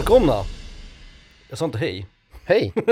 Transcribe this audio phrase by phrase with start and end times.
[0.00, 0.44] Välkomna!
[1.48, 2.06] Jag sa inte hej.
[2.44, 2.72] Hej!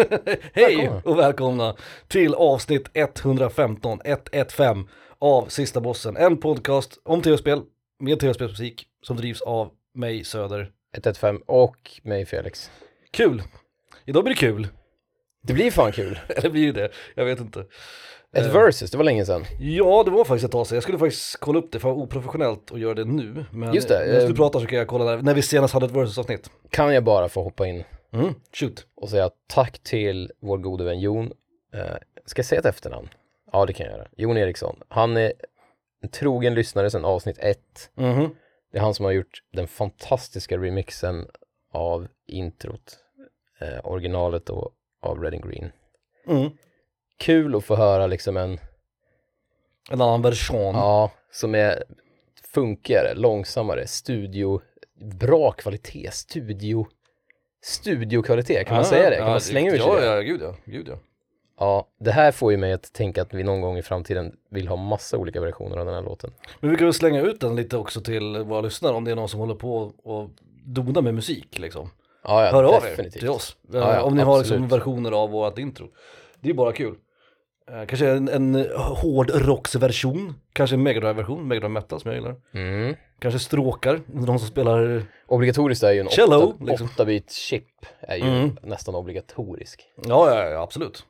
[0.53, 1.03] Hej Välkomna.
[1.05, 1.77] och välkomna
[2.09, 6.17] till avsnitt 115, 115 av Sista Bossen.
[6.17, 7.63] En podcast om tv-spel
[7.99, 10.71] med tv-spelsmusik som drivs av mig Söder.
[10.97, 12.71] 115 och mig Felix.
[13.11, 13.43] Kul!
[14.05, 14.69] Idag blir det kul.
[15.43, 16.19] Det blir fan kul.
[16.29, 16.91] Eller blir det?
[17.15, 17.65] Jag vet inte.
[18.33, 18.53] Ett Eh.
[18.53, 19.45] versus, det var länge sedan.
[19.61, 20.77] Ja, det var faktiskt ett tag sedan.
[20.77, 23.45] Jag skulle faktiskt kolla upp det, för det var oprofessionellt att göra det nu.
[23.53, 25.75] Men Just det, medan eh, du pratar så kan jag kolla när, när vi senast
[25.75, 26.51] hade ett versus-avsnitt.
[26.71, 28.87] Kan jag bara få hoppa in Mm, shoot.
[28.97, 31.33] och säga tack till vår gode vän Jon.
[31.75, 31.81] Eh,
[32.27, 33.09] ska jag säga ett efternamn?
[33.53, 34.09] Ja, det kan jag göra.
[34.17, 34.81] Jon Eriksson.
[34.89, 35.33] Han är
[36.03, 37.91] en trogen lyssnare sedan avsnitt ett.
[37.95, 38.31] Mhm.
[38.73, 41.27] Det är han som har gjort den fantastiska remixen
[41.73, 42.97] av introt,
[43.61, 44.71] eh, originalet och
[45.03, 45.71] av Red and Green.
[46.27, 46.51] Mm.
[47.19, 48.59] Kul att få höra liksom en
[49.91, 50.75] En annan version.
[50.75, 51.85] Ja, som är
[52.55, 54.61] funkigare, långsammare, studio,
[55.01, 56.87] bra kvalitet, studio,
[57.63, 59.17] studiokvalitet, kan man Ja, säga det?
[59.17, 60.07] Kan ja, man slänga ur sig ja, det?
[60.07, 60.99] Ja, gud ja, gud ja.
[61.61, 64.69] Ja, det här får ju mig att tänka att vi någon gång i framtiden vill
[64.69, 66.31] ha massa olika versioner av den här låten.
[66.61, 69.15] Men vi kan väl slänga ut den lite också till våra lyssnare om det är
[69.17, 70.31] någon som håller på och
[70.65, 71.91] donar med musik liksom.
[72.25, 73.21] Ja, ja Hör av er definitivt.
[73.21, 73.57] till oss.
[74.03, 74.73] Om ni har liksom absolut.
[74.73, 75.89] versioner av vårt intro.
[76.41, 76.95] Det är bara kul.
[77.73, 82.37] Eh, kanske en, en hårdrocksversion, kanske en megadrive-version, megadrive metal som jag gillar.
[82.55, 82.95] Mm.
[83.21, 86.89] Kanske stråkar, någon som spelar, Obligatoriskt är ju en Cello, 8, liksom.
[86.89, 87.65] 8-bit chip,
[88.01, 88.57] är ju Mm.
[88.63, 89.83] nästan obligatorisk.
[90.05, 91.05] ja, ja, ja absolut.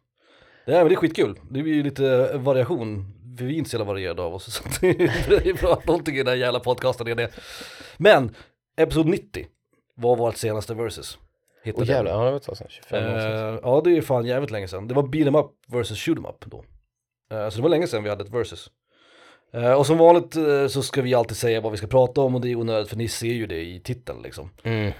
[0.64, 1.38] Ja, men det är skitkul.
[1.50, 3.14] Det blir ju lite variation.
[3.38, 4.44] För vi är inte så jävla varierade av oss.
[4.54, 7.30] Så det är bra att någonting i den här jävla podcasten är det.
[7.96, 8.34] Men,
[8.76, 9.46] episod 90
[9.94, 11.18] var vårt senaste versus.
[11.72, 11.96] Hittade jag.
[11.96, 13.54] jävlar, ja det var ett tag sedan, 25 år sedan.
[13.54, 14.88] Eh, ja det är fan jävligt länge sedan.
[14.88, 16.64] Det var beat 'em up versus shoot 'em up då.
[17.30, 18.70] Eh, så det var länge sedan vi hade ett versus.
[19.52, 22.34] Eh, och som vanligt eh, så ska vi alltid säga vad vi ska prata om
[22.34, 24.50] och det är onödigt för ni ser ju det i titeln liksom.
[24.62, 24.92] Mm.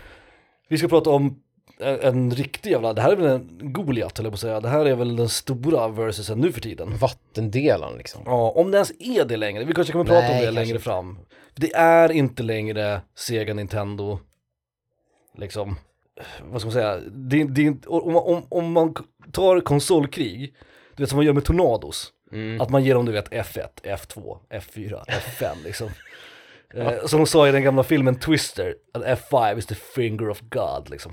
[0.68, 1.42] Vi ska prata om
[1.80, 4.60] en, en riktig jävla, det här är väl en Goliat höll jag på att säga.
[4.60, 6.96] Det här är väl den stora versusen nu för tiden.
[6.96, 8.22] Vattendelaren liksom.
[8.26, 9.64] Ja, om det ens är det längre.
[9.64, 11.18] Vi kanske kommer prata Nej, om det kanske längre fram.
[11.54, 14.18] Det är inte längre Sega Nintendo,
[15.36, 15.76] liksom,
[16.42, 18.94] vad ska man säga, det, det, om, om, om man
[19.32, 20.54] tar konsolkrig,
[20.96, 22.60] du vet som man gör med Tornados, Mm.
[22.60, 25.88] att man ger dem du vet F1, F2, F4, F5 liksom.
[26.74, 30.40] Eh, som de sa i den gamla filmen Twister, att F5 is the finger of
[30.40, 31.12] God liksom.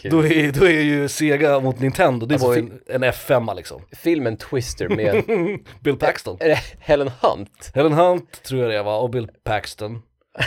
[0.00, 0.10] Kul.
[0.10, 3.82] Då är, då är ju Sega mot Nintendo, det Alltså, var en, en F5 liksom.
[3.92, 5.24] Filmen Twister med,
[5.80, 6.36] Bill Paxton.
[6.40, 7.70] är det Helen Hunt?
[7.74, 10.02] Helen Hunt tror jag det var, och Bill Paxton.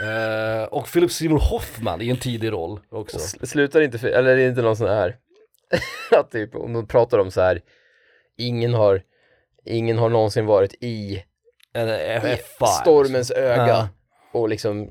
[0.00, 3.16] Eh, och Philip Seymour Hoffman i en tidig roll också.
[3.16, 5.16] S- Slutar inte, eller är det inte någon sån här,
[6.18, 7.60] att typ om de pratar om så här,
[8.38, 9.02] ingen har,
[9.64, 11.24] ingen har någonsin varit i
[11.72, 12.66] En F5.
[12.82, 13.88] stormens öga Ja.
[14.32, 14.88] och liksom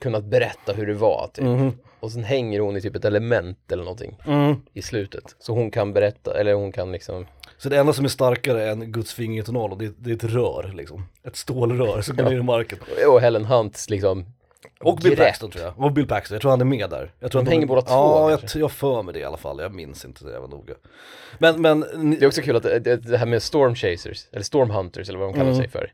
[0.00, 1.44] kunnat berätta hur det var typ.
[1.44, 1.78] Mhm.
[2.00, 4.54] Och sen hänger hon i typ ett element eller någonting Mm.
[4.72, 5.36] i slutet.
[5.38, 7.26] Så hon kan berätta, eller hon kan liksom,
[7.62, 10.24] Så det enda som är starkare än Guds finger i tornado, det, det är ett
[10.24, 11.04] rör liksom.
[11.24, 12.78] Ett stålrör som går ner i marken.
[13.08, 14.24] och Helen Hunts liksom
[14.80, 15.26] Och Bill grepp.
[15.26, 15.80] Paxton tror jag.
[15.80, 17.12] Och Bill Paxton, jag tror han är med där.
[17.20, 18.58] Jag tror De att hänger båda två, Ja, jag, kanske.
[18.58, 19.58] jag för mig det i alla fall.
[19.60, 20.74] Jag minns inte det, jag var noga.
[21.38, 21.80] Men, men,
[22.20, 25.08] Det är också kul att det, det, det här med Storm Chasers, eller Storm Hunters
[25.08, 25.62] eller vad de kallar Mm.
[25.62, 25.92] sig för.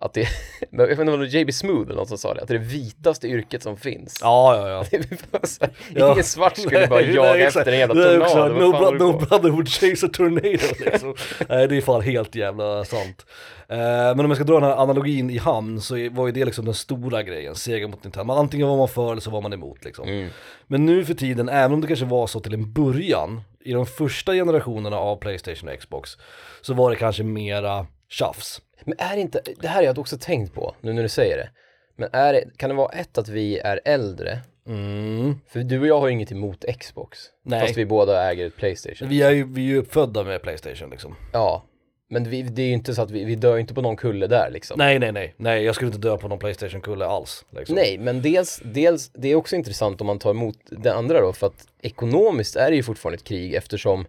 [0.00, 0.28] Att det,
[0.70, 2.54] jag vet inte om det var JB Smooth eller något som sa det, att det
[2.54, 4.18] är det vitaste yrket som finns.
[4.20, 4.98] ja, ja, ja.
[5.94, 6.12] Ja.
[6.12, 7.56] Ingen svart skulle bara Nej, jaga nej, exakt.
[7.56, 8.72] efter en jävla tornado.
[8.72, 11.14] Vad no, bro- no brother would chase a tornado liksom.
[11.48, 13.26] Nej det är fan helt jävla sant.
[13.68, 16.44] Eh, men om jag ska dra den här analogin i hamn så var ju det
[16.44, 18.34] liksom den stora grejen, seger mot Nintendo.
[18.34, 20.08] Antingen var man för eller så var man emot liksom.
[20.08, 20.28] Mm.
[20.66, 23.86] Men nu för tiden, även om det kanske var så till en början, i de
[23.86, 26.16] första generationerna av Playstation och Xbox,
[26.60, 28.62] så var det kanske mera tjafs.
[28.84, 31.36] Men är det inte, det här har jag också tänkt på nu när du säger
[31.36, 31.50] det.
[31.96, 34.40] Men är det, kan det vara ett att vi är äldre?
[34.66, 35.34] Mm.
[35.48, 37.18] För du och jag har ju inget emot Xbox.
[37.42, 37.60] Nej.
[37.60, 39.08] Fast vi båda äger ett Playstation.
[39.08, 41.14] Vi är ju, vi är ju uppfödda med Playstation liksom.
[41.32, 41.64] Ja.
[42.08, 44.26] Men vi, det är ju inte så att vi, vi dör inte på någon kulle
[44.26, 44.78] där liksom.
[44.78, 47.44] Nej nej nej, nej jag skulle inte dö på någon Playstation-kulle alls.
[47.50, 47.76] Liksom.
[47.76, 51.32] Nej, men dels, dels, det är också intressant om man tar emot det andra då,
[51.32, 54.06] för att ekonomiskt är det ju fortfarande ett krig eftersom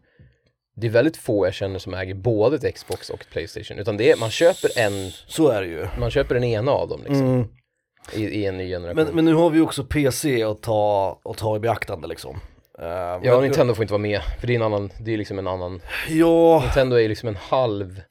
[0.77, 3.97] det är väldigt få jag känner som äger både ett Xbox och ett Playstation, utan
[3.97, 5.87] det är, man köper en, Så är det ju.
[5.99, 7.47] man köper den ena av dem liksom, Mm.
[8.13, 8.95] i, i en ny generation.
[9.05, 12.39] Men, men nu har vi också PC att ta, att ta i beaktande liksom.
[12.81, 12.85] Uh,
[13.23, 15.47] ja, Nintendo får inte vara med, för det är en annan, det är liksom en
[15.47, 18.01] annan, Ja, Nintendo är liksom en halv,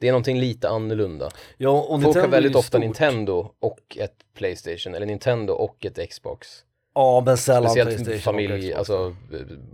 [0.00, 1.30] det är någonting lite annorlunda.
[1.56, 2.80] ja och Folk Nintendo har väldigt ofta stort.
[2.80, 6.48] Nintendo och ett Playstation, eller Nintendo och ett Xbox.
[6.94, 8.78] Ja, men sällan Speciellt familj, och Xbox.
[8.78, 9.16] alltså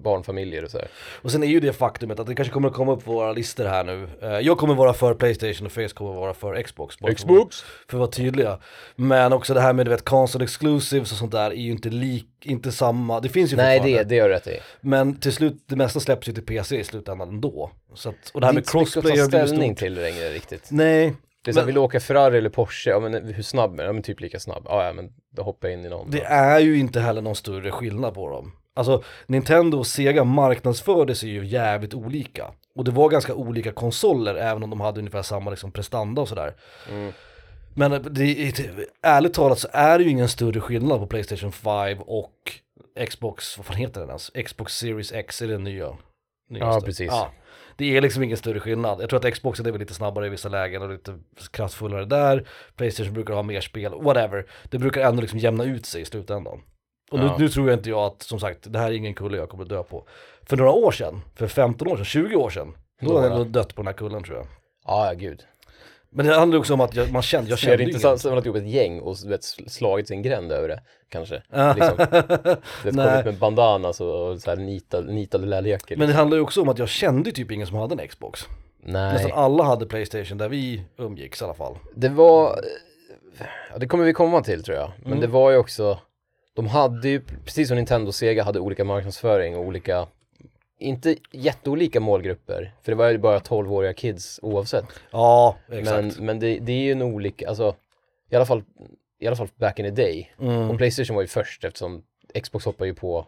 [0.02, 0.88] barnfamiljer och så här.
[1.22, 3.32] Och sen är ju det faktumet att det kanske kommer att komma upp på våra
[3.32, 4.08] listor här nu.
[4.22, 6.98] Eh, Jag kommer vara för Playstation och Face kommer vara för Xbox.
[6.98, 7.26] bara För,
[7.88, 8.58] för att vara tydliga.
[8.96, 11.88] Men också det här med du vet console exclusives och sånt där är ju inte
[11.88, 14.58] lik, inte samma, det finns ju Nej, det, det gör rätt i.
[14.80, 17.70] Men till slut, det mesta släpps ju till PC i slutändan ändå.
[17.94, 19.74] Så att, och det Det här är med inte så mycket att crossplay ta ställning
[19.74, 20.68] till längre riktigt.
[20.70, 21.14] Nej,
[21.44, 22.90] Det är så Men- vill du åka Ferrari eller Porsche?
[22.90, 23.84] Ja men hur snabb är?
[23.84, 24.62] Ja men typ lika snabb.
[24.68, 26.10] Ja ja men då hoppar jag in i någon.
[26.10, 28.52] det är ju inte heller någon större skillnad på dem.
[28.74, 32.50] Alltså Nintendo och Sega marknadsförde sig ju jävligt olika.
[32.74, 36.28] Och det var ganska olika konsoler även om de hade ungefär samma liksom prestanda och
[36.28, 36.54] sådär.
[36.90, 37.12] Mm.
[37.74, 41.98] Men det, det, ärligt talat så är det ju ingen större skillnad på Playstation 5
[42.00, 42.52] och
[43.08, 44.30] Xbox, vad fan heter den ens?
[44.46, 45.96] Xbox Series X är den nya.
[46.50, 46.66] nyaste.
[46.66, 47.06] Ja, precis.
[47.10, 47.32] Ja,
[47.80, 49.02] det är liksom ingen större skillnad.
[49.02, 51.18] Jag tror att Xboxen är väl lite snabbare i vissa lägen och lite
[51.50, 52.48] kraftfullare där.
[52.76, 54.46] Playstation brukar ha mer spel, whatever.
[54.70, 56.60] Det brukar ändå liksom jämna ut sig i slutändan.
[57.10, 57.36] Och nu, Ja.
[57.38, 59.64] nu tror jag inte jag att, som sagt, det här är ingen kulle jag kommer
[59.64, 60.06] dö på.
[60.42, 63.44] För några år sedan, för 15 år sedan, 20 år sedan, då hade jag ändå
[63.44, 64.46] dött på den här kullen tror jag.
[64.86, 65.42] Ja ja gud.
[66.12, 68.18] Men det handlar också om att jag, man kände, jag är kände det ju inte
[68.18, 71.34] som att ihop ett gäng och vet, slagit sin gränd över det kanske?
[71.76, 71.96] liksom.
[72.82, 75.96] Det kommit med bandanas och, och så här nitade, nitade läderjackor.
[75.96, 78.40] Men det handlar ju också om att jag kände typ ingen som hade en Xbox.
[78.82, 79.12] Nej.
[79.12, 81.78] Nästan alla hade Playstation där vi umgicks i alla fall.
[81.94, 82.60] Det var,
[83.72, 85.20] ja, det kommer vi komma till tror jag, men Mm.
[85.20, 85.98] det var ju också,
[86.56, 90.06] de hade ju, precis som Nintendo och Sega hade olika marknadsföring och olika,
[90.80, 94.84] inte jätteolika målgrupper, för det var ju bara 12-åriga kids oavsett.
[95.10, 96.16] Ja, exakt.
[96.16, 97.74] Men, men det, det är ju en olika, alltså,
[98.30, 98.64] i alla fall,
[99.18, 100.32] i alla fall back in the day.
[100.40, 100.70] Mm.
[100.70, 102.02] Och Playstation var ju först eftersom
[102.42, 103.26] Xbox hoppar ju på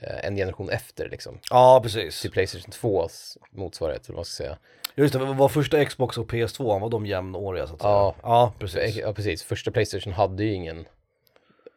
[0.00, 1.38] eh, en generation efter liksom.
[1.50, 2.20] Ja, precis.
[2.20, 4.58] Till Playstation 2s motsvarighet, eller vad ska säga.
[4.94, 7.92] Just det, var första Xbox och PS2, var de jämnåriga så att säga?
[7.92, 8.14] Ja.
[8.22, 8.96] Ja, precis.
[8.96, 10.86] ja precis, första Playstation hade ju ingen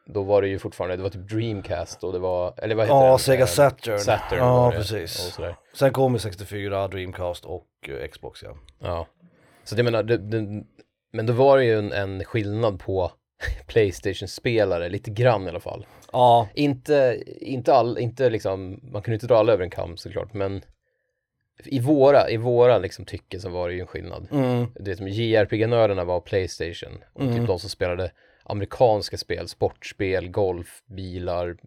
[0.10, 2.96] Då var det ju fortfarande, det var typ Dreamcast och det var, eller vad heter
[3.00, 3.20] Ja, den?
[3.20, 4.00] Sega Eh, Saturn.
[4.00, 5.40] Saturn Ja, var det, precis.
[5.76, 8.58] Sen kom ju 64, Dreamcast och eh, Xbox ja.
[8.80, 9.08] Ja.
[9.64, 10.64] Så det menar, det, det,
[11.14, 13.12] men då var det ju en, en skillnad på
[13.68, 15.86] Playstation-spelare, lite grann i alla fall.
[16.12, 20.34] Ja, Inte, inte all, inte liksom, man kunde inte dra alla över en kam såklart,
[20.34, 20.62] men
[21.66, 24.28] i våra, i våra liksom tycke så var det ju en skillnad.
[24.32, 27.36] mm, Det som JRPG-nördarna var Playstation och Mm.
[27.38, 28.12] typ de som spelade
[28.50, 31.58] amerikanska spel, sportspel, golf, bilar,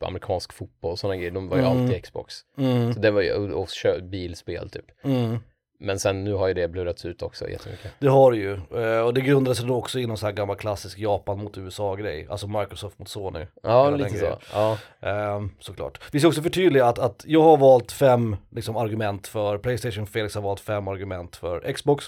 [0.00, 1.82] amerikansk fotboll, sådana grejer, de var ju Mm.
[1.82, 2.34] alltid Xbox.
[2.58, 3.68] mm, Så det var ju, och,
[4.02, 4.84] bilspel typ.
[5.04, 5.38] mm.
[5.80, 7.90] Men sen nu har ju det blurrats ut också jättemycket.
[7.98, 8.52] Det har det ju.
[8.82, 11.58] Eh, Och det grundade sig då också i någon sån här gammal klassisk Japan mot
[11.58, 12.26] USA-grej.
[12.30, 13.46] Alltså Microsoft mot Sony.
[13.62, 14.38] Ja, lite så.
[14.52, 14.78] Ja.
[15.00, 16.00] Ehm, såklart.
[16.12, 20.34] Vi ska också förtydliga att, att jag har valt fem liksom, argument för Playstation, Felix
[20.34, 22.04] har valt fem argument för Xbox.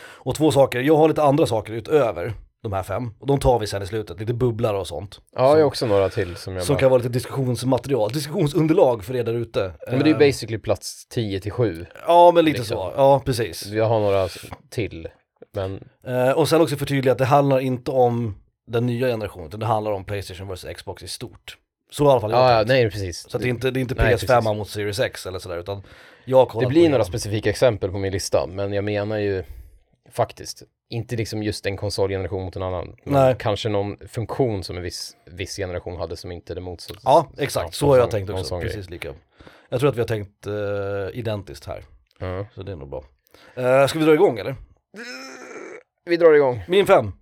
[0.00, 2.32] Och två saker, jag har lite andra saker utöver
[2.62, 3.14] de här fem.
[3.20, 5.20] Och de tar vi sen i slutet, lite bubblar och sånt.
[5.36, 6.80] Ja, jag har också några till som jag Som bara...
[6.80, 9.72] kan vara lite diskussionsmaterial, diskussionsunderlag för er där ute.
[9.80, 11.86] Ja, men det är Ehm, basically plats 10 till 7.
[12.06, 12.76] Ja men lite liksom.
[12.76, 13.66] så, ja precis.
[13.66, 14.28] Jag har några
[14.70, 15.08] till.
[15.54, 18.34] Men Eh, och sen också förtydliga att det handlar inte om
[18.66, 21.56] den nya generationen, utan det handlar om Playstation vs Xbox i stort.
[21.90, 23.30] Så i alla fall jag ja, ja, nej precis.
[23.30, 24.44] Så det är inte, det är inte Nej, PS5 precis.
[24.44, 25.82] mot Series X eller sådär, utan
[26.24, 29.44] jag Det blir några specifika exempel på min lista, men jag menar ju
[30.12, 32.96] faktiskt inte liksom just en konsolgeneration mot en annan.
[33.04, 33.36] Men Nej.
[33.38, 36.96] Kanske någon funktion som en viss, viss generation hade som inte det motsatt.
[37.04, 37.74] Ja, exakt.
[37.74, 38.60] Så har jag tänkt också.
[38.60, 39.14] Precis lika.
[39.68, 41.84] Jag tror att vi har tänkt eh, identiskt här,
[42.18, 42.46] Ja.
[42.54, 43.04] så det är nog bra.
[43.58, 44.56] Uh, ska vi dra igång eller?
[46.04, 46.64] Vi drar igång.
[46.68, 47.12] Min fem.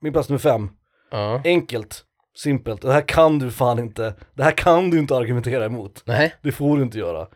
[0.00, 0.70] Min plats nummer fem.
[1.10, 1.40] Ja.
[1.44, 2.04] Enkelt,
[2.36, 2.82] simpelt.
[2.82, 6.02] Det här kan du fan inte, det här kan du inte argumentera emot.
[6.04, 6.34] Nej.
[6.42, 7.28] Det får du inte göra.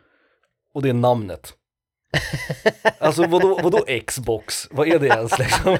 [0.73, 1.53] Och det är namnet.
[2.99, 4.67] Alltså vadå, vadå Xbox?
[4.71, 5.77] Vad är det ens liksom?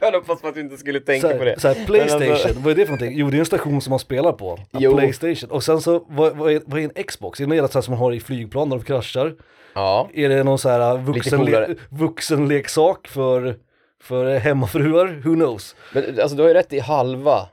[0.00, 1.60] jag hoppas på att du inte skulle tänka så på det.
[1.60, 3.18] så här, Playstation, alltså- vad är det för någonting?
[3.18, 4.58] Jo det är en station som man spelar på.
[4.72, 4.96] Jo.
[4.96, 5.50] Playstation.
[5.50, 7.40] Och sen så, vad, vad, är, vad är en Xbox?
[7.40, 9.34] Är det något som man har i flygplan när de kraschar?
[9.74, 10.10] Ja.
[10.14, 11.74] Är det någon så här coolare.
[11.90, 13.56] vuxenleksak för,
[14.02, 15.22] för hemmafruar?
[15.24, 15.76] Who knows?
[15.92, 17.48] Men alltså du har ju rätt i halva,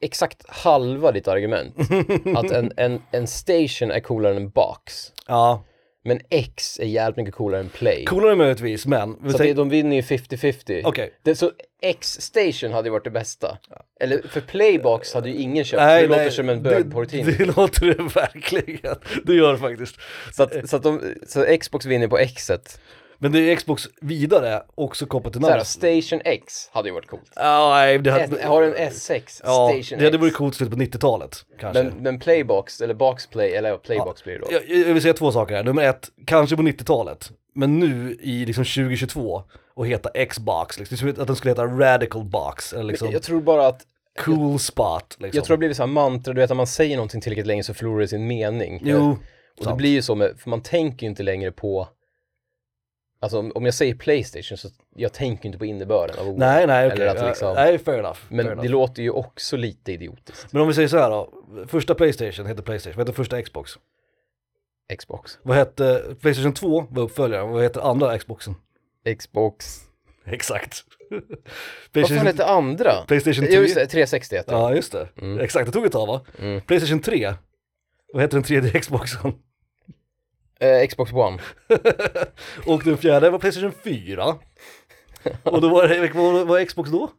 [0.00, 1.76] exakt halva ditt argument.
[2.36, 5.12] att en, en, en station är coolare än en box.
[5.26, 5.64] Ja,
[6.06, 8.04] Men X är jävligt mycket coolare än Play.
[8.04, 10.82] coolare möjligtvis men, Så det, tänk- de vinner ju 50-50.
[10.84, 11.14] okej.
[11.22, 13.58] Det, så X-station hade ju varit det bästa.
[14.00, 17.34] Eller för Playbox hade ju ingen köpt, Nej, det låter nej, som en det, bögporrtidning.
[17.38, 18.96] det låter det verkligen.
[19.24, 19.96] Det gör det faktiskt.
[20.32, 22.80] Så, att, så, att de, så Xbox vinner på X-et.
[23.18, 25.66] Men det är Xbox vidare också kopplat till namnet.
[25.66, 27.32] Station X hade ju varit coolt.
[27.36, 28.46] Ja, nej, det hade...
[28.46, 30.20] har du en S6, Ja, Station det hade X.
[30.22, 31.82] varit coolt slutet på 90-talet kanske.
[31.82, 34.46] Men, men Playbox, eller Boxplay, eller ja, Playbox blir det då.
[34.50, 35.64] Jag, jag vill säga två saker här.
[35.64, 37.30] Nummer ett, kanske på 90-talet.
[37.54, 39.42] Men nu i liksom 2022
[39.74, 42.72] och heta Xbox, liksom, att den skulle heta Radical Box.
[42.72, 43.10] Eller liksom.
[43.10, 43.82] Jag tror bara att
[44.18, 45.36] cool spot liksom.
[45.36, 47.74] Jag tror det blivit så mantra, du vet när man säger någonting tillräckligt länge så
[47.74, 48.80] förlorar det sin mening.
[48.84, 49.18] Jo, Och
[49.58, 49.76] det sant.
[49.78, 51.88] blir ju så med, för man tänker ju inte längre på
[53.26, 56.38] Alltså om- om jag säger Playstation så jag tänker inte på innebörden av ordet.
[56.38, 57.08] Nej, nej, okej.
[57.08, 58.18] Att liksom- Nej, fair enough.
[58.28, 58.62] Men fair enough.
[58.62, 60.52] det låter ju också lite idiotiskt.
[60.52, 61.32] Men om vi säger så här då.
[61.66, 62.96] Första Playstation hette Playstation.
[62.96, 63.72] Vad hette första Xbox?
[64.98, 65.38] Xbox.
[65.42, 67.48] Vad hette, Playstation 2 var uppföljaren.
[67.50, 68.54] Vad hette andra Xboxen?
[69.18, 69.80] Xbox.
[70.26, 70.84] Exakt.
[71.10, 71.38] Vad fan
[71.92, 72.92] Playstation, hette andra?
[73.06, 73.60] Playstation Jo, 3.
[73.62, 74.56] just det, 360 hette det.
[74.56, 75.08] Ja, just det.
[75.22, 75.38] Mm.
[75.38, 76.20] Exakt, det tog ett tag va?
[76.38, 76.60] Mm.
[76.60, 77.34] Playstation 3.
[78.12, 79.32] Vad hette den tredje Xboxen?
[80.60, 81.38] Eh, Xbox One.
[82.66, 84.36] Och den fjärde var Playstation 4.
[85.42, 87.10] Och då var det, vad var, Xbox då?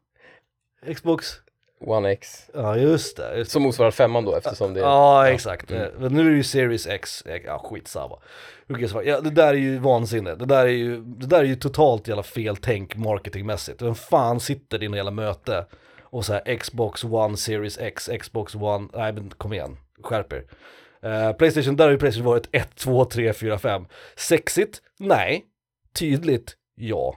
[0.95, 1.41] Xbox,
[1.79, 2.49] One X.
[2.53, 3.37] ja just det.
[3.37, 3.51] Just det.
[3.51, 4.83] Som motsvarar femman då eftersom det är...
[4.83, 5.71] Ja, exakt.
[5.71, 5.91] Mm.
[5.97, 8.19] Men nu är det ju Series X, Eh, ja skitsamma.
[9.03, 10.35] Ja, det där är ju vansinne.
[10.35, 13.81] Det där är ju, det där är ju totalt jävla fel tänk marketingmässigt.
[13.81, 15.65] Vem fan sitter i något jävla möte
[16.01, 20.43] och så här Xbox One Series X, Xbox One, nej men kom igen, skärp er.
[21.03, 23.85] Eh, Playstation, där har ju Playstation varit 1, 2, 3, 4, 5.
[24.15, 24.81] Sexigt?
[24.99, 25.45] Nej.
[25.99, 26.55] Tydligt?
[26.75, 27.15] Ja.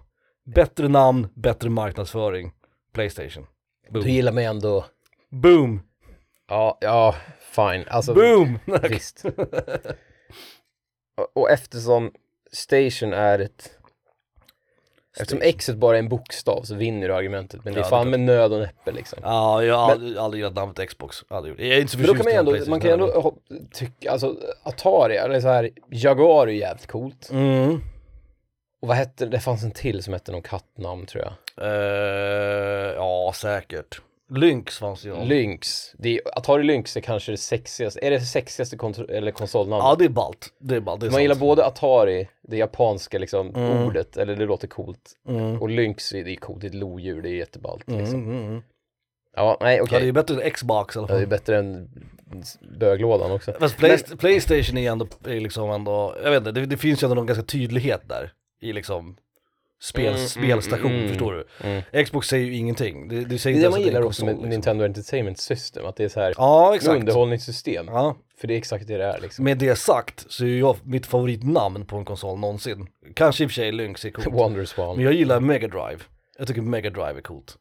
[0.55, 2.53] Bättre namn, bättre marknadsföring.
[2.93, 3.47] Playstation.
[3.91, 4.05] Boom.
[4.05, 4.85] Du gillar mig ändå.
[5.31, 5.83] Boom!
[6.49, 7.85] Ja, ja, fine.
[7.89, 8.59] Alltså, Boom!
[8.91, 9.25] visst.
[11.17, 12.13] Och- Och eftersom
[12.53, 13.79] Station är ett...
[15.23, 17.65] Eftersom Xet bara är en bokstav så vinner du argumentet.
[17.65, 19.19] Men det är Ja, fan med nöd och näppe liksom.
[19.23, 21.25] Ja, jag har Men- aldrig, gillat namnet Xbox.
[21.29, 21.61] Aldrig gjort.
[21.61, 23.35] Jag är inte så Men då kan förtjust man ändå, man kan ju ändå
[23.73, 27.31] tycka, alltså Atari, eller så här, Jaguar är ju jävligt coolt.
[27.33, 27.81] Mm.
[28.83, 31.33] Och vad hette det, det fanns en till som hette någon kattnamn tror jag.
[31.67, 34.01] Eh, ja, säkert.
[34.31, 35.25] Lynx fanns ju.
[35.25, 38.77] Lynx, det är, Atari Lynx är kanske det sexigaste, är det sexigaste
[39.09, 39.85] eller konsolnamnet?
[39.85, 40.49] Ja, det är ballt.
[40.61, 41.01] Det är ballt.
[41.01, 41.23] Det är man sant.
[41.23, 43.87] gillar både Atari, det japanska liksom Mm.
[43.87, 45.11] ordet, eller det låter coolt.
[45.29, 45.63] Mm.
[45.63, 48.21] Och Lynx, det är coolt, det är ett lodjur, det är jätteballt Mm, liksom.
[48.25, 48.63] mm, mm.
[49.37, 49.99] Ja, nej okej.
[49.99, 51.31] Ja, det är bättre än Xbox i alla Ja, det är fall.
[51.31, 51.89] bättre än
[52.79, 53.53] böglådan också.
[53.61, 57.05] Fast Play, Playstation är ändå, är liksom ändå, jag vet inte, det, det finns ju
[57.05, 58.33] ändå någon ganska tydlighet där.
[58.63, 59.17] I liksom
[59.83, 61.47] spel, Mm, mm, spelstation, mm, förstår du?
[61.69, 62.05] Mm.
[62.05, 63.09] Xbox säger ju ingenting.
[63.09, 64.49] Det, det säger Det inte man gillar också med liksom.
[64.51, 67.01] Nintendo Entertainment System, att det är så här Ja, exakt.
[67.01, 67.87] underhållningssystem.
[67.89, 68.17] Ja.
[68.41, 69.45] För det är exakt det det är liksom.
[69.45, 72.87] Med det sagt så är ju jag mitt favoritnamn på en konsol någonsin.
[73.15, 74.27] Kanske i och för sig Lynx är coolt.
[74.33, 74.97] Wonder Swan.
[74.97, 75.99] Men jag gillar Mega Drive.
[76.39, 77.57] Jag tycker Mega Drive är coolt.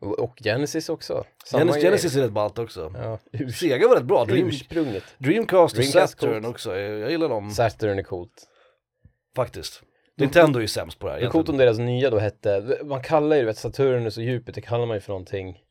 [0.00, 1.24] Och Genesis också.
[1.44, 1.82] Samma Genesis.
[1.82, 2.92] Genesis är rätt ballt också.
[2.96, 3.18] Ja,
[3.52, 4.24] Sega var rätt bra.
[4.24, 5.04] Dream, ursprunget.
[5.18, 6.54] Dreamcast och Dreamcast Saturn coolt.
[6.54, 6.76] också.
[6.76, 8.46] Jag gillar dem Saturn är coolt.
[9.36, 9.82] faktiskt.
[10.16, 12.78] Nintendo är ju sämst på det här Det är coolt om deras nya då hette,
[12.84, 15.62] man kallar ju du vet Saturnus och Jupiter kallar man ju för någonting.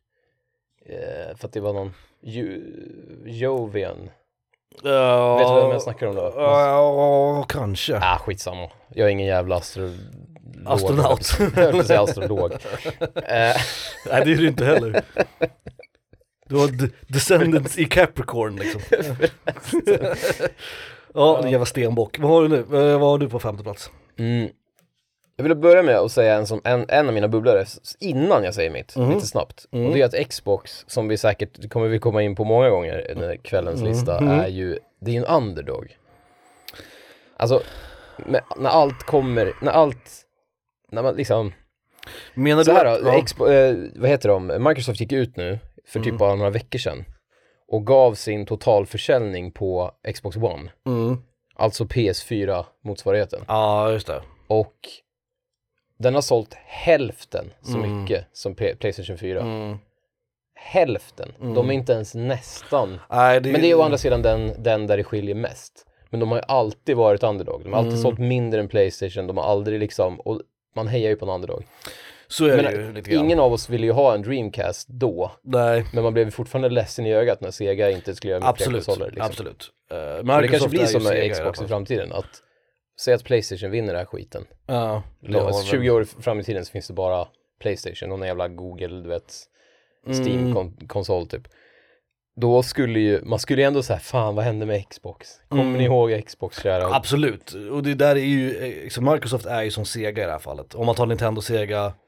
[0.86, 4.10] Eh, för att det var någon Ju- Jovian.
[4.84, 6.34] Ja, Vet du vem jag snackar om då?
[6.36, 7.98] Ja, kanske.
[8.02, 8.70] Ah, skitsamma.
[8.90, 9.92] Jag är ingen jävla astrolog.
[10.66, 11.38] Astronaut.
[11.56, 12.52] Jag att säga astrolog.
[13.16, 13.56] Eh,
[14.06, 15.02] Nej det är du inte heller.
[16.46, 18.82] Du har descendants i Capricorn liksom.
[21.14, 22.20] ja, jävla stenbock.
[22.20, 22.58] Vad har du nu?
[22.60, 23.92] Eh, Vad har du på femte plats?
[24.18, 24.50] Mm.
[25.36, 27.66] Jag vill börja med att säga en, som, en, en av mina bubblare
[28.00, 29.10] innan jag säger mitt, Mhm.
[29.10, 29.66] lite snabbt.
[29.72, 29.86] Mm.
[29.88, 33.32] Och det är att Xbox, som vi säkert kommer vi komma in på många gånger
[33.34, 33.92] i kvällens Mm.
[33.94, 34.40] lista, Mhm.
[34.40, 35.98] är ju, det är ju en underdog.
[37.38, 37.62] Alltså,
[38.26, 40.26] med, när allt kommer, när allt,
[40.92, 41.54] när man liksom,
[42.34, 43.18] Menar så du här då, ja.
[43.18, 46.18] Expo, eh, vad heter de, Microsoft gick ut nu för typ Mm.
[46.18, 47.06] bara några veckor sedan
[47.68, 51.18] och gav sin totalförsäljning på Xbox One, Mm.
[51.64, 53.42] Alltså PS4 motsvarigheten.
[53.48, 54.22] Ja, just det.
[54.48, 54.76] Och
[55.98, 58.02] den har sålt hälften så Mm.
[58.02, 59.42] mycket som P- Playstation 4.
[59.42, 59.78] Mm.
[60.56, 61.32] Hälften.
[61.42, 61.54] Mm.
[61.54, 63.00] De är inte ens nästan.
[63.10, 65.86] Nej, det Men det är å andra sidan den, den där det skiljer mest.
[66.10, 67.64] Men de har ju alltid varit underdog.
[67.64, 68.02] De har alltid Mm.
[68.02, 69.28] sålt mindre än Playstation.
[69.28, 70.42] De har aldrig liksom, och
[70.76, 71.64] man hejar ju på en underdog.
[72.34, 73.26] Så är Men det ju lite grann.
[73.26, 75.32] Ingen av oss ville ju ha en Dreamcast då.
[75.44, 78.86] Nej, Men man blev fortfarande ledsen i ögat när Sega inte skulle göra absolut.
[78.86, 79.08] konsoler.
[79.12, 79.26] Liksom.
[79.26, 79.70] Absolut.
[79.94, 82.12] Uh, Men det kanske blir som Sega med Xbox i framtiden.
[82.14, 82.26] Att
[83.02, 84.46] säga att Playstation vinner den här skiten.
[84.68, 87.28] Ja, alltså, väl- 20 år fram i tiden så finns det bara
[87.62, 89.34] Playstation och någon jävla Google, du vet,
[90.08, 90.24] Mm.
[90.24, 91.42] Steam-konsol typ.
[92.42, 95.30] Då skulle ju, man skulle ju ändå säga, fan vad hände med Xbox?
[95.50, 95.78] Kommer Mm.
[95.78, 96.96] ni ihåg Xbox kära?
[96.96, 100.32] Absolut, och det där är ju, eh, så Microsoft är ju som Sega i det
[100.32, 100.76] här fallet.
[100.76, 101.42] Om man tar Nintendo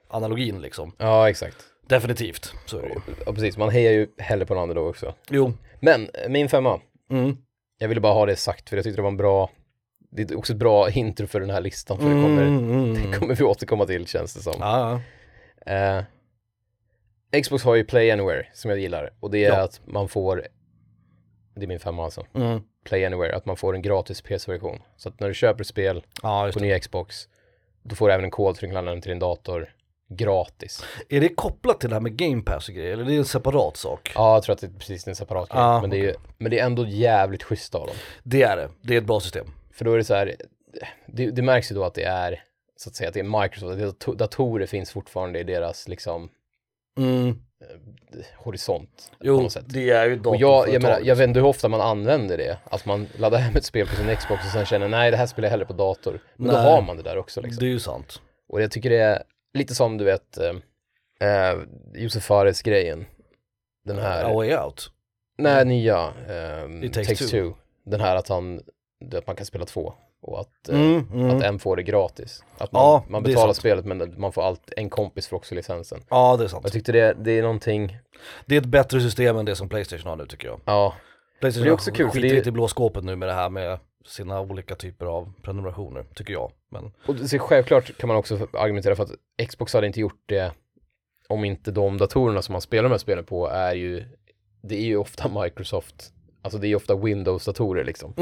[0.10, 0.96] Sega-analogin liksom.
[0.98, 1.58] Ja, exakt.
[1.88, 3.00] Definitivt, så är det ju.
[3.26, 3.58] Ja, precis.
[3.58, 5.14] Man hejar ju hellre på en underdog också.
[5.30, 5.54] Jo.
[5.80, 6.82] Men, eh, min femma.
[7.12, 7.38] Mm.
[7.78, 9.50] Jag ville bara ha det sagt för jag tyckte det var en bra,
[10.12, 12.96] det är också ett bra intro för den här listan för det kommer, Mm, mm,
[12.96, 13.12] mm.
[13.12, 14.54] det kommer vi återkomma till känns det som.
[14.60, 15.02] Ja.
[15.74, 16.04] Eh,
[17.42, 19.64] Xbox har ju Play Anywhere som jag gillar och det är Ja.
[19.64, 20.48] att man får,
[21.56, 22.62] det är min femma alltså, Mm.
[22.86, 24.80] Play Anywhere, att man får en gratis PS-version.
[24.98, 27.28] Så att när du köper ett spel Ja, på nya Xbox,
[27.84, 29.75] då får du även en kod för att ladda den till din dator
[30.10, 30.84] gratis.
[31.10, 33.26] Är det kopplat till det här med game pass och grejer, eller är det en
[33.26, 34.12] separat sak?
[34.16, 35.62] Ja, jag tror att det är precis en separat grej.
[35.62, 37.96] Ah, men, det är, men det är ändå jävligt schysst av dem.
[38.24, 39.48] Det är det, det är ett bra system.
[39.74, 40.36] För då är det så här,
[41.08, 42.44] det, det märks ju då att det är,
[42.78, 46.30] så att säga, att det är Microsoft, att dato- datorer finns fortfarande i deras liksom
[46.98, 47.40] Mm.
[48.38, 49.66] horisont på Jo, något sätt.
[49.68, 52.58] det är ju Och jag, jag menar, jag vet inte hur ofta man använder det.
[52.64, 55.26] Att man laddar hem ett spel på sin Xbox och sen känner nej det här
[55.26, 56.20] spelar jag hellre på dator.
[56.36, 56.72] Men då Nej.
[56.72, 57.60] har man det där också liksom.
[57.60, 58.22] Det är ju sant.
[58.50, 59.24] Och jag tycker det är
[59.56, 60.54] lite som du vet, eh,
[61.30, 61.58] eh,
[61.94, 63.06] Josef Fares grejen.
[63.86, 64.92] Den här, A way out.
[65.38, 67.38] nej nya, eh, I Takes Takes, Two.
[67.50, 67.54] Two.
[67.86, 68.62] Den här att han,
[69.14, 69.94] att man kan spela två.
[70.22, 71.38] Och att, eh, Mm, mm.
[71.38, 72.44] att en får det gratis.
[72.58, 76.02] Att man, Ja, man betalar spelet men man får allt, en kompis får också licensen.
[76.10, 76.64] Ja, det är sant.
[76.64, 77.98] Jag tyckte det, det är någonting,
[78.46, 80.60] Det är ett bättre system än det som Playstation har nu tycker jag.
[80.66, 80.94] ja,
[81.40, 83.34] Playstation Det är också kul, skiter det är- lite i blå skåpet nu med det
[83.34, 86.52] här med sina olika typer av prenumerationer, tycker jag.
[86.70, 90.52] Men Och så självklart kan man också argumentera för att Xbox hade inte gjort det
[91.28, 94.04] om inte de datorerna som man spelar de här spelen på är ju,
[94.62, 98.14] det är ju ofta Microsoft, alltså det är ju ofta Windows-datorer liksom.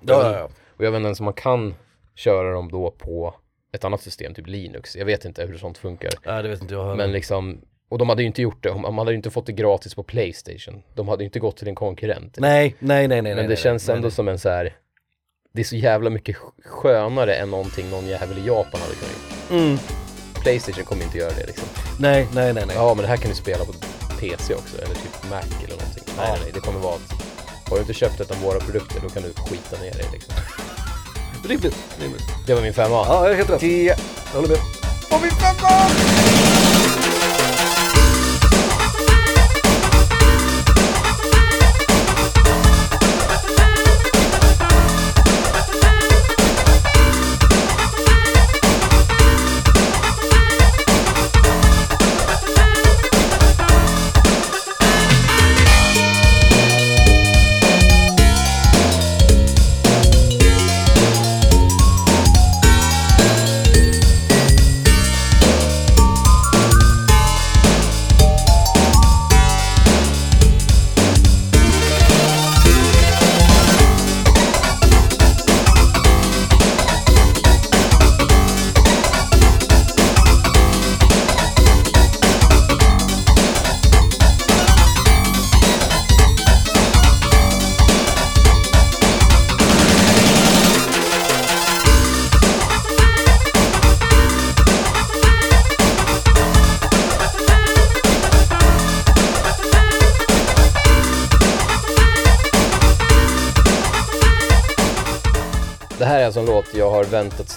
[0.00, 0.48] ja, ja, ja.
[0.76, 1.74] Och jag vet inte ens om man kan
[2.14, 3.34] köra dem då på
[3.72, 4.96] ett annat system, typ Linux.
[4.96, 6.10] Jag vet inte hur sånt funkar.
[6.26, 6.96] Nej, det vet inte jag heller.
[6.96, 9.52] Men liksom, och de hade ju inte gjort det, man hade ju inte fått det
[9.52, 10.82] gratis på Playstation.
[10.94, 12.36] De hade ju inte gått till en konkurrent.
[12.38, 13.34] Nej, nej, nej, nej.
[13.34, 14.12] Men det nej, känns nej, ändå nej.
[14.12, 14.76] som en så här.
[15.58, 19.14] Det är så jävla mycket sk- skönare än någonting någon jävel i Japan hade kunnat
[19.50, 19.60] göra.
[19.62, 19.78] Mm.
[20.42, 21.68] Playstation kommer inte göra det liksom.
[22.00, 22.76] Nej, nej, nej, nej.
[22.76, 23.72] Ja, men det här kan du spela på
[24.20, 26.02] PC också, eller typ Mac eller någonting.
[26.06, 26.12] Ja.
[26.22, 27.12] nej, nej, det kommer vara att
[27.68, 30.34] har du inte köpt ett av våra produkter, då kan du skita ner dig liksom.
[31.48, 32.24] Rimligt, rimligt.
[32.46, 32.94] Det var min femma.
[33.08, 33.60] Ja, helt rätt.
[33.60, 33.96] Tio.
[34.32, 34.58] Jag håller med.
[35.10, 37.07] Och min femma!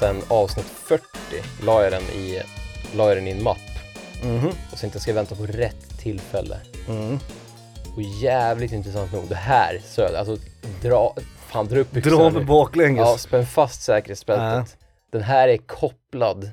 [0.01, 1.03] Sedan avsnitt 40.
[1.65, 2.41] La jag den i,
[2.95, 3.57] la jag den i en mapp.
[4.23, 4.47] Mhm.
[4.71, 6.57] Och tänkte jag ska vänta på rätt tillfälle.
[6.89, 7.19] Mm.
[7.95, 10.37] Och jävligt intressant nog, det här söd, alltså
[10.81, 11.15] dra,
[11.47, 12.99] fan dra upp Dra mig baklänges.
[13.07, 14.77] Ja, spänn fast säkerhetsbältet.
[15.11, 16.49] Den här är kopplad,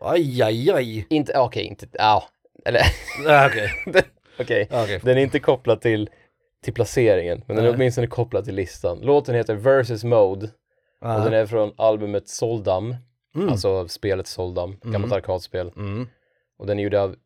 [0.00, 1.06] Aj, aj, aj.
[1.10, 2.24] inte, okej, inte, ja,
[2.64, 2.82] eller
[3.24, 3.70] Nej, okej.
[3.92, 4.02] den-
[4.40, 5.00] okej, Ja, okej.
[5.02, 6.10] den är inte kopplad till,
[6.64, 8.98] till placeringen, men den är åtminstone kopplad till listan.
[9.02, 10.48] Låten heter Versus Mode
[11.02, 11.16] Ja.
[11.18, 12.96] och den är från albumet Soldam,
[13.34, 13.48] Mm.
[13.48, 15.12] alltså spelet Soldam, gammalt Mm.
[15.12, 15.72] arkadspel.
[15.76, 16.06] Mm.
[16.58, 17.16] Och den är gjord av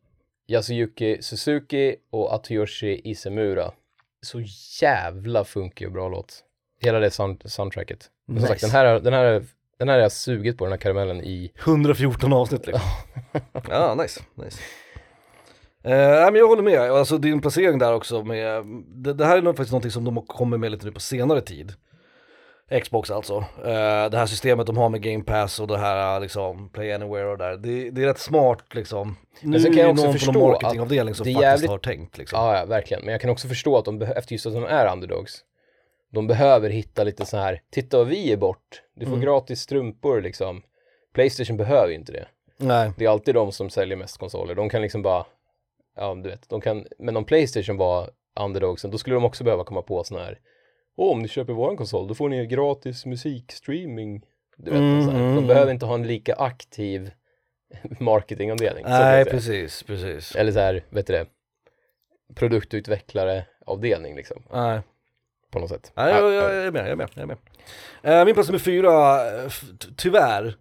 [0.47, 3.71] Yasuyuki Suzuki och Atsuyoshi Isemura.
[4.21, 4.41] Så
[4.81, 6.43] jävla funkig och bra låt.
[6.81, 8.09] Hela det sound soundtracket.
[8.27, 8.77] Men Som sagt, Nice.
[8.77, 9.43] den här, den, här,
[9.79, 12.89] den här har jag sugit på, den här karamellen i 114 avsnitt liksom.
[13.69, 14.21] ja, nice.
[14.35, 14.59] nice.
[15.83, 19.37] Eh, nej, men jag håller med, alltså din placering där också med, det, det här
[19.37, 21.73] är nog faktiskt någonting som de har kommit med lite nu på senare tid.
[22.83, 23.35] Xbox alltså.
[23.63, 27.25] Eh, det här systemet de har med Game Pass och det här liksom Play Anywhere
[27.27, 27.57] och där.
[27.57, 29.15] Det, det är rätt smart liksom.
[29.41, 32.39] Nu sen kan jag också någon förstå någon marketingavdelning som faktiskt jävligt- har tänkt liksom.
[32.39, 33.03] Ja, ja, verkligen.
[33.05, 35.43] Men jag kan också förstå att de, efter just att de är underdogs,
[36.13, 39.25] de behöver hitta lite så här, titta vad vi är bort, du får Mm.
[39.25, 40.61] gratis strumpor liksom.
[41.13, 42.27] Playstation behöver ju inte det.
[42.57, 42.91] Nej.
[42.97, 44.55] Det är alltid de som säljer mest konsoler.
[44.55, 45.25] De kan liksom bara,
[45.95, 49.63] ja du vet, de kan, men om Playstation var underdogsen, då skulle de också behöva
[49.63, 50.39] komma på sådana här,
[50.97, 54.21] Åh, om ni köper våran konsol, då får ni gratis musikstreaming.
[54.57, 55.19] Du vet, Mm, så här.
[55.19, 55.47] de mm.
[55.47, 57.11] behöver inte ha en lika aktiv
[57.99, 58.83] marketingavdelning.
[58.87, 60.35] Nej, precis, precis.
[60.35, 61.25] Eller så här, vet du det,
[62.35, 64.81] produktutvecklare avdelning liksom, Nej.
[65.51, 65.91] på något sätt.
[65.95, 67.37] Nej, jag, jag, jag är med, jag är med, jag är med.
[68.03, 69.19] Eh, min plats nummer fyra,
[69.97, 70.55] tyvärr,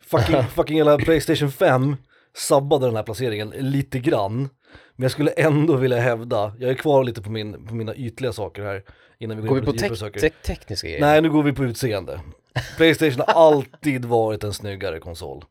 [0.00, 1.96] fucking, fucking hela Playstation 5
[2.34, 4.48] sabbade den här placeringen lite grann.
[4.96, 8.32] Men jag skulle ändå vilja hävda, jag är kvar lite på, min, på mina ytliga
[8.32, 8.82] saker här
[9.18, 10.20] innan vi går, Går vi in på lite djupare te- saker.
[10.20, 11.00] te- tekniska grejer?
[11.00, 12.20] Nej, nu går vi på utseende.
[12.76, 15.44] Playstation har alltid varit en snyggare konsol.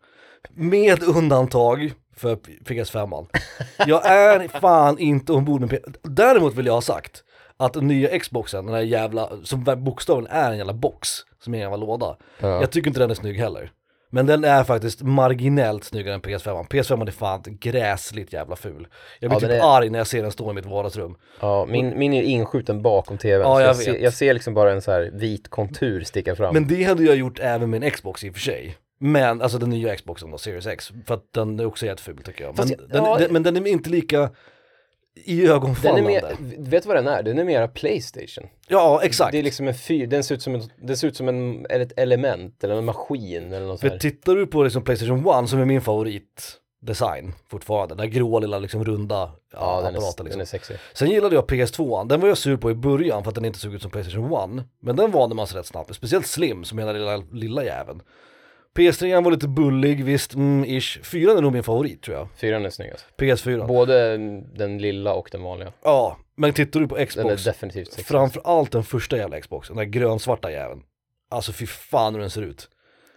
[0.49, 3.27] Med undantag för PS5.
[3.87, 7.23] Jag är fan inte ombord med P- Däremot vill jag ha sagt
[7.57, 11.09] att den nya Xboxen, den här jävla, som bokstavligen är en jävla box,
[11.43, 12.17] som är en jävla låda.
[12.39, 12.47] Ja.
[12.61, 13.71] Jag tycker inte den är snygg heller.
[14.13, 16.67] Men den är faktiskt marginellt snyggare än PS5.
[16.67, 18.87] PS5 är fan gräsligt jävla ful.
[19.19, 21.15] Jag blir Ja, typ är- arg när jag ser den stå i mitt vardagsrum.
[21.39, 23.41] Ja, min, min är inskjuten bakom tvn.
[23.41, 26.53] Ja, jag jag, ser, jag ser liksom bara en så här vit kontur sticka fram.
[26.53, 28.77] Men det hade jag gjort även med en Xbox i och för sig.
[28.99, 30.91] Men, alltså den nya Xboxen då, Series X.
[31.07, 32.57] För att den är också jätteful tycker jag.
[32.57, 33.17] Men, Fast den, ja.
[33.19, 34.29] den, men den är inte lika
[35.15, 36.01] i den är ögonfallande.
[36.01, 37.23] mer, vet du vad den är?
[37.23, 38.49] Den är mera Playstation.
[38.67, 39.31] Ja, exakt.
[39.31, 41.65] Det är liksom en fyr, den ser ut som, en, den ser ut som en,
[41.69, 43.99] ett element eller en maskin eller något sånt.
[43.99, 48.59] tittar du på liksom Playstation 1 som är min favoritdesign fortfarande, den där grå lilla
[48.59, 50.29] liksom runda Ja, den apparaten är, liksom.
[50.29, 50.77] den är sexig.
[50.93, 53.59] Sen gillade jag PS2, den var jag sur på i början för att den inte
[53.59, 54.65] såg ut som Playstation 1.
[54.81, 58.01] Men den vande man sig rätt snabbt speciellt Slim som är den lilla, lilla jäveln.
[58.77, 60.99] PS3 var lite bullig, visst, mm, ish.
[61.03, 62.27] 4 är nog min favorit tror jag.
[62.35, 63.05] Fyran är snyggast.
[63.17, 63.67] PS4.
[63.67, 64.17] Både
[64.57, 65.71] den lilla och den vanliga.
[65.83, 68.05] ja, men tittar du på Den är Xbox, definitivt sexig.
[68.05, 70.81] framförallt den första jävla Xboxen, den där grönsvarta jäveln.
[71.29, 72.69] Alltså fy fan hur den ser ut.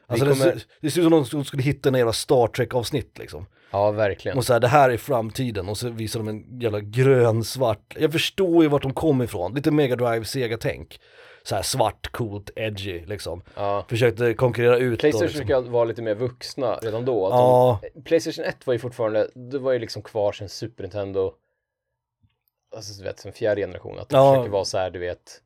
[0.06, 2.12] Alltså Vi det, kommer- ser, det ser ut som om de skulle hitta en jävla
[2.12, 3.46] Star Trek-avsnitt liksom.
[3.70, 4.38] Ja, verkligen.
[4.38, 7.96] Och så här, det här är framtiden och så visar de en jävla grön, svart,
[7.98, 11.00] jag förstår ju vart de kommer ifrån, lite Mega Drive, Sega-tänk.
[11.46, 13.42] Så här svart, coolt, edgy liksom.
[13.56, 13.84] Ja.
[13.88, 15.46] Försökte konkurrera ut Playstation liksom.
[15.46, 17.26] försöker vara lite mer vuxna redan då.
[17.26, 20.82] Att Ja, de, Playstation 1 var ju fortfarande, det var ju liksom kvar sen Super
[20.84, 21.32] Nintendo,
[22.76, 23.98] alltså du vet, sen fjärde generation.
[23.98, 24.34] Att de Ja.
[24.34, 25.40] försöker vara så här, du vet,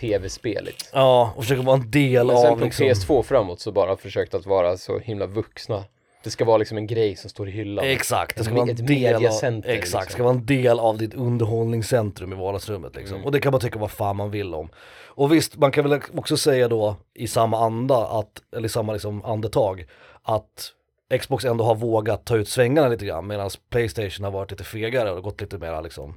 [0.00, 0.90] tv-speligt.
[0.92, 2.86] ja, och försöka vara en del Men sen av på liksom.
[2.86, 5.84] PS2 framåt så bara försökt att vara så himla vuxna.
[6.24, 7.84] Det ska vara liksom en grej som står i hyllan.
[7.84, 10.02] Exakt, det ska vara en ett del av, exakt, liksom.
[10.08, 13.14] ska vara en del av ditt underhållningscentrum i vardagsrummet liksom.
[13.14, 13.26] Mm.
[13.26, 14.70] Och det kan man tycka vad fan man vill om.
[15.14, 18.92] Och visst, man kan väl också säga då i samma anda, att, eller i samma
[18.92, 19.86] liksom andetag,
[20.22, 20.72] att
[21.20, 25.10] Xbox ändå har vågat ta ut svängarna lite grann medan Playstation har varit lite fegare
[25.10, 26.16] och gått lite mera liksom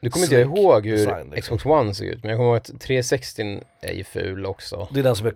[0.00, 1.58] Nu kommer inte jag ihåg hur design, liksom.
[1.58, 4.88] Xbox One ser ut, men jag kommer ihåg att 360 är ju ful också.
[4.90, 5.30] Det är den som är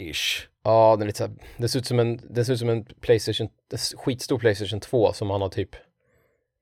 [0.00, 0.46] konkav-ish.
[0.64, 2.68] Ja, den är lite så här, det ser ut som en, det ser ut som
[2.68, 5.76] en Playstation, en skitstor Playstation 2 som han har typ,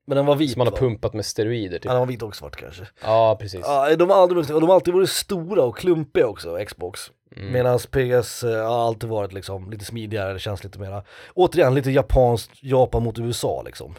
[0.07, 0.77] Men den var vit som han har va?
[0.77, 1.85] pumpat med steroider typ.
[1.85, 2.87] Ja, den var vit och svart kanske.
[3.03, 3.61] Ja, precis.
[3.63, 7.11] Ja, de har aldrig, de har alltid varit stora och klumpiga också, Xbox.
[7.35, 7.51] Mm.
[7.51, 11.91] Medan PS eh, har alltid varit liksom lite smidigare, det känns lite mera, återigen lite
[11.91, 13.95] japanskt, Japan mot USA liksom.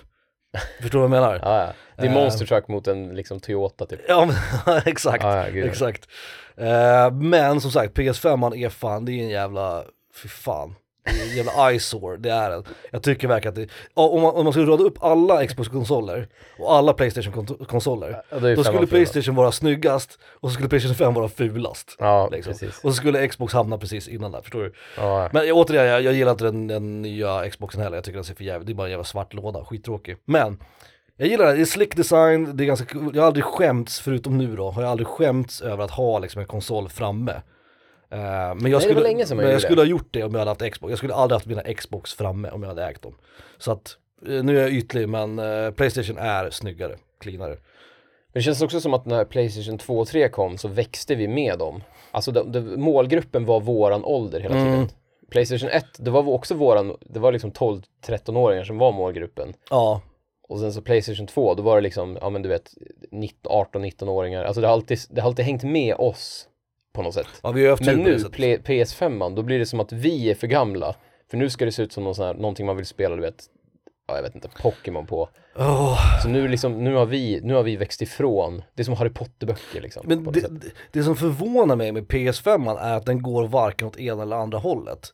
[0.80, 1.40] Förstår du vad jag menar?
[1.42, 1.72] Ja, ja.
[1.96, 2.14] Det är Eh.
[2.14, 4.00] Monster Truck mot en liksom Toyota typ.
[4.08, 4.28] Ja
[4.66, 6.08] men exakt, Ja, ja, exakt.
[6.56, 9.84] Eh, men som sagt, PS5 är fan, det är en jävla,
[10.22, 10.74] fy fan.
[11.04, 12.62] Det är en jävla eyesore, det är det.
[12.90, 16.74] Jag tycker verkligen att det, om man, om man skulle rada upp alla Xbox-konsoler och
[16.74, 18.86] alla Playstation-konsoler, Ja, då skulle?
[18.86, 21.96] Playstation vara snyggast och så skulle Playstation 5 vara fulast.
[21.98, 22.52] Ja, Liksom.
[22.68, 24.72] Och så skulle Xbox hamna precis innan där, förstår du?
[24.96, 25.28] Ja.
[25.32, 28.24] Men jag- återigen, jag, jag gillar inte den, den nya Xboxen heller, jag tycker den
[28.24, 30.16] ser för jävligt, det är bara en jävla svart låda, skittråkig.
[30.24, 30.58] Men,
[31.16, 34.00] jag gillar det, det är slick design, det är ganska kul, jag har aldrig skämts,
[34.00, 37.32] förutom nu då, har jag aldrig skämts över att ha liksom en konsol framme.
[38.11, 38.18] Eh,
[38.55, 40.73] men jag, var skulle, men jag gjorde skulle ha gjort det om jag hade haft
[40.73, 43.14] Xbox, jag skulle aldrig haft mina Xbox framme om jag hade ägt dem.
[43.59, 43.96] Så att,
[44.27, 47.57] eh, nu är jag ytlig men eh, Playstation är snyggare, cleanare.
[48.33, 51.29] Men det känns också som att när Playstation 2 och 3 kom så växte vi
[51.29, 51.83] med dem.
[52.11, 54.75] Alltså det, det, målgruppen var våran ålder hela tiden.
[54.75, 54.88] Mm.
[55.31, 59.55] Playstation 1, det var också våran, det var liksom 12-13-åringar som var målgruppen.
[59.70, 60.01] Ja,
[60.49, 62.70] Och sen så Playstation 2, då var det liksom, ja men du vet,
[63.11, 64.44] 18-19-åringar.
[64.44, 66.49] Alltså det har, alltid, det har alltid hängt med oss
[66.94, 67.26] på något sätt.
[67.42, 68.33] ja vi har haft Men nu, sättet.
[68.35, 70.94] Play, PS5, då blir det som att vi är för gamla.
[71.31, 73.22] För nu ska det se ut som någon sån här, någonting man vill spela, du
[73.22, 73.44] vet,
[74.09, 75.29] ja, jag vet inte, Pokémon på.
[75.59, 76.20] Åh.
[76.22, 79.11] Så nu liksom, nu har vi, nu har vi växt ifrån, det är som Harry
[79.11, 80.03] Potter-böcker liksom.
[80.07, 83.98] Men det, det- det som förvånar mig med PS5 är att den går varken åt
[84.00, 85.09] ena eller andra hållet.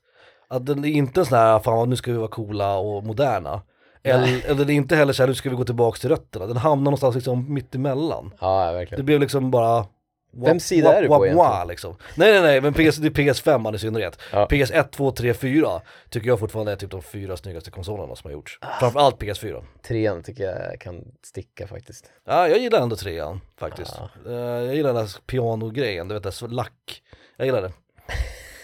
[0.49, 3.62] Att den är inte sån här, fan nu ska vi vara coola och moderna.
[4.03, 6.47] Eller, eller det är inte heller så här, nu ska vi gå tillbaka till rötterna.
[6.47, 8.35] Den hamnar någonstans liksom mitt emellan.
[8.41, 9.05] Ja, ja, Det verkligen.
[9.07, 9.87] blev liksom bara...
[10.33, 11.69] Vems sida är du på egentligen?
[11.69, 11.97] liksom.
[12.15, 14.19] Nej nej nej, men PS, det är PS5 i synnerhet.
[14.33, 14.47] Ja.
[14.47, 18.33] PS1, 2, 3, 4 tycker jag fortfarande är typ de fyra snyggaste konsolerna som har
[18.33, 18.59] gjorts.
[18.61, 18.79] Ah.
[18.81, 19.65] Framförallt PS4.
[19.89, 22.11] Trean tycker jag kan sticka faktiskt.
[22.27, 23.95] Ja, jag gillar ändå trean faktiskt.
[24.25, 24.31] Ja.
[24.31, 27.03] Eh, jag gillar den där pianogrejen, du vet det, lack.
[27.37, 27.73] Jag gillar det.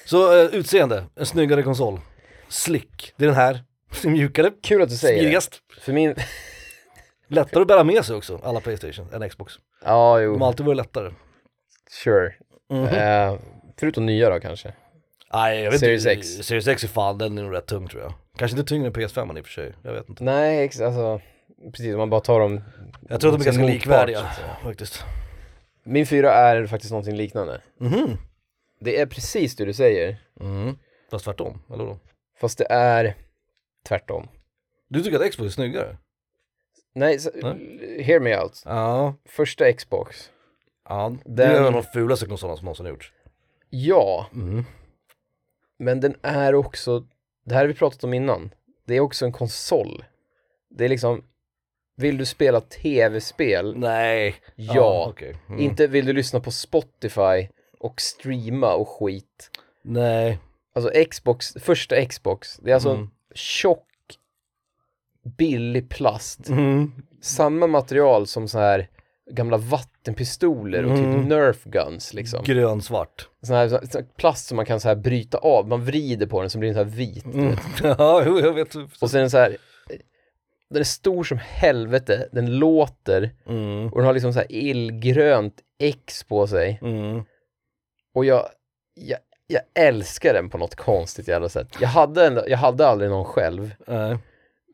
[0.07, 2.01] Så uh, utseende, en snyggare konsol.
[2.49, 3.65] Slick, det är den här.
[4.05, 5.21] Mjukare, Kul att du säger det.
[5.21, 5.61] smidigast.
[5.81, 6.15] För min,
[7.33, 9.55] Lättare att bära med sig också, alla Playstation, än Xbox.
[9.85, 11.13] ja De jo, har alltid varit lättare.
[12.05, 12.35] Sure.
[12.71, 12.85] Mhm.
[12.87, 13.39] Eh,
[13.79, 14.73] förutom nya då kanske.
[15.33, 16.13] Nej, jag vet Series inte.
[16.13, 16.29] X.
[16.29, 18.13] Series X är fan, den är nog rätt tung tror jag.
[18.37, 20.25] Kanske inte tyngre än PS5 i och för sig, jag vet inte.
[20.25, 21.21] Nej, ex- alltså,
[21.73, 22.61] precis om man bara tar dem.
[23.09, 24.57] Jag tror att de är ganska likvärdiga säga.
[24.65, 25.05] faktiskt.
[25.85, 27.61] Min fyra är faktiskt någonting liknande.
[27.81, 28.17] Mhm.
[28.81, 30.77] Det är precis det du säger, Mm.
[31.11, 31.99] Fast tvärtom, eller då?
[32.41, 33.15] fast det är
[33.89, 34.29] tvärtom.
[34.89, 35.97] Du tycker att Xbox är snyggare?
[36.95, 37.31] Nej, så,
[38.01, 38.63] hear me out.
[38.65, 39.15] Ja.
[39.29, 40.31] Första Xbox.
[40.95, 41.17] Ja.
[41.25, 43.13] Det är en av de fulaste konsolerna som någonsin gjorts.
[43.71, 44.65] Ja, Mm.
[45.79, 47.07] men den är också,
[47.45, 48.55] det här har vi pratat om innan,
[48.87, 50.05] det är också en konsol.
[50.71, 51.25] Det är liksom,
[51.97, 53.75] vill du spela tv-spel?
[53.79, 54.35] Nej.
[54.57, 55.07] Ja.
[55.11, 55.37] okej.
[55.49, 55.61] Mm.
[55.61, 59.51] Inte vill du lyssna på Spotify och streama och skit.
[59.83, 60.39] Nej.
[60.75, 63.11] Alltså Xbox, första Xbox, det är alltså Mm.
[63.35, 63.89] tjock,
[65.39, 66.49] billig plast.
[66.49, 66.93] Mm.
[67.21, 68.89] Samma material som så här
[69.31, 71.21] gamla vattenpistoler och Mm.
[71.21, 72.45] typ Nerf guns liksom.
[72.45, 73.29] Grönsvart.
[73.43, 76.41] Sån här, sån här plast som man kan så här bryta av, man vrider på
[76.41, 77.25] den så blir den så här vit.
[77.25, 77.57] Mm.
[77.83, 78.75] ja, jag vet.
[78.75, 79.57] Och den så här,
[80.71, 83.87] den är stor som helvete, den låter Mm.
[83.89, 86.79] och den har liksom så här illgrönt X på sig.
[86.83, 87.23] Mm.
[88.15, 88.47] Och jag,
[88.95, 91.69] jag, jag älskar den på något konstigt jävla sätt.
[91.81, 94.19] Jag hade, en, jag hade aldrig någon själv, Nej.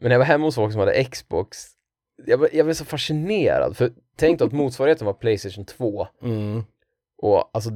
[0.01, 1.67] men när jag var hemma hos folk som hade Xbox,
[2.27, 6.07] jag, jag blev så fascinerad, för tänk då att motsvarigheten var Playstation 2.
[6.23, 6.65] Mm.
[7.23, 7.71] Och alltså,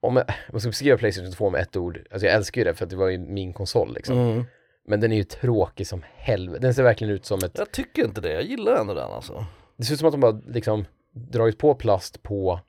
[0.00, 2.64] om jag, om jag ska beskriva Playstation 2 med ett ord, alltså jag älskar ju
[2.64, 4.18] det för att det var ju min konsol liksom.
[4.18, 4.44] Mm.
[4.86, 6.62] Men den är ju tråkig som helvete.
[6.62, 9.46] Den ser verkligen ut som ett, Jag tycker inte det, jag gillar ändå den alltså.
[9.76, 12.60] det ser ut som att de bara liksom dragit på plast på,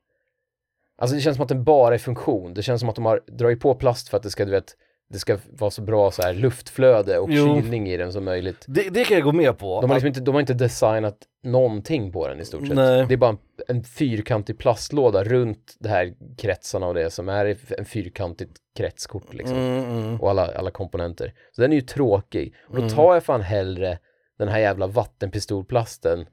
[0.97, 2.53] alltså det känns som att den bara är funktion.
[2.53, 4.77] Det känns som att de har dragit på plast för att det ska, du vet,
[5.09, 7.61] det ska vara så bra så här luftflöde och Jo.
[7.61, 8.65] kylning i den som möjligt.
[8.67, 9.81] Det, det kan jag gå med på.
[9.81, 12.75] De har liksom inte, de har inte designat någonting på den i stort sett.
[12.75, 13.05] Nej.
[13.07, 13.37] Det är bara en,
[13.67, 19.57] en fyrkantig plastlåda runt det här kretsarna och det som är en fyrkantigt kretskort liksom.
[19.57, 20.21] Mm, mm.
[20.21, 21.33] Och alla, alla komponenter.
[21.51, 22.55] Så den är ju tråkig.
[22.67, 23.99] Och då tar jag fan hellre
[24.37, 26.25] den här jävla vattenpistolplasten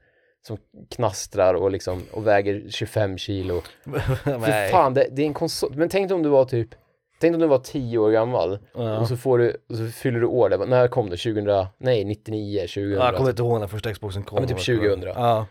[0.47, 0.57] som
[0.89, 3.61] knastrar och liksom och väger 25 kilo.
[4.23, 5.73] För fan, det, det är en konsol.
[5.75, 6.75] Men tänk om du var typ
[7.23, 8.97] Tänk om du var 10 år gammal Ja.
[8.99, 11.17] och så får du, så fyller du år, var, när kom det?
[11.17, 14.35] 2000, nej 99, 2000 Ja, jag kommer inte ihåg när första Xboxen kom.
[14.35, 15.01] Ja, men typ 2000.
[15.15, 15.45] Ja.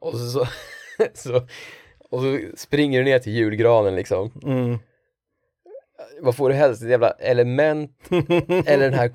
[0.00, 0.46] och så, så,
[1.14, 1.36] så
[2.10, 4.78] och så springer du ner till julgranen liksom Mm.
[6.20, 6.82] Vad får du helst?
[6.82, 7.90] Ett jävla element
[8.66, 9.10] eller den här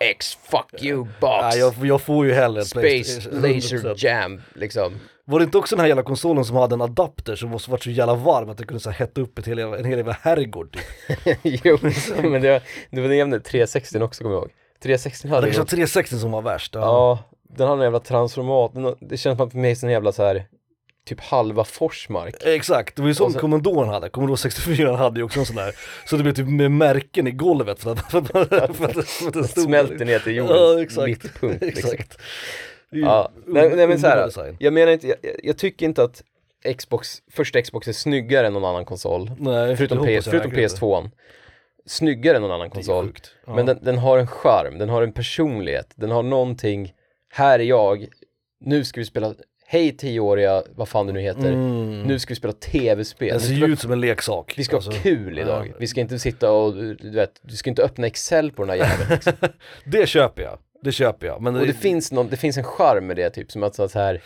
[0.00, 3.94] X fuck you box Ja, jag, jag får ju hellre Space laser 100%.
[3.96, 4.92] jam liksom
[5.30, 7.78] Var det inte också den här jävla konsolen som hade en adapter som var, var
[7.78, 10.16] så jävla varm att det kunde så här, hetta upp ett hel, en hel jävla
[10.22, 11.38] herrgård typ.
[11.64, 11.78] Jo,
[12.22, 14.50] men det var, det var den jävla 360 också kommer jag ihåg
[14.82, 16.74] 360 Det hade någon, var 360 som var värst.
[16.74, 16.80] Ja.
[16.80, 17.18] Ja,
[17.56, 20.44] den hade en jävla transformat, den, det känns som att med en jävla så här
[21.08, 25.20] typ halva Forsmark Exakt, det var ju som Och så- Commodoren hade, Commodore 64 hade
[25.20, 25.72] ju också en sån där,
[26.06, 28.84] så det blev typ med märken i golvet för att, för att, för att, för
[29.00, 31.06] att, för att den stod smälter ner till jordens Ja, exakt.
[31.06, 31.90] mittpunkt liksom.
[31.90, 32.18] Exakt.
[32.90, 34.56] Det Ja, nej, nej men så här, design.
[34.60, 36.22] jag menar inte, jag, jag tycker inte att
[36.78, 39.30] Xbox, första Xbox är snyggare än någon annan konsol.
[39.38, 40.76] Nej, Förutom, det PS, förutom verkligen inte.
[40.84, 41.10] PS2.
[41.86, 43.12] Snyggare än någon annan Det konsol.
[43.46, 43.54] Ja.
[43.54, 46.92] Men den, den har en charm, den har en personlighet, den har någonting,
[47.32, 48.06] här är jag,
[48.60, 49.34] nu ska vi spela,
[49.66, 52.02] hej tioåriga, vad fan det nu heter, Mm.
[52.02, 53.28] nu ska vi spela tv-spel.
[53.28, 54.54] Den Nu ser ju ut som en leksak.
[54.56, 57.70] vi ska Alltså, ha kul idag, vi ska inte sitta och, du vet, du ska
[57.70, 59.10] inte öppna Excel på den här jäveln.
[59.10, 59.32] Liksom.
[59.84, 61.42] Det köper jag, det köper jag.
[61.42, 63.88] Men Och det finns, någon, det finns en charm med det, typ som att så
[63.94, 64.22] här,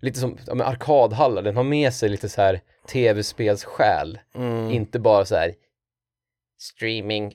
[0.00, 2.60] lite som ja, men arkadhallar, den har med sig lite så här
[2.92, 4.70] tv-spelssjäl, mm.
[4.70, 5.54] inte bara så här
[6.58, 7.34] streaming,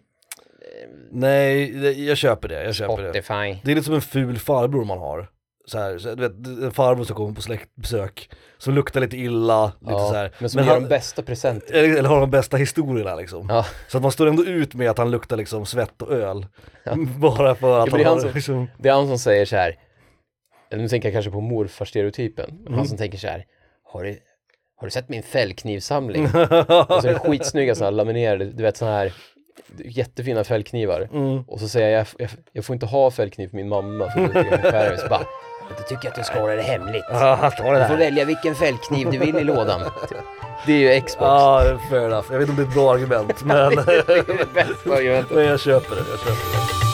[1.11, 3.09] Nej, det- jag köper det, jag köper det.
[3.09, 3.59] Spotify.
[3.63, 5.29] Det är lite som en ful farbror man har.
[5.69, 9.65] Så här, så, du vet, en farbror som kommer på släktbesök, som luktar lite illa,
[9.79, 10.31] lite Ja, så här.
[10.39, 11.73] men som ger de bästa presenter.
[11.73, 13.47] eller, har de bästa historierna liksom.
[13.49, 13.65] Ja.
[13.87, 16.45] Så att man står ändå ut med att han luktar liksom svett och öl.
[17.17, 18.67] Bara för att Ja, men det är han han som- liksom...
[18.77, 19.75] Det är han som säger så här,
[20.71, 22.77] nu tänker jag kanske på morfarstereotypen, men Mm.
[22.77, 23.45] han som tänker så här,
[23.83, 24.19] har du,
[24.77, 26.23] har du sett min fällknivsamling?
[26.25, 29.13] och så är det skitsnygga sådana här laminerade, du vet sådana här
[29.77, 31.09] jättefina fällknivar.
[31.13, 31.41] Mm.
[31.47, 34.27] Och så säger jag, jag, jag får inte ha fällkniv för min mamma för då
[34.27, 34.97] tycker jag skära
[35.69, 35.77] mig.
[35.77, 37.05] Så bara, "Men då tycker jag att du ska hålla det hemligt.
[37.11, 37.97] Ah, ta det Du får där.
[37.97, 39.81] välja vilken fällkniv du vill i lådan.
[40.65, 41.21] Det är ju Xbox.
[41.21, 42.25] Ja, fair enough.
[42.31, 43.75] Jag vet inte om det är ett bra argument, men,
[45.35, 46.01] men jag köper det.
[46.11, 46.88] Jag köper det.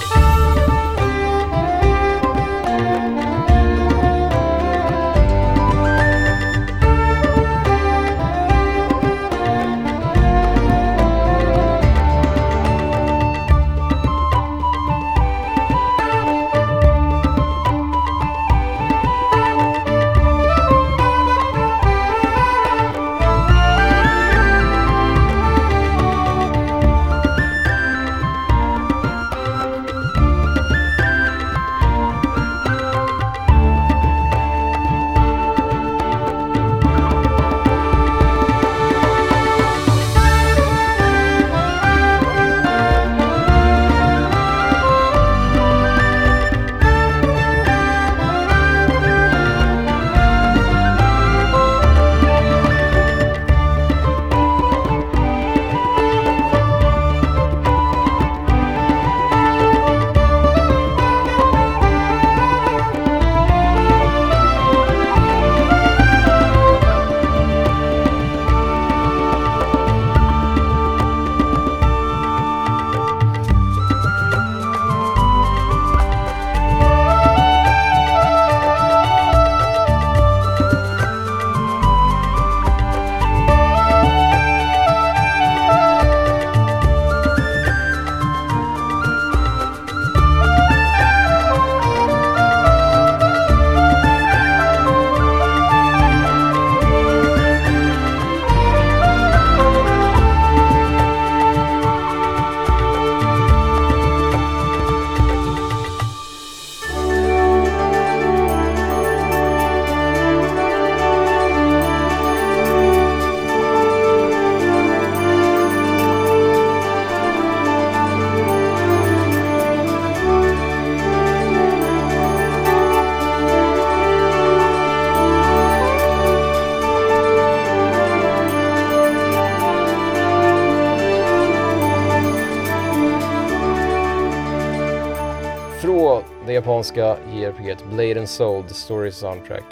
[136.75, 139.63] Japanska JRPG Blade and Soul, The Story Soundtrack.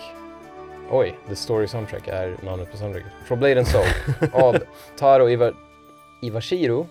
[0.90, 3.12] Oj, The Story Soundtrack är namnet på soundtracket.
[3.26, 3.86] Från Blade and Soul
[4.34, 4.58] av
[4.98, 5.52] Taro Iwa
[6.22, 6.88] Iwashiro.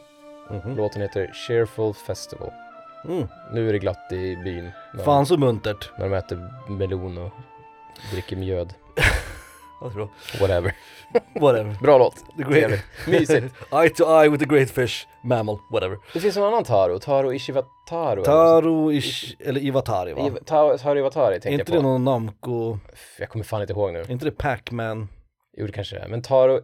[0.50, 0.76] Mhm.
[0.76, 2.50] Låten heter Cheerful Festival.
[3.04, 3.28] Mm.
[3.52, 4.70] Nu är det glatt i byn.
[5.04, 5.90] Fan så muntert.
[5.98, 7.32] när de äter melon och
[8.12, 8.74] dricker mjöd.
[9.88, 10.08] Det bra.
[10.40, 10.74] Whatever.
[11.40, 11.76] Whatever.
[11.82, 12.14] Bra låt.
[12.36, 12.80] The great...
[13.08, 13.54] Mysigt.
[13.72, 15.96] eye to eye with the great fish, mammal, whatever.
[16.12, 18.12] Det finns en annan Taro, Taro Ishiwataro.
[18.12, 20.16] eller Taro Ish, eller Iwatari så.
[20.22, 20.26] va?
[20.28, 21.88] Iv- Ta- Taro Iwatari Är tänker inte jag det på.
[21.88, 22.78] någon Namco,
[23.18, 24.04] Jag kommer fan inte ihåg nu.
[24.08, 25.08] inte det Pac-Man?
[25.56, 26.08] Jo, det kanske det är.
[26.08, 26.60] Men Taro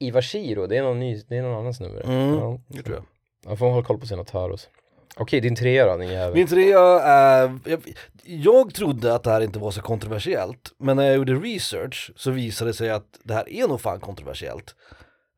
[0.00, 2.00] Iwashiro, det är någon ny, det är någon annan snubbe.
[2.00, 2.58] Mm, Ja.
[2.68, 3.04] det tror jag.
[3.46, 4.68] Man får hålla koll på sina Taros.
[5.16, 6.34] Okej, din trea då, din jävel.
[6.34, 7.80] Min trea är, jag,
[8.24, 12.30] jag trodde att det här inte var så kontroversiellt, men när jag gjorde research så
[12.30, 14.74] visade det sig att det här är nog fan kontroversiellt.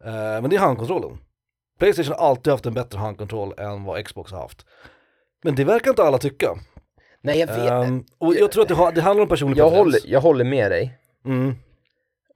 [0.05, 1.19] Eh, men det är handkontrollen.
[1.79, 4.67] Playstation har alltid haft en bättre handkontroll än vad Xbox har haft.
[5.45, 6.59] Men det verkar inte alla tycka.
[7.21, 7.71] Nej, jag vet.
[7.71, 9.95] Ehm, och jag tror att det, har, det handlar om personlig jag, preferens.
[9.95, 10.99] håller, jag håller med dig.
[11.25, 11.55] Mm.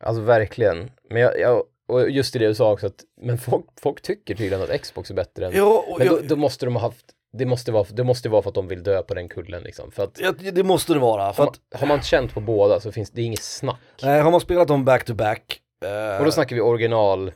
[0.01, 0.91] Alltså verkligen.
[1.11, 4.35] Men jag, jag, och just i det du sa också att, men folk, folk tycker
[4.35, 5.53] tydligen att Xbox är bättre än...
[5.55, 8.29] Ja, och men då, jag, då måste de ha haft, det måste, vara, det måste
[8.29, 9.91] vara för att de vill dö på den kullen liksom.
[9.91, 11.33] För att, jag, det måste det vara.
[11.33, 13.77] För har, man, har man känt på båda så finns det inget snack.
[14.03, 17.33] nej, har man spelat dem back to back eh, Och då snackar vi original,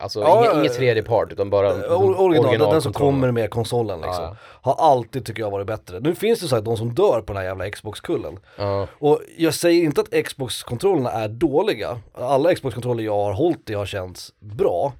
[0.00, 3.30] alltså Ja, inget, ja, inget tredje part utan bara Eh, or- original, den- som kommer
[3.30, 4.24] med konsolen liksom.
[4.24, 4.36] Ja.
[4.42, 6.00] Har alltid tycker jag varit bättre.
[6.00, 8.38] Nu finns det så här de som dör på den här jävla Xbox-kullen.
[8.58, 11.98] Ja, Och jag säger inte att Xbox-kontrollerna är dåliga.
[12.14, 14.92] Alla Xbox-kontroller jag har hållit i har känts bra.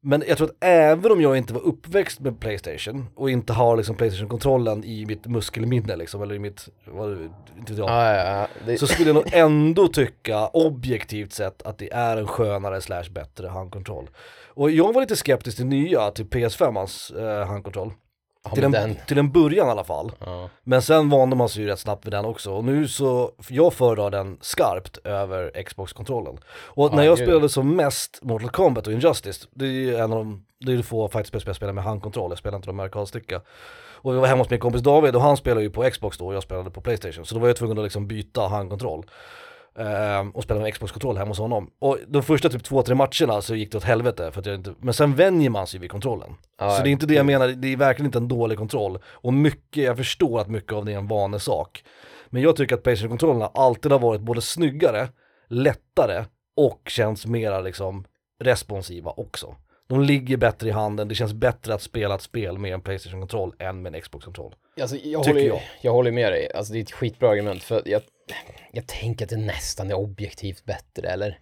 [0.00, 3.76] Men jag tror att även om jag inte var uppväxt med Playstation och inte har
[3.76, 7.10] liksom Playstation-kontrollen i mitt muskelminne liksom, eller i mitt, vad,
[7.58, 7.90] inte vet jag.
[7.90, 8.48] ja, ja, ja.
[8.66, 13.10] Det, Så skulle jag nog ändå tycka objektivt sett att det är en skönare slash
[13.10, 14.10] bättre handkontroll.
[14.46, 17.92] Och jag var lite skeptisk till nya, till PS5ans eh, handkontroll.
[18.50, 20.12] Ja, Till en, den, till en början i alla fall.
[20.18, 20.48] ja.
[20.64, 22.52] Men sen vande man sig ju rätt snabbt vid den också.
[22.52, 26.38] Och nu så, jag föredrar den skarpt över Xbox-kontrollen.
[26.48, 30.12] Och när Ah, jag spelade som mest Mortal Kombat och Injustice, det är ju en
[30.12, 32.80] av de, det är ju få fighterspel jag spelar med handkontroll, jag spelar inte de
[32.80, 33.40] arkadsticka.
[34.00, 36.26] Och jag var hemma hos min kompis David och han spelade ju på Xbox då
[36.26, 37.26] och jag spelade på Playstation.
[37.26, 39.04] Så då var jag tvungen att liksom byta handkontroll.
[39.78, 41.70] Ehm, och spela med Xbox-kontroll hemma hos honom.
[41.78, 44.54] Och de första typ två, tre matcherna så gick det åt helvete för att jag
[44.54, 46.34] inte, men sen vänjer man sig vid kontrollen.
[46.58, 48.98] Ja, så det är inte det jag menar, det är verkligen inte en dålig kontroll.
[49.04, 51.84] Och mycket, jag förstår att mycket av det är en vanesak.
[52.26, 55.08] Men jag tycker att Playstation-kontrollerna alltid har varit både snyggare,
[55.48, 56.24] lättare
[56.56, 58.04] och känns mera liksom
[58.40, 59.54] responsiva också.
[59.86, 63.54] De ligger bättre i handen, det känns bättre att spela ett spel med en Playstation-kontroll
[63.58, 64.54] än med en Xbox-kontroll.
[64.80, 65.60] Alltså, jag, håller, jag.
[65.80, 65.92] jag.
[65.92, 68.02] håller med dig, alltså det är ett skitbra argument för jag,
[68.72, 71.38] jag tänker att det nästan är objektivt bättre eller?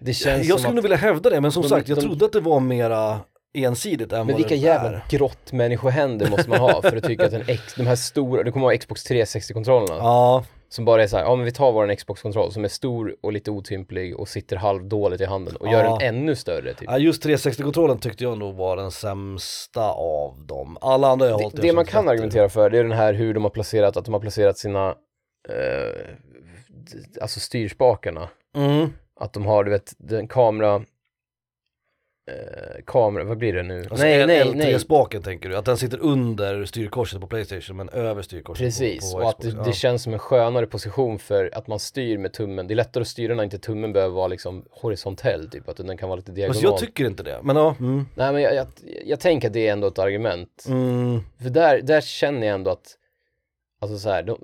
[0.00, 2.24] Det känns Jag skulle nog vilja hävda det, men som de- sagt, jag de- trodde
[2.24, 3.20] att det var mera
[3.54, 5.04] ensidigt än Men vad vilka det jävla är.
[5.08, 8.66] grottmänniskohänder måste man ha för att tycka att en X, de här stora, det kommer
[8.66, 12.52] vara Xbox 360-kontrollerna Ja, som bara är så här, ja men vi tar våran Xbox-kontroll
[12.52, 15.98] som är stor och lite otymplig och sitter halvdåligt i handen och gör Ja.
[16.00, 16.88] den ännu större typ.
[16.90, 20.78] Ja, just 360-kontrollen tyckte jag nog var den sämsta av dem.
[20.80, 22.12] Alla andra jag har hållit Det, det man kan bättre.
[22.14, 24.94] argumentera för det är den här hur de har placerat, att de har placerat sina,
[25.48, 26.14] eh,
[27.20, 28.28] alltså styrspakarna.
[28.56, 28.92] Mm.
[29.14, 30.74] Att de har, du vet, den kamera,
[32.30, 33.78] eh, kamera, vad blir det nu?
[33.78, 34.74] Alltså nej, nej, nej.
[34.74, 39.18] L3-spaken tänker du, att den sitter under styrkorset på Playstation men över styrkorset Precis, på,
[39.18, 42.32] på och att det, det känns som en skönare position för att man styr med
[42.32, 42.66] tummen.
[42.66, 45.96] Det är lättare att styra när inte tummen behöver vara liksom horisontell, typ att den
[45.96, 46.54] kan vara lite diagonal.
[46.54, 47.76] Fast jag tycker inte det, men ja.
[47.80, 48.06] Mm.
[48.14, 48.66] Nej men jag, jag,
[49.04, 50.64] jag tänker att det är ändå ett argument.
[50.68, 51.20] Mm.
[51.42, 52.98] För där, där känner jag ändå att,
[53.80, 54.38] alltså så här, de,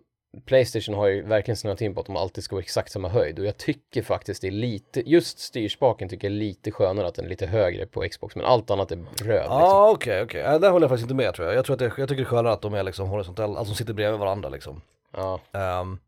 [0.46, 3.38] Playstation har ju verkligen snöat in på att de alltid ska vara exakt samma höjd
[3.38, 7.14] och jag tycker faktiskt det är lite, just styrspaken tycker jag är lite skönare att
[7.14, 9.60] den är lite högre på Xbox men allt annat är röv liksom.
[9.60, 10.42] Ja okej, okej.
[10.42, 11.56] Där håller jag faktiskt inte med tror jag.
[11.56, 13.72] Jag tror att det, jag tycker det är skönare att de är liksom horisontella, alltså
[13.72, 14.80] de sitter bredvid varandra liksom.
[15.16, 15.98] Ja, Ehm,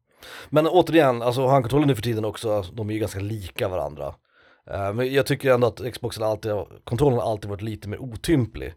[0.48, 4.14] men återigen, alltså handkontrollen nu för tiden också, alltså, de är ju ganska lika varandra.
[4.70, 6.52] Ehm, men jag tycker ändå att Xboxen alltid,
[6.84, 8.74] kontrollen har alltid varit lite mer otymplig.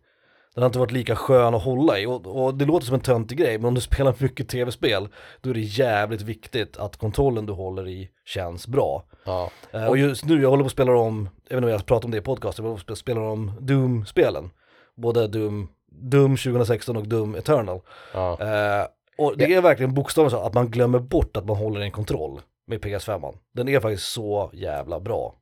[0.53, 3.01] Den har inte varit lika skön att hålla i och, och det låter som en
[3.01, 5.07] töntig grej men om du spelar mycket tv-spel
[5.41, 9.03] då är det jävligt viktigt att kontrollen du håller i känns bra.
[9.23, 11.71] ja, Eh, och just nu, jag håller på att spela om, jag vet inte om
[11.71, 14.49] jag pratar om det i podcasten, jag håller på att spela om Doom-spelen.
[14.95, 17.81] Både Doom, Doom 2016 och Doom Eternal.
[18.13, 18.37] ja.
[18.41, 18.87] Eh,
[19.17, 22.41] och det är verkligen bokstavligt så att man glömmer bort att man håller en kontroll
[22.67, 23.33] med PS5.
[23.53, 25.35] Den är faktiskt så jävla bra.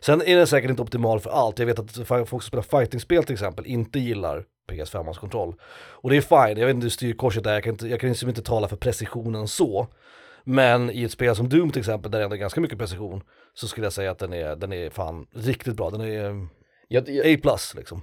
[0.00, 1.58] Sen är den säkert inte optimal för allt.
[1.58, 5.54] Jag vet att folk som spelar fightingspel till exempel inte gillar PS5ans kontroll.
[5.74, 8.08] Och det är fine, jag vet inte hur styrkorset är, jag kan, inte, jag kan
[8.08, 9.88] liksom inte tala för precisionen så.
[10.44, 13.22] Men i ett spel som Doom till exempel, där det ändå är ganska mycket precision,
[13.54, 15.90] så skulle jag säga att den är, den är fan riktigt bra.
[15.90, 16.46] Den är
[16.88, 18.02] Jag, jag, A plus liksom.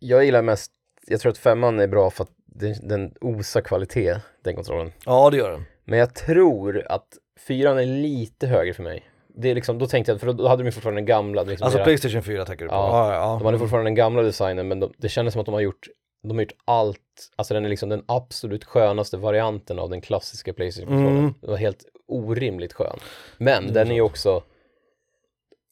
[0.00, 0.72] jag gillar mest,
[1.06, 4.92] jag tror att femman är bra för att den, den osar kvalitet, den kontrollen.
[5.04, 5.64] Ja det gör den.
[5.84, 7.08] Men jag tror att
[7.46, 9.07] fyran är lite högre för mig.
[9.40, 11.64] Det är liksom, då tänkte jag, för då hade de ju fortfarande den gamla, liksom
[11.64, 12.74] Alltså mera- Playstation 4 tänker du på?
[12.74, 13.14] Ja.
[13.14, 15.60] Ja, de hade fortfarande den gamla designen men de, det kändes som att de har
[15.60, 15.88] gjort
[16.22, 17.00] de har gjort allt,
[17.36, 21.18] alltså den är liksom den absolut skönaste varianten av den klassiska Playstation-kontrollen.
[21.18, 21.34] Mm.
[21.40, 22.98] Den var helt orimligt skön.
[23.38, 24.42] Men den är ju också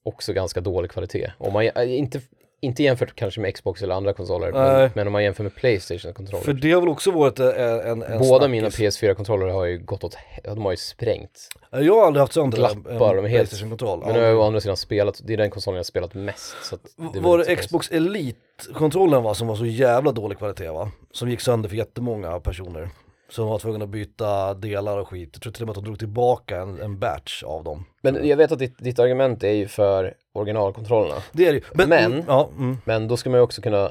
[0.04, 1.32] också ganska dålig kvalitet.
[1.38, 2.20] Om man, äh, inte,
[2.60, 6.44] inte jämfört kanske med Xbox eller andra konsoler, men, men om man jämför med Playstation-kontroller.
[6.44, 8.50] För det har väl också varit eh, en, en Båda snackis.
[8.50, 11.48] mina PS4-kontroller har ju gått åt, de har ju sprängt.
[11.70, 14.02] Jag har aldrig haft sönder Glappar, en helt- Playstation-kontroll.
[14.04, 16.14] Men nu har jag å andra sidan spelat, det är den konsolen jag har spelat
[16.14, 16.54] mest.
[16.62, 16.76] Så
[17.12, 20.90] det Var det Xbox Elite-kontrollen va, som var så jävla dålig kvalitet va?
[21.12, 22.88] Som gick sönder för jättemånga personer.
[23.28, 25.30] Som var tvungna att byta delar och skit.
[25.32, 27.84] Jag tror till och med att de drog tillbaka en, en batch av dem.
[28.00, 31.22] Men jag vet att ditt, ditt argument är ju för originalkontrollerna.
[31.32, 31.64] Det är det ju.
[31.72, 33.90] Men, Men- mm, ja, mm, Men då ska man ju också kunna,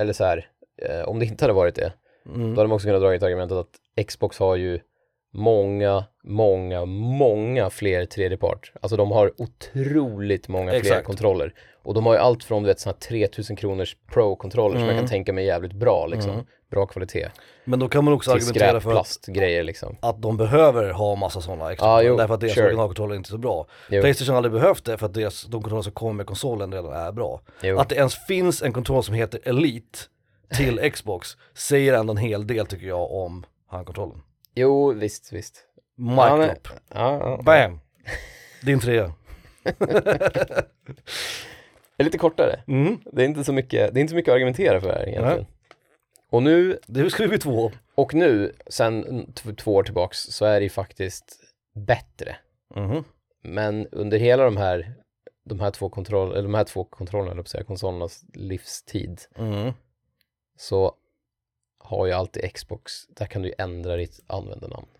[0.00, 0.48] eller så här,
[0.82, 1.92] eh, om det inte hade varit det,
[2.26, 2.54] mm.
[2.54, 4.80] då hade man också kunnat dra ett argumentet att Xbox har ju
[5.32, 8.72] många, många, många fler tredjepart.
[8.80, 11.06] Alltså de har otroligt många fler Exakt.
[11.06, 11.54] kontroller.
[11.82, 14.90] Och de har ju allt från du vet såna här 3000 kronors pro-kontroller som jag
[14.92, 15.02] Mm.
[15.02, 16.46] kan tänka mig är jävligt bra liksom.
[16.70, 17.28] Bra kvalitet.
[17.64, 19.96] Men då kan man också Till argumentera för att, skräpplastgrejer liksom.
[20.02, 21.88] att de behöver ha massa sådana extra.
[21.88, 22.64] Ja, jo, därför att deras sure.
[22.66, 23.66] originalkontroller är inte så bra.
[23.90, 24.00] Jo.
[24.00, 26.92] Playstation har aldrig behövt det för att deras, de kontroller som kommer med konsolen redan
[26.92, 27.40] är bra.
[27.62, 27.78] Jo.
[27.78, 29.98] Att det ens finns en kontroll som heter Elite
[30.56, 34.22] till Xbox säger ändå en hel del tycker jag om handkontrollen.
[34.54, 35.66] Jo, visst, visst.
[35.96, 36.68] Mic drop.
[36.94, 37.40] Ja.
[37.44, 37.80] Bam!
[38.62, 39.12] Din trea.
[41.96, 42.62] Det är lite kortare.
[42.68, 42.98] Mm.
[43.12, 45.36] Det är inte så mycket, det är inte så mycket att argumentera för här egentligen.
[45.38, 45.46] Nej.
[46.30, 47.72] Och nu Det ska vi bli två.
[47.94, 49.26] Och nu, sen
[49.56, 51.40] två år tillbaks, så är det ju faktiskt
[51.86, 52.36] bättre.
[52.74, 53.04] Mhm.
[53.42, 54.94] Men under hela de här,
[55.44, 59.72] de här två kontroll, eller de här två kontrollerna, eller säga, konsolernas livstid, Mm.
[60.56, 60.94] så
[61.90, 64.86] har ju alltid Xbox, där kan du ju ändra ditt användarnamn.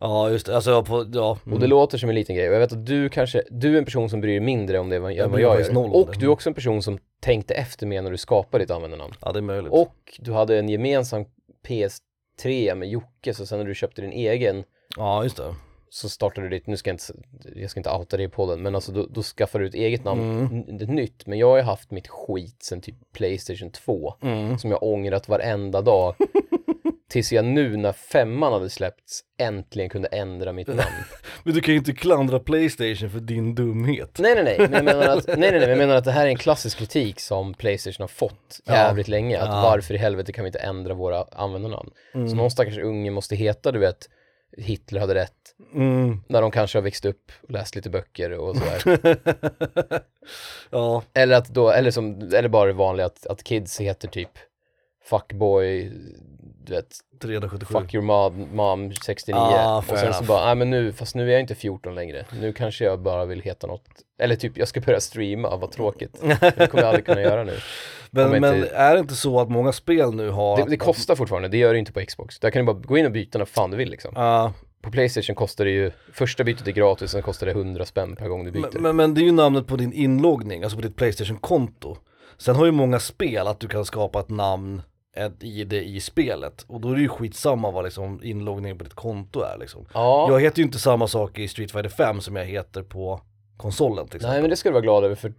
[0.00, 1.38] Ja just det, alltså på, ja.
[1.46, 1.54] Mm.
[1.54, 3.78] Och det låter som en liten grej, och jag vet att du kanske, du är
[3.78, 5.94] en person som bryr dig mindre om det än vad Jag vad jag gör.
[5.94, 6.18] Och det.
[6.18, 9.14] du är också en person som tänkte efter med när du skapade ditt användarnamn.
[9.20, 9.72] Ja det är möjligt.
[9.72, 11.24] Och du hade en gemensam
[11.68, 14.64] PS3 med Jocke, så sen när du köpte din egen
[14.96, 15.54] Ja just det.
[15.92, 17.12] Så startade du ditt, nu ska jag inte,
[17.60, 20.04] jag ska inte outa det i podden, men alltså då, då skaffade du ett eget
[20.04, 20.82] namn, Mm.
[20.82, 24.58] ett nytt, men jag har ju haft mitt skit sen typ Playstation 2, Mm.
[24.58, 26.14] som jag ångrat varenda dag,
[27.10, 30.80] tills jag nu när femman hade släppts äntligen kunde ändra mitt namn.
[31.44, 34.18] Men du kan ju inte klandra Playstation för din dumhet.
[34.18, 36.12] nej, nej, nej, men jag menar att, nej, nej, nej, men jag menar att det
[36.12, 38.72] här är en klassisk kritik som Playstation har fått Ja.
[38.74, 39.62] jävligt länge, att Ja.
[39.62, 41.90] varför i helvete kan vi inte ändra våra användarnamn?
[42.14, 42.28] Mm.
[42.28, 44.08] Så någon stackars unge måste heta, du vet,
[44.58, 45.32] Hitler hade rätt,
[45.74, 46.20] Mm.
[46.28, 49.00] när de kanske har växt upp och läst lite böcker och sådär.
[50.70, 54.30] ja, Eller att då, eller som, eller bara det vanliga att, att kids heter typ
[55.04, 55.92] Fuckboy,
[56.64, 57.74] du vet, 377.
[57.74, 60.26] Fuck your mom, mom 69 Ah, och sen så enough.
[60.26, 63.24] bara, nej men nu, fast nu är jag inte 14 längre, nu kanske jag bara
[63.24, 63.84] vill heta något,
[64.18, 67.56] eller typ jag ska börja streama, vad tråkigt, det kommer jag aldrig kunna göra nu.
[68.10, 70.56] Men, men inte- är det inte så att många spel nu har...
[70.56, 72.98] Det, det kostar fortfarande, det gör det inte på Xbox, där kan du bara gå
[72.98, 74.12] in och byta när fan du vill liksom.
[74.14, 74.52] Ja,
[74.82, 78.28] På Playstation kostar det ju, första bytet är gratis, sen kostar det 100 spänn per
[78.28, 78.68] gång du byter.
[78.72, 81.96] men, men, men det är ju namnet på din inloggning, alltså på ditt Playstation-konto.
[82.38, 84.82] Sen har ju många spel att du kan skapa ett namn,
[85.16, 86.64] ett ID i spelet.
[86.68, 89.86] Och då är det ju skitsamma vad liksom inloggningen på ditt konto är liksom.
[89.94, 93.20] ja, Jag heter ju inte samma sak i Street Fighter 5 som jag heter på
[93.56, 94.32] konsolen till exempel.
[94.32, 95.32] nej men det ska du vara glad över för,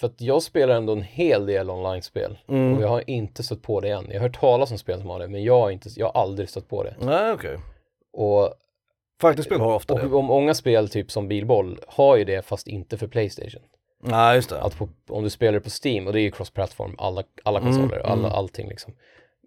[0.00, 2.38] för att jag spelar ändå en hel del online-spel.
[2.48, 2.76] Mm.
[2.76, 4.06] Och jag har inte stött på det än.
[4.08, 6.22] Jag har hört talas om spel som har det, men jag har, inte, jag har
[6.22, 6.94] aldrig stött på det.
[7.00, 7.58] Nej okej.
[8.12, 8.54] Och,
[9.20, 10.06] Fighting-spel har ofta och det.
[10.06, 13.62] om många spel, typ som Bilboll, har ju det fast inte för Playstation.
[14.02, 14.60] Nej just det.
[14.60, 17.72] Att på, om du spelar på Steam, och det är ju cross-platform, alla, alla Mm,
[17.72, 18.32] konsoler, alla, mm.
[18.32, 18.94] allting liksom.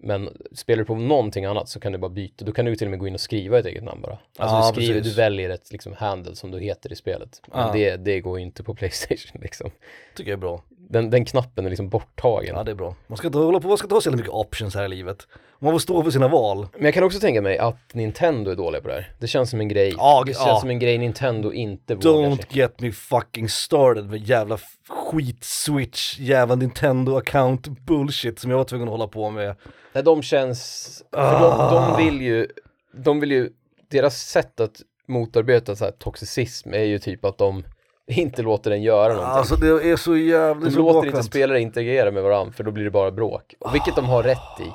[0.01, 2.87] Men spelar du på någonting annat så kan du bara byta, då kan du till
[2.87, 4.17] och med gå in och skriva ett eget namn bara.
[4.37, 5.15] Alltså Ja, du skriver, precis.
[5.15, 7.41] du väljer ett liksom handle som du heter i spelet.
[7.47, 7.71] Men Ja.
[7.73, 9.71] det, det går ju inte på Playstation liksom.
[10.15, 10.61] Tycker jag är bra.
[10.91, 12.55] Den, den knappen är liksom borttagen.
[12.55, 12.95] Ja det är bra.
[13.07, 14.87] Man ska inte hålla på, man ska inte ha så jävla mycket options här i
[14.87, 15.27] livet.
[15.59, 16.67] Man får stå för sina val.
[16.73, 19.13] Men jag kan också tänka mig att Nintendo är dåliga på det här.
[19.19, 20.45] Det känns som en grej, Ja, det ja.
[20.45, 24.57] känns som en grej Nintendo inte vågar Don't get me fucking started med jävla
[24.89, 29.55] skit-switch, jävla Nintendo account bullshit som jag var tvungen att hålla på med.
[29.93, 32.47] Nej, de känns, för de, de vill ju,
[32.93, 33.49] de vill ju,
[33.91, 37.63] deras sätt att motarbeta så här toxicism är ju typ att de
[38.09, 39.37] inte låter den göra någonting.
[39.37, 42.63] Alltså det är så jävla, det är de låter inte spelare interagera med varandra för
[42.63, 43.55] då blir det bara bråk.
[43.73, 44.71] Vilket de har rätt i.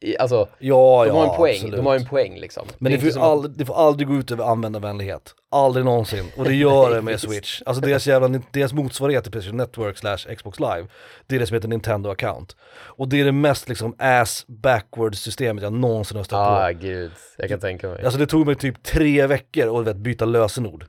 [0.00, 1.76] I, alltså, Ja, de ja, har en poäng, absolut.
[1.76, 2.66] de har en poäng liksom.
[2.78, 5.34] Men det, är får som aldrig, det får aldrig gå ut över användarvänlighet.
[5.50, 6.24] Aldrig någonsin.
[6.36, 7.62] Och det gör det med Switch.
[7.66, 10.86] Alltså deras jävla, deras motsvarighet till Playstation Network slash Xbox Live,
[11.26, 12.56] det är det som heter Nintendo account.
[12.74, 16.78] Och det är det mest liksom ass backwards systemet jag någonsin har stött Ah, på.
[16.78, 17.10] gud.
[17.38, 18.04] Jag kan tänka mig.
[18.04, 20.84] Alltså det tog mig typ tre veckor att vet, byta lösenord.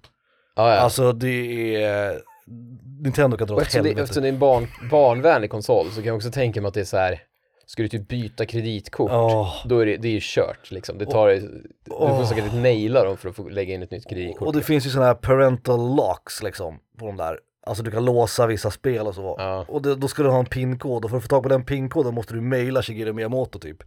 [0.56, 0.80] Ah, ja.
[0.80, 2.22] Alltså det är,
[3.04, 4.04] Nintendo kan dra åt eftersom det, helvete.
[4.04, 6.80] eftersom det är en barn, barnvänlig konsol så kan jag också tänka mig att det
[6.82, 7.22] är så här.
[7.68, 9.56] Ska du typ byta kreditkort, Åh.
[9.66, 10.98] då är det, det är ju kört liksom.
[10.98, 14.48] Det tar, du får säkert naila dem för att få lägga in ett nytt kreditkort.
[14.48, 17.40] Och det finns ju sådana här parental locks liksom på de där.
[17.68, 19.36] Alltså du kan låsa vissa spel och så.
[19.38, 19.66] Ja.
[19.68, 21.66] Och det, då ska du ha en pinkod och för att få tag på den
[21.66, 23.84] pinkoden måste du mejla Shigeru Miyamoto typ.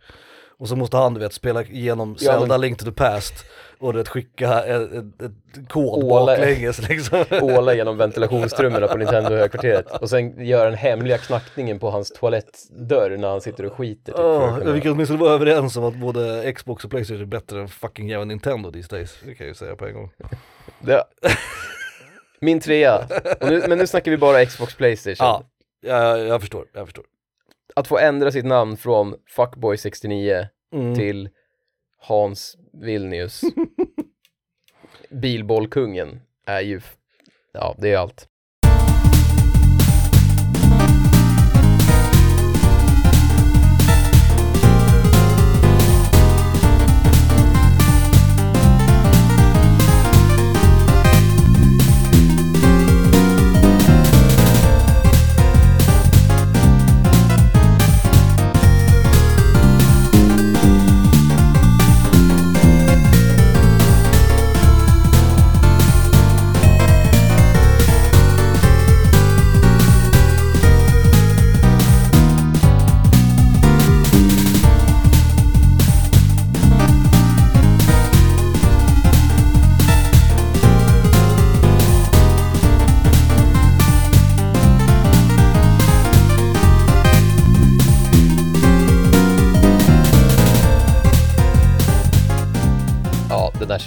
[0.60, 3.34] Och så måste han du vet spela igenom Ja, men- Zelda Link to the Past
[3.78, 7.24] och du vet skicka ett, ett, ett kod Åla- baklänges liksom.
[7.42, 13.28] åla genom ventilationstrummorna på Nintendo-högkvarteret och sen göra den hemliga knackningen på hans toalettdörr när
[13.28, 14.12] han sitter och skiter.
[14.12, 17.60] Typ, Oh, vi kan åtminstone vara överens om att både Xbox och Playstation är bättre
[17.60, 19.16] än fucking jävla Nintendo these days.
[19.24, 20.10] Det kan jag ju säga på en gång.
[20.80, 21.04] Det...
[22.40, 23.06] Min trea.
[23.40, 25.16] Nu, men nu snackar vi bara Xbox Playstation.
[25.26, 25.42] Ja,
[25.80, 27.04] jag, jag förstår, jag förstår.
[27.78, 30.94] Att få ändra sitt namn från Fuckboy69 Mm.
[30.94, 31.28] till
[32.00, 33.40] Hans Vilnius,
[35.10, 36.80] bilbollkungen, är ju,
[37.52, 38.28] ja det är allt.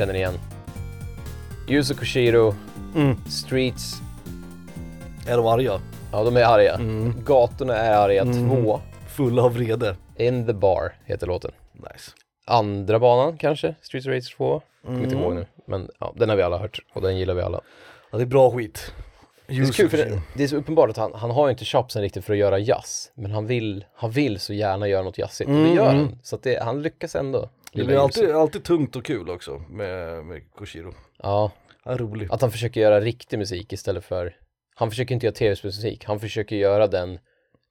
[0.02, 0.34] Känner igen.
[1.68, 2.56] Yuzo Koshiro,
[2.95, 3.18] Mm.
[3.30, 3.93] Streets,
[5.28, 5.82] Är de arga?
[6.12, 6.74] ja de är arga.
[6.76, 7.14] Mm.
[7.26, 8.49] Gatorna är arga, Mm.
[8.49, 8.82] två.
[9.08, 9.95] Fulla av vrede.
[10.18, 11.52] In the bar heter låten.
[11.74, 12.12] Nice.
[12.45, 14.62] Andra banan kanske, Streets Race 2.
[14.86, 15.24] Kommer inte Mm.
[15.24, 17.62] ihåg nu, men ja, den har vi alla hört och den gillar vi alla.
[18.12, 18.93] Ja, det är bra skit.
[19.47, 21.66] Det är kul för det, det är så uppenbart att han, han har ju inte
[21.66, 25.18] chopsen riktigt för att göra jazz, men han vill, han vill så gärna göra något
[25.18, 25.97] jazzigt och det Mm, gör mm.
[26.06, 26.20] han.
[26.24, 27.49] Så att det, han lyckas ändå.
[27.74, 30.93] Det blir alltid, alltid tungt och kul också med, med Koshiro.
[31.17, 31.51] Ja,
[31.84, 32.28] Han är rolig.
[32.32, 34.36] att han försöker göra riktig musik istället för,
[34.76, 37.19] han försöker inte göra tv-spelsmusik, han försöker göra den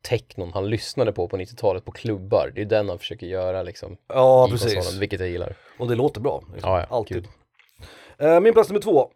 [0.03, 2.53] technon han lyssnade på på 90-talet på klubbar.
[2.55, 4.75] Det är den han försöker göra liksom Ja, precis.
[4.75, 5.57] konsolen, vilket jag gillar.
[5.79, 6.43] Och det låter bra.
[6.53, 6.71] Liksom.
[6.71, 7.29] Ja, ja, Alltid.
[8.19, 9.11] Eh, min plats nummer två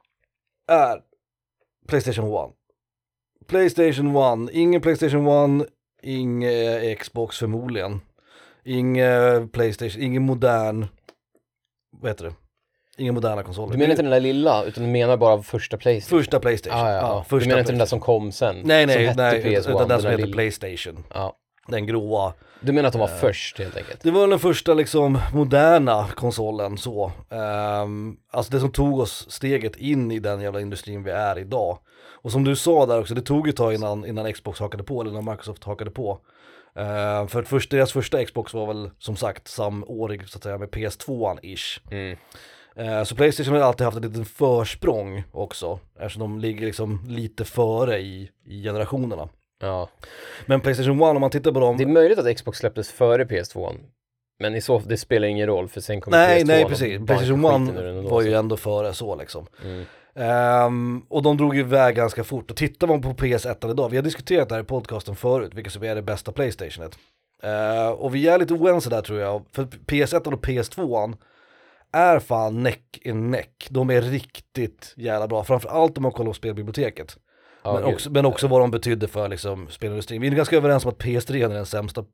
[0.68, 1.01] är
[1.89, 2.55] Playstation 1.
[3.47, 5.68] Playstation 1, ingen Playstation 1,
[6.03, 8.01] ingen Xbox förmodligen.
[8.65, 10.87] Ingen Playstation, ingen modern,
[12.01, 12.33] vad heter det?
[12.99, 13.73] Ingen moderna konsoler.
[13.73, 16.19] Du menar inte den där lilla, utan du menar bara första Playstation?
[16.19, 16.79] Första Playstation.
[16.79, 17.25] Ja, ja, ja.
[17.29, 18.61] första du menar inte den där som kom sen?
[18.65, 21.05] Nej, nej, som nej, PS1, utan den som heter Playstation.
[21.15, 21.37] Ja.
[21.69, 22.33] Den gråa.
[22.61, 23.15] Du menar att de var Eh.
[23.15, 24.03] först helt enkelt?
[24.03, 27.12] Det var den första liksom moderna konsolen så.
[27.31, 31.79] Ehm, alltså det som tog oss steget in i den jävla industrin vi är idag.
[32.23, 35.01] Och som du sa där också, det tog ett tag innan, innan Xbox hakade på,
[35.01, 36.19] eller innan Microsoft hakade på.
[36.79, 40.68] Ehm, för först, deras första Xbox var väl som sagt samårig så att säga med
[40.68, 41.81] PS2-ish.
[41.91, 42.16] Mm.
[42.77, 47.45] Ehm, så Playstation har alltid haft ett litet försprång också, eftersom de ligger liksom lite
[47.45, 49.29] före i, i generationerna.
[49.61, 49.89] Ja.
[50.47, 53.25] Men Playstation 1, om man tittar på dem, Det är möjligt att Xbox släpptes före
[53.25, 53.75] PS2.
[54.39, 57.07] Men i så det spelar ingen roll för sen kommer nej PS2 nej och precis,
[57.07, 59.47] Playstation skiten ur den 1 ändå, var ju ändå före så liksom.
[59.64, 59.85] Mm.
[60.15, 62.51] Ehm, och de drog iväg ganska fort.
[62.51, 65.73] Och tittar man på PS1 idag, vi har diskuterat det här i podcasten förut, vilket
[65.73, 66.99] som är det bästa Playstationet.
[67.43, 71.17] Ehm, och vi är lite oense där tror jag, för PS1 och PS2
[71.93, 73.67] är fan neck in neck.
[73.71, 77.17] De är riktigt jävla bra, framförallt om man kollar på spelbiblioteket.
[77.62, 80.21] Ja, men, också, men också vad de betydde för liksom, spelindustrin.
[80.21, 82.05] Vi är ganska överens om att PS3 är den sämsta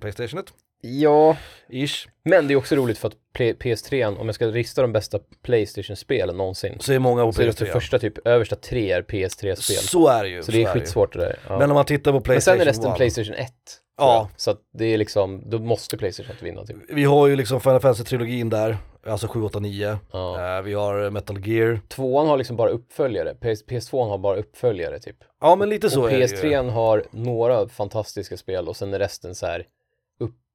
[0.00, 1.36] Playstationet, Ja,
[1.68, 2.08] ish.
[2.24, 5.18] men det är också roligt för att Play- PS3, om jag ska lista de bästa
[5.42, 7.64] Playstation-spelen någonsin, Så är många på så är det PS3.
[7.64, 9.76] de första typ, översta tre är PS3-spel.
[9.76, 10.42] Så är det ju.
[10.42, 11.38] Så det är skitsvårt det där.
[11.48, 11.58] Ja.
[11.58, 13.52] Men om man tittar på Men Playstation sen är resten 1, Playstation 1.
[13.96, 14.28] Ja.
[14.36, 16.76] Så att det är liksom, då måste Playstation 1 vinna typ.
[16.88, 18.76] Vi har ju liksom Final Fantasy-trilogin där,
[19.06, 19.98] alltså 7, 8, 9.
[20.12, 20.56] Ja.
[20.56, 21.80] Eh, vi har Metal Gear.
[21.88, 25.16] Tvåan har liksom bara uppföljare, PS, PS2 har bara uppföljare typ.
[25.40, 26.70] Ja men lite så och är det PS3 ju.
[26.70, 29.64] har några fantastiska spel och sen är resten så här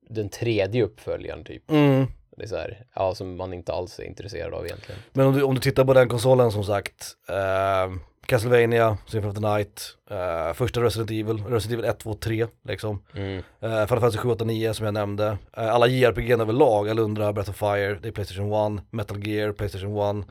[0.09, 1.71] den tredje uppföljaren typ.
[1.71, 2.05] Mm.
[2.37, 5.01] Det är så här, ja, som man inte alls är intresserad av egentligen.
[5.13, 7.95] Men om du, om du tittar på den konsolen som sagt, eh,
[8.25, 13.03] Castlevania, Symphony of the Night, eh, första Resident Evil, Resident Evil 1, 2, 3 liksom.
[13.15, 13.37] Mm.
[13.37, 15.37] Eh, Final Fantasy 7, 8, 9 som jag nämnde.
[15.57, 20.19] Eh, alla JRPG överlag, Alundra, Breath of Fire, det är Playstation 1, Metal Gear, Playstation
[20.19, 20.25] 1.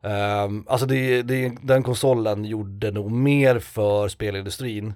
[0.00, 4.94] Um, alltså det, det, den konsolen gjorde nog mer för spelindustrin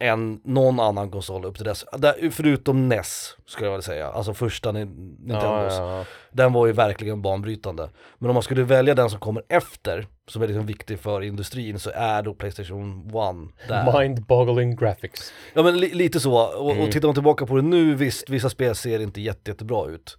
[0.00, 1.84] än någon annan konsol upp till dess.
[1.98, 5.74] Där, förutom NES skulle jag väl säga, alltså första Ni- Nintendos.
[5.78, 7.90] Ja, ja, Den var ju verkligen banbrytande.
[8.18, 11.78] Men om man skulle välja den som kommer efter, som är liksom viktig för industrin,
[11.78, 13.92] så är då Playstation 1 där.
[14.00, 15.32] Mind-boggling graphics.
[15.54, 16.84] Ja men li lite så, och, Mm.
[16.84, 20.18] och tittar man tillbaka på det nu, visst, vissa spel ser inte jätte, jättebra ut.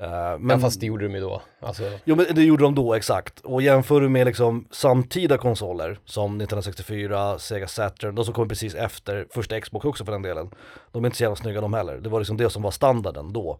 [0.00, 1.42] Eh, men, Men fast det gjorde de ju då.
[1.60, 3.40] Alltså, Jo men det gjorde de då, exakt.
[3.40, 8.74] Och jämför du med liksom samtida konsoler, som 1964, Sega Saturn, de som kom precis
[8.74, 10.50] efter första Xbox också för den delen.
[10.92, 13.32] De är inte så jävla snygga de heller, det var liksom det som var standarden
[13.32, 13.58] då.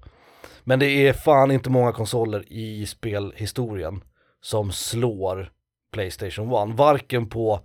[0.64, 4.05] Men det är fan inte många konsoler i spelhistorien
[4.41, 5.53] som slår
[5.93, 7.61] Playstation 1, varken på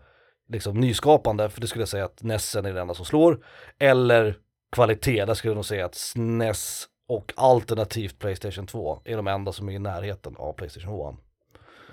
[0.50, 3.46] liksom nyskapande, för det skulle jag säga att NESen är det enda som slår,
[3.80, 4.38] eller
[4.72, 9.52] kvalitet, där skulle jag nog säga att SNES och alternativt Playstation 2 är de enda
[9.52, 11.20] som är i närheten av Playstation 1.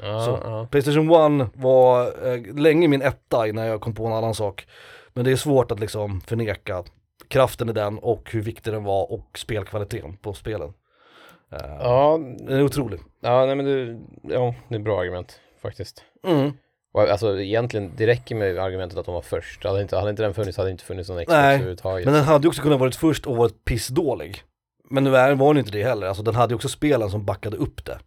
[0.02, 0.40] ja, Så.
[0.44, 0.68] ja.
[0.70, 4.66] Playstation 1 var eh, länge min etta innan jag kom på en annan sak.
[5.12, 6.84] Men det är svårt att liksom förneka
[7.28, 10.72] kraften i den och hur viktig den var och spelkvaliteten på spelen.
[11.52, 13.00] Eh, ja, Den är otrolig.
[13.20, 14.00] ja, nej men det,
[14.34, 16.04] ja, det är bra argument faktiskt.
[16.26, 16.52] Mm.
[16.94, 19.64] Alltså egentligen, det räcker med argumentet att de var först.
[19.64, 22.04] Hade inte, hade inte den funnits hade det inte funnits någon Xbox Nej, överhuvudtaget.
[22.04, 24.42] Men den hade också kunnat varit först och varit pissdålig.
[24.92, 27.24] Men nu är, var den inte det heller, alltså den hade ju också spelen som
[27.24, 27.98] backade upp det.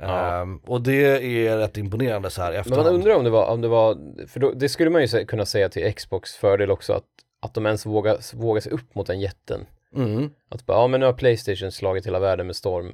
[0.00, 0.42] Ja.
[0.42, 1.04] Ehm, och det
[1.46, 2.86] är rätt imponerande så här i Men efterhand.
[2.86, 5.46] man undrar om det var, om det var, för då, det skulle man ju kunna
[5.46, 7.04] säga till Xbox fördel också att,
[7.42, 9.66] att de ens vågar, vågar sig upp mot den jätten.
[9.96, 10.30] Mm.
[10.48, 12.92] Att bara, ja men nu har Playstation slagit hela världen med storm.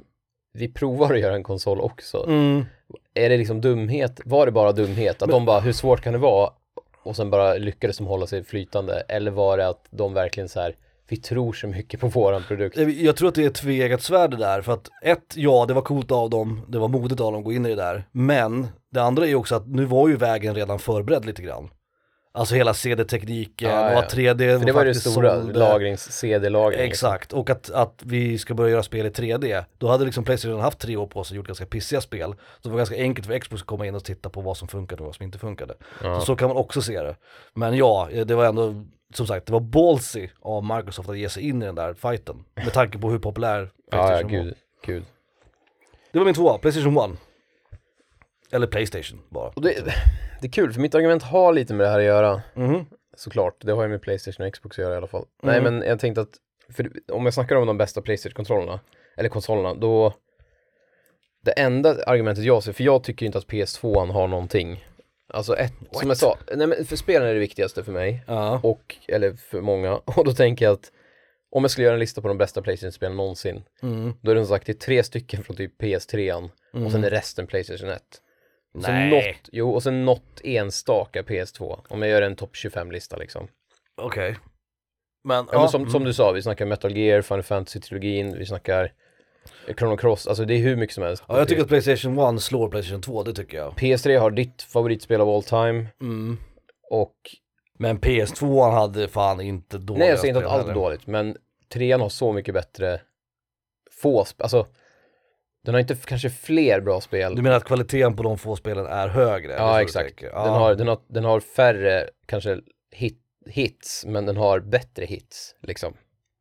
[0.53, 2.25] Vi provar att göra en konsol också.
[2.27, 2.65] Mm.
[3.13, 4.21] Är det liksom dumhet?
[4.25, 5.21] Var det bara dumhet?
[5.21, 6.49] Att de bara, hur svårt kan det vara?
[7.03, 9.03] Och sen bara lyckades de hålla sig flytande.
[9.07, 10.75] Eller var det att de verkligen så här,
[11.07, 12.77] vi tror så mycket på våran produkt.
[12.77, 15.81] Jag- tror att det är ett tveeggat svärd där, för att ett, ja det var
[15.81, 18.67] coolt av dem, det var modigt av dem att gå in i det där, men
[18.91, 21.69] det andra är också att nu var ju vägen redan förberedd lite grann.
[22.35, 23.99] Alltså hela CD-tekniken Ja, och ja.
[23.99, 25.59] att 3D För det var det stora, sålde.
[25.59, 26.79] lagrings, CD-lagring.
[26.81, 30.59] Exakt, och att, att vi ska börja göra spel i 3D, då hade liksom Playstation
[30.59, 32.35] haft tre år på sig och gjort ganska pissiga spel.
[32.61, 34.67] Så det var ganska enkelt för Xbox att komma in och titta på vad som
[34.67, 35.73] funkade och vad som inte funkade.
[36.03, 36.19] Ja.
[36.19, 37.15] Så, så kan man också se det.
[37.53, 41.43] Men ja, det var ändå, som sagt, det var ballsy av Microsoft att ge sig
[41.49, 42.45] in i den där fighten.
[42.55, 43.59] Med tanke på hur populär
[43.91, 44.43] Ja, ja, Playstation var.
[44.45, 44.55] gud,
[44.85, 45.03] gud.
[46.11, 47.19] Det var min tvåa, Playstation 1.
[48.51, 49.49] Eller Playstation bara.
[49.49, 49.85] Och det,
[50.41, 52.41] det är kul, för mitt argument har lite med det här att göra.
[52.53, 52.85] Mhm.
[53.17, 55.25] Såklart, det har ju med Playstation och Xbox att göra i alla fall.
[55.43, 55.77] Nej Mm.
[55.77, 56.29] men jag tänkte att,
[56.69, 58.79] för om jag snackar om de bästa Playstation-kontrollerna,
[59.17, 60.13] eller konsolerna, då
[61.45, 64.85] det enda argumentet jag ser, för jag tycker inte att PS2 har någonting.
[65.27, 68.59] Alltså ett, som jag sa, nej men för spelen är det viktigaste för mig, Ja.
[68.63, 70.91] och, eller för många, och då tänker jag att
[71.51, 74.13] om jag skulle göra en lista på de bästa Playstation-spelen någonsin, Mm.
[74.21, 76.49] då är det som sagt det är tre stycken från typ PS3
[76.85, 78.01] och sen är resten Playstation 1.
[78.73, 79.09] Och Nej.
[79.09, 81.79] något, jo, och sen något enstaka PS2.
[81.87, 83.47] Om jag gör en topp 25-lista liksom.
[84.01, 84.37] Okej.
[85.23, 88.93] Men, Ja, men som, som du sa, vi snackar Metal Gear, Final Fantasy-trilogin, vi snackar
[89.77, 91.23] Chrono Cross, alltså det är hur mycket som helst.
[91.27, 93.73] Ja, jag tycker att Playstation 1 slår Playstation 2, det tycker jag.
[93.73, 96.37] PS3 har ditt favoritspel av all time Mm.
[96.89, 97.15] och
[97.79, 101.07] Men PS2 hade fan inte dåliga nej jag säger inte att spel allt är dåligt,
[101.07, 101.37] men
[101.73, 103.01] trean har så mycket bättre
[104.01, 104.67] få, sp- alltså
[105.65, 107.35] den har inte kanske fler bra spel.
[107.35, 109.53] Du menar att kvaliteten på de få spelen är högre?
[109.53, 110.19] Ja exakt.
[110.21, 110.39] Den, Ja.
[110.47, 112.59] har, den, har, den har färre kanske
[112.91, 113.19] hit,
[113.49, 115.93] hits, men den har bättre hits liksom.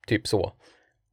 [0.07, 0.53] Typ så.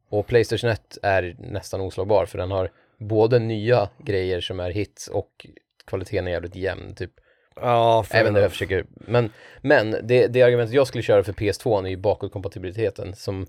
[0.09, 5.07] Och Playstation 1 är nästan oslagbar för den har både nya grejer som är hits
[5.07, 5.45] och
[5.87, 7.11] kvaliteten är jävligt jämn typ.
[7.55, 9.31] Ja, Även jag försöker, men,
[9.61, 13.47] men det, det argumentet jag skulle köra för PS2 är ju bakåtkompatibiliteten som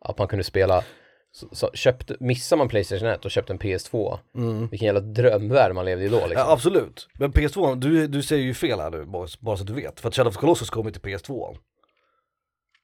[0.00, 0.84] att man kunde spela
[1.32, 4.68] så, så köpte, missar man Playstation 1 och köpte en PS2, Mm.
[4.68, 6.32] vilken jävla drömvärld man levde i då liksom.
[6.36, 7.08] Ja, absolut.
[7.18, 10.00] Men PS2, du, du säger ju fel här nu, bara, bara så att du vet.
[10.00, 11.56] För att Shadow of Colossus kommer till PS2,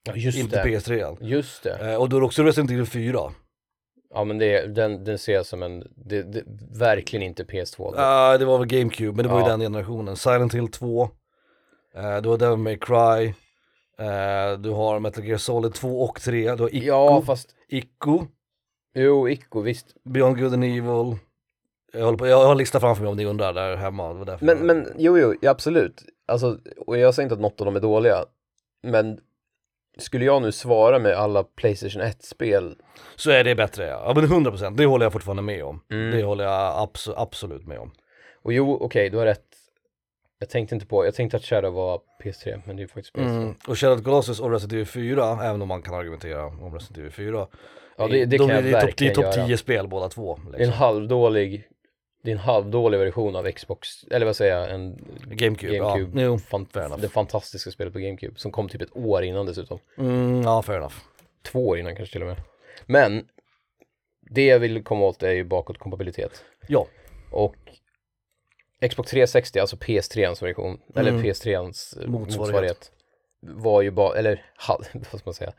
[0.04, 0.68] Ja, just inte det.
[0.68, 1.16] PS3.
[1.20, 1.92] Just det.
[1.92, 3.18] Eh, och då är det också Resident Evil 4.
[4.14, 6.42] Ja men det, den, den ser jag som en, det, det,
[6.78, 7.94] verkligen inte PS2.
[7.96, 10.16] Ja, det var väl GameCube, men det var ju den generationen.
[10.16, 11.08] Silent Hill 2, uh,
[12.22, 13.26] du har Devil May Cry,
[13.98, 18.26] eh, du har Metal Gear Solid 2 och 3, du har Ico, ja fast, Ico,
[18.94, 19.86] jo Ico visst.
[20.04, 21.16] Beyond Good and Evil.
[21.92, 24.14] Jag, håller på, jag har en lista framför mig om ni undrar där hemma.
[24.14, 26.04] Men, jag- men jo jo, absolut.
[26.28, 28.24] Alltså, och jag säger inte att något av dem är dåliga.
[28.82, 29.18] Men
[30.00, 32.76] skulle jag nu svara med alla Playstation 1-spel
[33.16, 35.80] Så är det bättre ja, ja men 100% det håller jag fortfarande med om.
[35.92, 36.10] Mm.
[36.16, 37.90] Det håller jag abso- absolut med om.
[38.42, 39.44] Och jo, okej, du har rätt.
[40.38, 43.20] Jag tänkte inte på, jag tänkte att Shadow var PS3, men det är faktiskt PS2.
[43.42, 43.54] Mm.
[43.68, 47.10] Och Shadow Colossus och Resident Evil 4, även om man kan argumentera om Resident Evil
[47.12, 47.46] 4.
[47.96, 49.46] Ja, det- det de kan är jag topp- är topp göra.
[49.46, 50.34] 10 spel båda två.
[50.36, 50.72] Är en Liksom.
[50.72, 51.64] halvdålig,
[52.22, 54.96] det är en halvdålig version av Xbox, eller vad säger jag, en
[55.26, 56.22] GameCube, GameCube.
[56.22, 56.38] ja.
[56.38, 56.66] Fan,
[57.00, 59.78] det fantastiska spelet på GameCube som kom typ ett år innan dessutom.
[59.98, 60.94] Mm, ja, fair enough.
[61.42, 62.36] Två år innan kanske till och med.
[62.86, 63.26] Men
[64.30, 66.44] det jag vill komma åt är ju bakåtkompatibilitet.
[66.68, 66.86] Ja.
[67.30, 67.54] Och
[68.90, 71.22] Xbox 360, alltså PS3ans version, eller Mm.
[71.22, 72.38] PS3ans eh, Motsvarighet.
[72.38, 72.92] motsvarighet,
[73.42, 74.44] var ju bara, eller
[74.94, 75.52] vad ska man säga,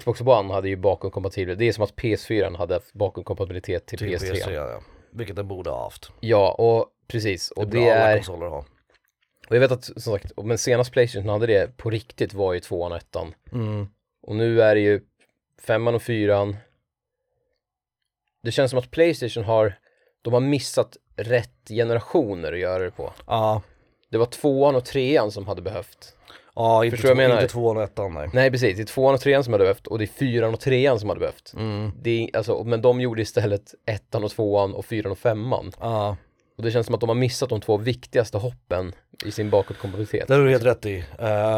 [0.00, 4.32] Xbox One hade ju bakåtkompatibilitet, det är som att PS4 hade bakåtkompatibilitet till, Till PS3.
[4.32, 4.80] PS3 ja.
[5.14, 6.10] Vilket den borde ha haft.
[6.20, 8.64] Ja, och precis, och det det, är, konsoler ha.
[9.48, 12.60] och jag vet att som sagt, men senast Playstation hade det på riktigt var ju
[12.60, 13.34] tvåan och ettan.
[13.52, 13.88] Mm.
[14.22, 15.00] Och nu är det ju
[15.60, 16.56] femman och fyran.
[18.42, 19.78] Det känns som att Playstation har,
[20.22, 23.12] de har missat rätt generationer att göra det på.
[23.26, 23.62] Ja,
[24.08, 26.16] Det var tvåan och trean som hade behövt.
[26.54, 27.42] Ja inte, Förstår två, jag menar?
[27.42, 28.28] inte tvåan och ettan nej.
[28.32, 30.60] Nej precis, det är tvåan och trean som hade behövt och det är fyran och
[30.60, 31.52] trean som hade behövt.
[31.56, 31.90] Mm.
[32.02, 35.72] Det är, alltså, men de gjorde istället ettan och tvåan och fyran och femman.
[35.80, 36.16] Ja,
[36.58, 38.92] Och det känns som att de har missat de två viktigaste hoppen
[39.24, 40.28] i sin bakåtkompatibilitet.
[40.28, 40.96] det har du helt rätt i.
[40.98, 41.04] Uh,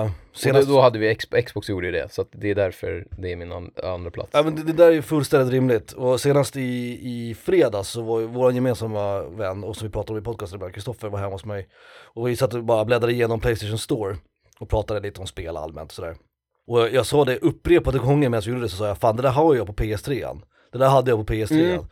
[0.01, 0.69] Och då, senast...
[0.69, 3.53] då hade vi, X, Xbox gjorde ju det, så det är därför det är min
[3.53, 4.31] an, andra plats.
[4.33, 6.61] Ja men det, det där är ju fullständigt rimligt och senast i,
[7.03, 11.09] i fredags så var vår gemensamma vän och som vi pratade om i podcasten Kristoffer
[11.09, 11.69] var hemma hos mig
[12.15, 14.17] och vi satt och bara bläddrade igenom Playstation Store
[14.61, 16.17] och pratade lite om spel allmänt och sådär.
[16.67, 19.23] Och jag, sa det upprepade gånger medan jag gjorde det så sa jag fan det
[19.23, 20.41] där har jag på PS3
[20.73, 21.87] Det där hade jag på PS3 Mm.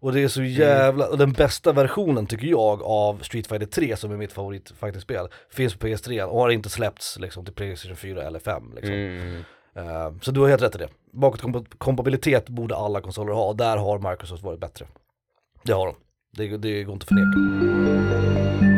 [0.00, 3.96] Och det är så jävla, och den bästa versionen tycker jag av Street Fighter 3
[3.96, 7.96] som är mitt favorit spel finns på PS3 och har inte släppts liksom till Playstation
[7.96, 8.94] 4 eller 5 liksom.
[8.94, 9.44] Mm.
[9.74, 10.88] Eh, så du har helt rätt i det.
[11.12, 14.86] Bakåtkompatibilitet borde alla konsoler ha där har Microsoft varit bättre.
[15.62, 15.94] Det har de.
[16.36, 18.77] Det, det går inte att förneka.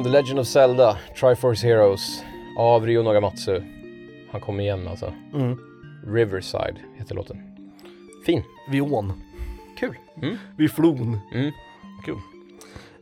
[0.00, 2.22] Från The Legend of Zelda, Triforce Heroes
[2.58, 3.60] av Ryo Nagamatsu.
[4.30, 5.14] Han kommer igen alltså.
[5.34, 5.58] Mm.
[6.06, 7.36] Riverside heter låten.
[8.26, 8.42] Fin.
[8.70, 9.12] Vid ån.
[9.78, 9.94] Kul.
[10.22, 10.36] Mm.
[10.58, 11.18] Vid flon.
[11.34, 11.52] Mm.
[12.04, 12.14] Kul.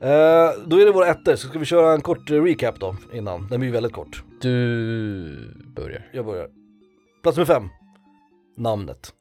[0.01, 2.97] Eh, då är det våra ettor, så ska vi köra en kort eh, recap då
[3.13, 3.49] innan.
[3.49, 4.23] Den blir väldigt kort.
[4.41, 6.11] Du börjar.
[6.13, 6.49] Jag börjar.
[7.23, 7.69] Plats nummer fem.
[8.57, 9.13] Namnet.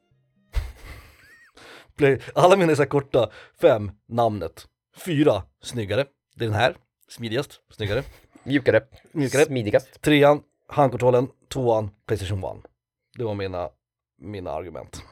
[2.34, 3.30] Alla mina är så korta.
[3.60, 4.66] Fem, namnet.
[5.04, 6.04] Fyra, snyggare.
[6.36, 6.76] Det är den här.
[7.08, 8.02] Smidigast, snyggare.
[8.42, 8.80] Mjukare.
[9.12, 9.44] Mjukare.
[9.44, 10.02] Smidigast.
[10.02, 11.28] Trean, handkontrollen.
[11.48, 12.70] Tvåan, Playstation 1.
[13.18, 13.70] Det var mina,
[14.18, 15.02] mina argument.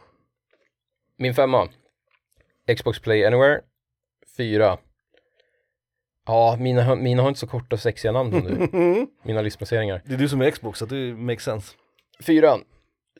[1.16, 1.68] Min femma.
[2.76, 3.60] Xbox Play Anywhere.
[4.36, 4.78] Fyra.
[6.26, 9.06] Ja, mina, mina har inte så korta och sexiga namn som du.
[9.22, 10.02] Mina listplaceringar.
[10.04, 11.74] Det är du som är Xbox, så det makes sense.
[12.26, 12.58] Fyra.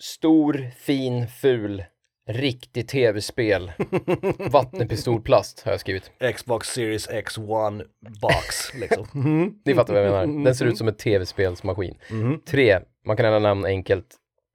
[0.00, 1.84] Stor, fin, ful,
[2.28, 3.72] riktig tv-spel.
[4.50, 6.10] Vattenpistolplast har jag skrivit.
[6.36, 7.82] Xbox Series X1
[8.20, 9.06] box liksom.
[9.12, 9.54] Mhm.
[9.64, 10.44] Ni fattar vad jag menar.
[10.44, 11.98] Den ser ut som en tv-spelsmaskin.
[12.10, 12.40] Mhm.
[12.46, 14.06] Tre, man kan ändra namn enkelt.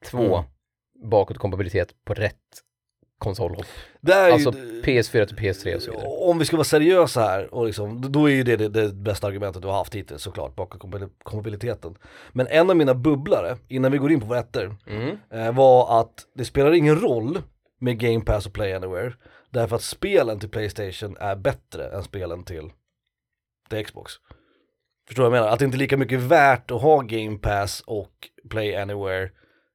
[0.06, 1.10] Två, Mm.
[1.10, 2.36] bakåtkompatibilitet på rätt
[3.18, 3.66] konsolhopp.
[4.08, 4.52] Är ju- Alltså
[4.84, 6.08] PS4 till PS3 och så vidare.
[6.08, 9.28] Om vi ska vara seriösa här, och liksom, då är ju det, det det bästa
[9.28, 11.96] argumentet du har haft hittills såklart, bakom kompa- kompatibiliteten.
[12.32, 15.18] Men en av mina bubblare, innan vi går in på våra ettor, Mm.
[15.34, 17.42] eh, var att det spelar ingen roll
[17.82, 19.14] med Game Pass och Play Anywhere,
[19.50, 22.72] därför att spelen till Playstation är bättre än spelen till,
[23.70, 24.14] till Xbox.
[25.08, 25.54] Förstår du vad jag menar?
[25.54, 28.12] Att det inte är lika mycket värt att ha Game Pass och
[28.50, 29.30] Play Anywhere,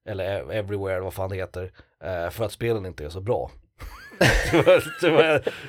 [0.09, 1.73] eller Everywhere, vad fan det heter,
[2.05, 3.51] eh, för att spelen inte är så bra.
[4.51, 5.23] det var, det var,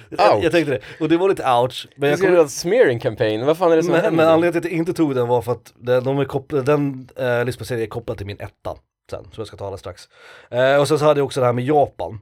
[0.09, 1.87] jag, jag, tänkte det, och det var lite ouch.
[1.95, 4.17] Men jag ska kom, göra en smearing campaign, vad fan är det som men, händer?
[4.17, 6.63] men anledningen till att jag inte tog den var för att den, de är kopplade,
[6.63, 8.77] den eh, listbaserade är kopplad till min etta
[9.09, 10.09] sen, som jag ska ta alldeles strax.
[10.49, 12.19] Eh, och sen så hade jag också det här med Japan.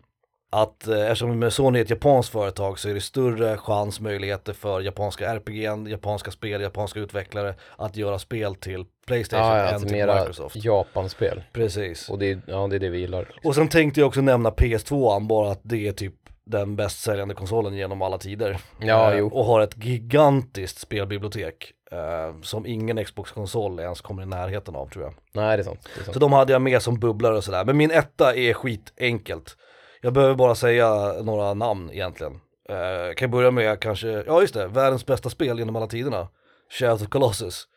[0.55, 4.81] Att eh, eftersom Sony är ett japanskt företag så är det större chans, möjligheter för
[4.81, 9.87] japanska RPG, japanska spel, japanska utvecklare att göra spel till Playstation ja, ja, än alltså
[9.87, 10.55] till mera Microsoft.
[10.55, 11.43] Japan-spel.
[11.53, 12.09] Precis.
[12.09, 13.27] Och det är, ja, det är det vi gillar.
[13.43, 16.13] Och sen tänkte jag också nämna PS2, bara att det är typ
[16.45, 18.57] den bäst säljande konsolen genom alla tider.
[18.79, 19.25] Ja, Eh.
[19.25, 25.03] Och har ett gigantiskt spelbibliotek eh, som ingen Xbox-konsol ens kommer i närheten av tror
[25.03, 25.13] jag.
[25.33, 25.89] Nej, det är sant.
[25.95, 26.13] Det är sant.
[26.13, 27.65] Så de hade jag med som bubblare och sådär.
[27.65, 29.57] Men min etta är skitenkelt.
[30.05, 32.33] Jag behöver bara säga några namn egentligen.
[32.69, 36.27] Eh, kan börja med kanske, ja just det, världens bästa spel genom alla tiderna.
[36.69, 37.67] Shadow of Colossus.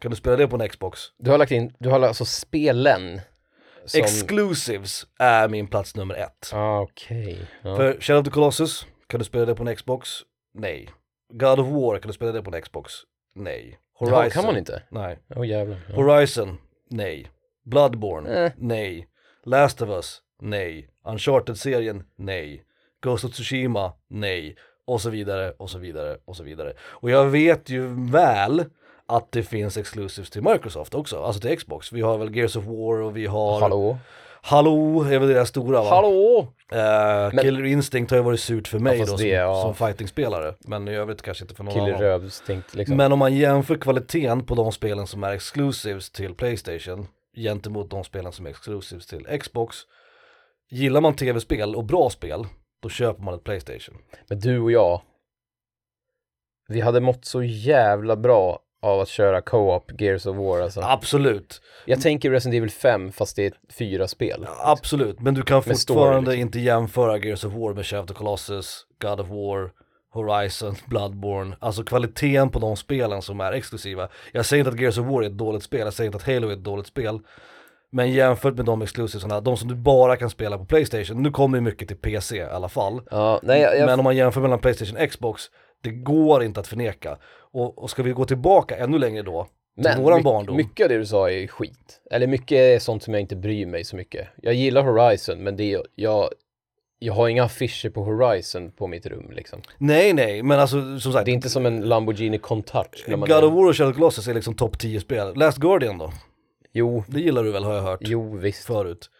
[0.00, 1.00] Kan du spela det på en Xbox?
[1.18, 3.20] Du har lagt in, du har alltså spelen.
[3.84, 4.00] Som...
[4.00, 6.50] Exclusives är min plats nummer ett.
[6.52, 7.38] Ah, okej.
[7.62, 7.76] Ja.
[7.76, 10.08] För Shadow of the Colossus, kan du spela det på en Xbox?
[10.54, 10.90] Nej.
[11.32, 12.92] God of War, kan du spela det på en Xbox?
[13.34, 13.78] Nej.
[13.94, 14.24] Horizon?
[14.24, 14.82] Ja, kan man inte?
[14.90, 15.18] Nej.
[15.36, 15.80] Åh jävlar.
[15.88, 15.94] Ja.
[15.94, 16.58] Horizon?
[16.90, 17.30] Nej.
[17.64, 18.44] Bloodborne?
[18.44, 18.52] Eh.
[18.56, 19.08] Nej.
[19.44, 20.22] Last of Us?
[20.40, 20.89] Nej.
[21.04, 22.02] Uncharted-serien?
[22.16, 22.64] Nej.
[23.02, 23.92] Ghost of Tsushima?
[24.08, 24.56] Nej.
[24.84, 26.72] Och så vidare, och så vidare, och så vidare.
[26.80, 28.64] Och jag vet ju väl
[29.06, 31.92] att det finns exclusives till Microsoft också, alltså till Xbox.
[31.92, 33.60] Vi har väl Gears of War och vi har...
[33.60, 33.98] Hallå?
[34.42, 35.88] Hallå är väl deras stora va?
[35.88, 36.46] Hallå?
[36.72, 39.62] Eh, Men- Killer Instinct har ju varit surt för mig fast då det, som, ja.
[39.62, 42.00] som fightingspelare, men i övrigt kanske inte för någon Kille annan.
[42.00, 42.96] rövstänkt liksom.
[42.96, 48.04] Men om man jämför kvaliteten på de spelen som är exclusives till Playstation gentemot de
[48.04, 49.76] spelen som är exclusives till Xbox.
[50.70, 52.46] Gillar man tv-spel och bra spel,
[52.82, 53.98] då köper man ett Playstation.
[54.28, 55.02] Men du och jag,
[56.68, 60.80] vi hade mått så jävla bra av att köra co-op Gears of War alltså.
[60.80, 64.46] Absolut, Jag tänker Resident Evil 5 fast det är fyra spel.
[64.64, 66.40] absolut, men du kan Med story, fortfarande liksom.
[66.42, 69.70] inte jämföra Gears of War med Shadow of the Colossus, God of War,
[70.12, 74.08] Horizon, Bloodborne, alltså kvaliteten på de spelen som är exklusiva.
[74.32, 76.34] Jag säger inte att Gears of War är ett dåligt spel, jag säger inte att
[76.34, 77.20] Halo är ett dåligt spel.
[77.92, 81.58] Men jämfört med de exclusivesarna, de som du bara kan spela på Playstation, nu kommer
[81.58, 83.00] ju mycket till PC i alla fall.
[83.10, 85.42] Ja, nej jag, jag, Men om man jämför mellan Playstation och Xbox,
[85.82, 87.18] det går inte att förneka.
[87.52, 90.56] Och, och ska vi gå tillbaka ännu längre då, till men våran my- barndom.
[90.56, 92.00] mycket av det du sa är skit.
[92.10, 94.28] Eller mycket är sånt som jag inte bryr mig så mycket.
[94.42, 96.28] Jag gillar Horizon men det är, jag,
[96.98, 99.60] jag har inga affischer på Horizon på mitt rum liksom.
[99.78, 103.06] Nej nej, men alltså som sagt, Det är inte som en Lamborghini Countach.
[103.08, 105.34] man God of War och Shadow Colossus är liksom topp 10 spel.
[105.34, 106.12] Last Guardian då?
[106.72, 108.64] Jo, Det gillar du väl har jag hört jo visst.
[108.64, 109.10] förut.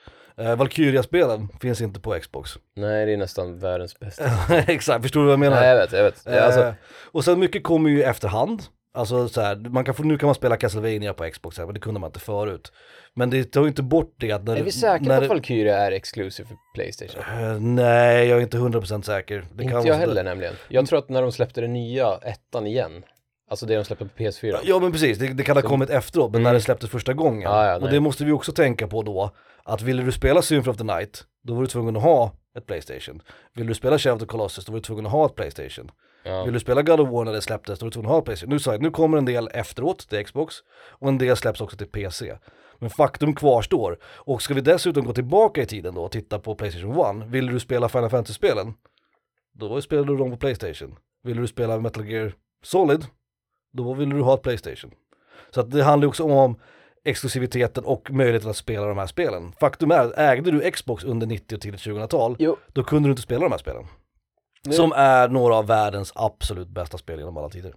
[0.41, 2.51] Uh, Valkyria-spelen finns inte på Xbox.
[2.77, 4.25] Nej, det är nästan världens bästa.
[4.69, 5.61] Exakt, förstår du vad jag menar?
[5.61, 6.27] Nej, jag vet, jag vet.
[6.27, 6.75] Eh, Alltså,
[7.05, 8.63] och sen mycket kommer ju i efterhand.
[8.95, 11.75] Alltså så här, man kan få, nu kan man spela Castlevania på Xbox här, men
[11.75, 12.73] det kunde man inte förut.
[13.15, 15.29] Men det tar ju inte bort det att när är vi säkra när på att
[15.29, 17.23] Valkyria är exclusive för Playstation?
[17.23, 19.45] Eh, nej, jag är inte 100% säker.
[19.55, 20.55] Det inte jag heller nämligen.
[20.69, 23.03] Jag tror att när de släppte den nya ettan igen,
[23.51, 24.59] alltså det de släppte på PS4.
[24.63, 27.43] Ja men precis, det, det kan ha kommit efteråt, men när det släpptes första gången.
[27.43, 29.31] Ja, ja, och det måste vi också tänka på då,
[29.63, 32.67] att ville du spela Symphony of the Night, då var du tvungen att ha ett
[32.67, 33.23] Playstation.
[33.55, 35.91] Vill du spela Shadow of the Colossus, då var du tvungen att ha ett Playstation.
[36.25, 36.45] Ja.
[36.45, 38.19] Vill du spela God of War när det släpptes, då var du tvungen att ha
[38.19, 38.53] ett Playstation.
[38.53, 40.55] Nu sa jag, nu kommer en del efteråt till Xbox,
[40.91, 42.37] och en del släpps också till PC.
[42.79, 46.55] Men faktum kvarstår, och ska vi dessutom gå tillbaka i tiden då och titta på
[46.55, 48.75] Playstation 1, vill du spela Final Fantasy-spelen,
[49.53, 50.97] då spelade du dem på Playstation.
[51.23, 53.05] Vill du spela Metal Gear Solid,
[53.73, 54.91] då vill du ha ett Playstation.
[55.51, 56.57] Så att det handlar också om
[57.05, 59.53] exklusiviteten och möjligheten att spela de här spelen.
[59.61, 63.23] Faktum är, ägde du Xbox under 90 och tidigt 2000-tal, Jo, då kunde du inte
[63.23, 63.87] spela de här spelen.
[64.67, 67.75] Nu- Som är några av världens absolut bästa spel genom alla tider.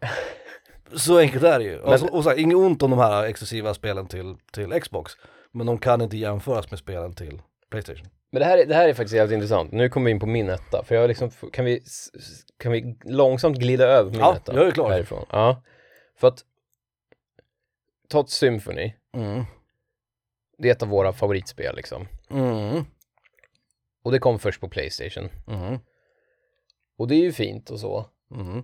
[0.94, 1.82] Så enkelt är det ju.
[1.84, 5.12] Alltså, och så här, inget ont om de här exklusiva spelen till, till Xbox,
[5.52, 8.06] men de kan inte jämföras med spelen till Playstation.
[8.34, 9.72] Men det här, är, det här är faktiskt jävligt intressant.
[9.72, 11.82] Nu kommer vi in på min etta, för jag liksom, kan vi,
[12.58, 14.54] kan vi långsamt glida över min Ja, etta?
[14.54, 14.90] jag är klar.
[14.90, 15.26] Härifrån.
[15.30, 15.62] Ja,
[16.16, 16.44] för att
[18.14, 19.44] ett Symphony, Mm.
[20.58, 22.08] det är ett av våra favoritspel liksom.
[22.30, 22.84] Mm.
[24.04, 25.28] Och det kom först på Playstation.
[25.46, 25.78] Mm.
[26.98, 28.06] Och det är ju fint och så.
[28.30, 28.62] Mm.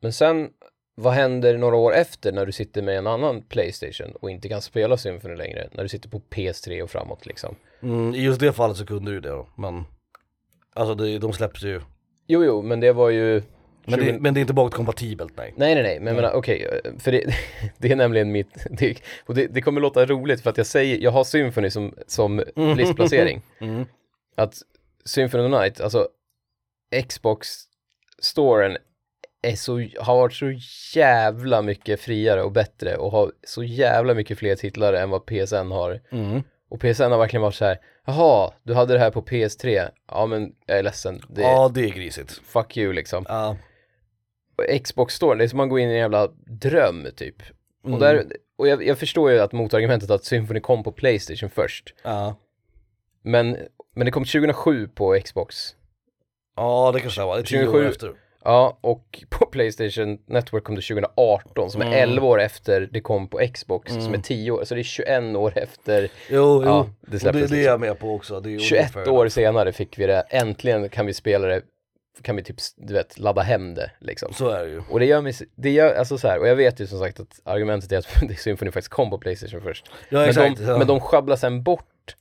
[0.00, 0.50] Men sen,
[0.94, 4.62] vad händer några år efter när du sitter med en annan Playstation och inte kan
[4.62, 5.68] spela Symphony längre?
[5.72, 7.56] När du sitter på PS3 och framåt liksom.
[7.82, 9.84] Mm, I just det fallet så kunde du det då, men
[10.74, 11.80] Alltså det, de släpps ju
[12.26, 13.42] Jo, jo, men det var ju...
[13.86, 16.32] Men, 20 det, men det är inte bakåtkompatibelt nej Nej, nej, nej, men jag menar
[16.32, 17.34] okej, för det,
[17.78, 20.98] det är nämligen mitt, det, och det, det kommer låta roligt för att jag säger,
[20.98, 22.42] jag har Symphony som, som
[22.76, 23.42] listplacering.
[23.60, 23.84] mm.
[24.36, 24.54] Att
[25.04, 26.08] Symphony of the Night, alltså
[27.08, 28.76] Xbox-storen
[29.50, 30.52] är så, har varit så
[30.98, 35.70] jävla mycket friare och bättre och har så jävla mycket fler titlar än vad PSN
[35.70, 36.00] har.
[36.12, 36.42] Mm.
[36.68, 40.26] Och PSN har verkligen varit så här, jaha, du hade det här på PS3, ja
[40.26, 42.32] men jag är ledsen, det är Ja, det är grisigt.
[42.32, 43.24] fuck you liksom.
[43.28, 43.56] Ja.
[44.56, 47.36] Och Xbox Store, det är som man går in i en jävla dröm typ.
[47.84, 47.94] Mm.
[47.94, 48.26] Och, där,
[48.58, 51.94] och jag, jag förstår ju att motargumentet att Symphony kom på Playstation först.
[52.02, 52.36] Ja.
[53.22, 53.56] Men,
[53.94, 55.56] men det kom 2007 på Xbox.
[56.56, 57.36] ja, det kanske det var.
[57.36, 57.88] Det är tio år 27.
[57.88, 58.12] efter.
[58.44, 61.98] Ja, och på Playstation Network kom det 2018, som är Mm.
[61.98, 64.14] 11 år efter det kom på Xbox, som Mm.
[64.14, 66.62] är 10 år, så det är 21 år efter, Jo, jo.
[66.64, 67.70] ja, det och det, släpptes det är liksom.
[67.70, 68.40] jag med på också.
[68.40, 71.62] Det är 21 fair år senare fick vi det, äntligen kan vi spela det,
[72.22, 74.32] kan vi typ, du vet, ladda hem det liksom.
[74.32, 74.82] Så är det ju.
[74.90, 77.20] Och det gör mig, det gör, alltså så här, och jag vet ju som sagt
[77.20, 79.90] att argumentet är att Symphony faktiskt kom på Playstation först.
[80.08, 80.58] Ja, Men exakt.
[80.58, 80.78] de, ja.
[80.78, 82.16] men de sjabblar sen bort,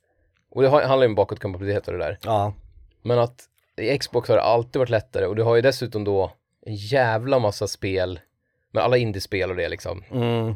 [0.51, 2.17] och det handlar ju om bakåtkompatibilitet och det där.
[2.23, 2.53] Ja.
[3.01, 3.35] Men att
[3.77, 6.31] i Xbox har det alltid varit lättare och du har ju dessutom då
[6.65, 8.19] en jävla massa spel
[8.71, 10.03] med alla indiespel och det liksom.
[10.11, 10.55] Mm.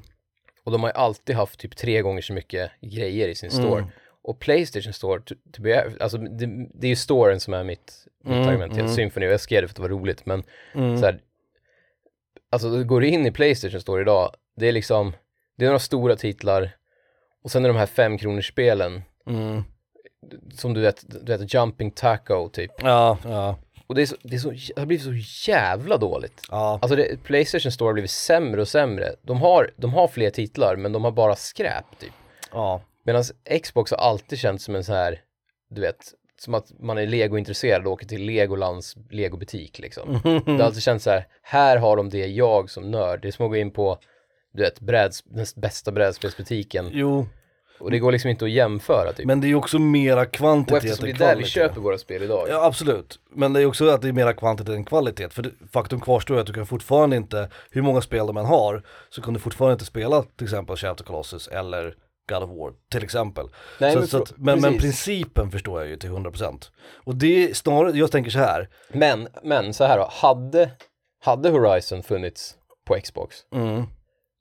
[0.64, 3.80] Och de har ju alltid haft typ tre gånger så mycket grejer i sin store.
[3.80, 3.90] Mm.
[4.22, 5.22] Och Playstation Store,
[6.00, 8.94] alltså det, det är ju storen som är mitt, mitt Mm, argument till mm.
[8.94, 10.44] Symphony och jag skrev det för att det var roligt men
[10.74, 10.98] Mm.
[10.98, 11.20] så här,
[12.50, 15.14] alltså du går in i Playstation Store idag, det är liksom,
[15.58, 16.72] det är några stora titlar
[17.44, 19.64] och sen är de här fem kronors spelen Mm.
[20.54, 22.72] Som du vet, du vet Jumping Taco typ.
[22.78, 23.58] Ja, ja.
[23.88, 26.42] Och det, är så, det, är så, det har blivit så jävla dåligt.
[26.52, 26.80] Ja.
[26.82, 29.12] Alltså det, Playstation Store har blivit sämre och sämre.
[29.22, 32.14] De har, de har fler titlar men de har bara skräp typ.
[32.52, 32.82] Ja.
[33.04, 33.24] Medan
[33.64, 35.22] Xbox har alltid känts som en så här,
[35.70, 40.20] du vet, som att man är legointresserad och åker till Legolands legobutik liksom.
[40.46, 43.22] Det har alltid känts så här, här har de det jag som nörd.
[43.22, 43.98] Det är som att gå in på,
[44.54, 46.90] du vet, bräds, den bästa brädspelsbutiken.
[46.92, 47.28] Jo,
[47.80, 49.26] Och det går liksom inte att jämföra typ.
[49.26, 51.50] men det är också mera och kvantitet eftersom det än är där vi kvalitet.
[51.50, 52.48] köper våra spel idag.
[52.50, 55.30] Ja absolut, men det är också att det är mera kvantitet än kvalitet.
[55.30, 58.84] För det, faktum kvarstår att du kan fortfarande inte, hur många spel de än har,
[59.10, 61.94] så kan du fortfarande inte spela till exempel Shadow Colossus eller
[62.30, 63.46] God of War till exempel.
[63.80, 66.64] Nej, så, men så att, men, men principen förstår jag ju till 100%.
[67.04, 68.70] Och det är snarare, jag tänker så här.
[68.90, 70.70] Men, men så här då, hade,
[71.24, 72.56] hade Horizon funnits
[72.88, 73.84] på Xbox, Mm,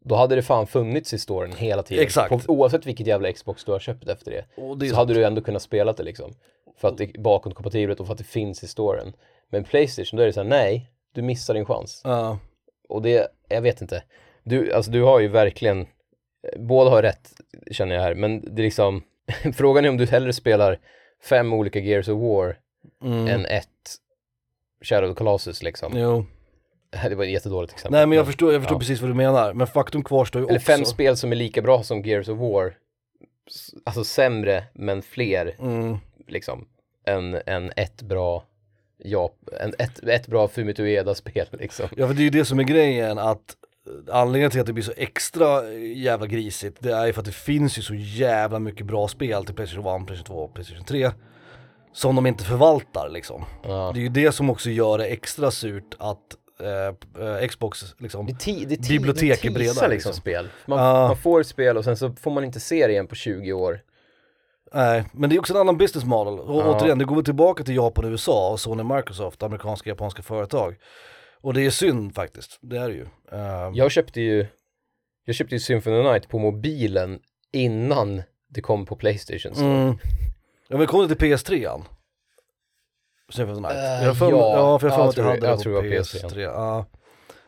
[0.09, 2.05] då hade det fan funnits i storen hela tiden.
[2.05, 2.49] Exakt.
[2.49, 4.45] Oavsett vilket jävla Xbox du har köpt efter det.
[4.77, 6.35] det Så hade du ändå kunnat spela det liksom.
[6.77, 9.13] För att det är bakåtkompatibelt och för att det finns i storen.
[9.49, 12.01] Men Playstation, då är det så här, nej, du missar din chans.
[12.05, 12.39] Ja,
[12.89, 14.03] Och det, jag vet inte.
[14.43, 15.87] Du, alltså du har ju verkligen,
[16.57, 17.33] båda har rätt
[17.71, 19.03] känner jag här, men det är liksom,
[19.55, 20.79] frågan är om du hellre spelar
[21.23, 22.59] fem olika Gears of War
[23.03, 23.69] mm, än ett
[24.83, 25.97] Shadow of Colossus liksom.
[25.97, 26.27] jo.
[27.09, 27.99] Det var ett jättedåligt exempel.
[27.99, 28.81] Nej men jag förstår, jag förstår ja.
[28.81, 29.53] precis vad du menar.
[29.53, 30.73] Men faktum kvarstår ju Eller också.
[30.73, 32.75] fem spel som är lika bra som Gears of War.
[33.85, 35.97] Alltså sämre, men fler Mm,
[36.29, 36.67] liksom.
[37.07, 38.45] Än, än ett bra,
[38.99, 39.31] ja,
[39.61, 41.89] en, ett, ett bra Fumito Ueda-spel liksom.
[41.97, 43.57] Ja för det är ju det som är grejen att
[44.09, 47.21] eh, Anledningen till att det blir så extra eh, jävla grisigt det är ju för
[47.21, 50.55] att det finns ju så jävla mycket bra spel till Playstation 1, Playstation 2 och
[50.55, 51.11] Playstation 3
[51.93, 53.45] Som de inte förvaltar liksom.
[53.63, 53.91] Ja.
[53.95, 58.27] Det är ju det som också gör det extra surt att eh, eh, Xbox liksom
[58.27, 60.13] Det, ti, det, ti, Bibliotek det är breda, teasar liksom liksom.
[60.21, 60.49] spel.
[60.67, 60.93] Man, Ja.
[61.09, 63.53] man får ett spel och sen så får man inte se det igen på 20
[63.53, 63.81] år.
[64.75, 66.39] Nej, men det är också en annan business model.
[66.41, 66.75] Och Ja.
[66.79, 70.23] återigen, det går väl tillbaka till Japan och USA och Sony Microsoft, amerikanska och japanska
[70.23, 70.77] företag.
[71.41, 73.07] Och det är synd faktiskt, det är det ju.
[73.33, 74.47] Eh, Jag köpte ju,
[75.25, 77.21] jag köpte ju Symphony Night på mobilen
[77.53, 79.53] innan det kom på Playstation.
[79.55, 79.99] Mm.
[80.69, 81.83] Ja men kom det till PS3an?
[83.33, 84.03] Symphony of the Night?
[84.03, 84.57] Jag har för mig- ja.
[84.57, 86.47] ja, för jag har för Ja, mig att jag tror- hade jag det på det
[86.47, 86.85] var PS3.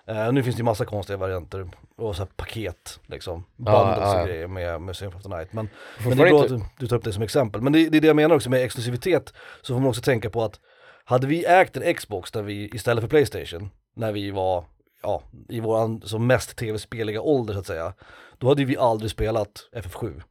[0.06, 0.24] Ja.
[0.26, 3.98] Eh, nu finns det ju massa konstiga varianter och så här paket liksom, Ja, bundles
[4.08, 4.22] ja, ja.
[4.22, 5.52] och grejer med, med Symphony of the Night.
[5.52, 5.68] Men,
[6.04, 7.60] men det är bra inte- att du, du tar upp det som exempel.
[7.60, 10.30] Men det, det är det jag menar också med exklusivitet, så får man också tänka
[10.30, 10.60] på att
[11.04, 14.64] hade vi ägt en Xbox där vi, istället för Playstation, när vi var,
[15.02, 17.92] ja, i våran som mest tv-speliga ålder så att säga,
[18.38, 20.22] då hade vi aldrig spelat FF7.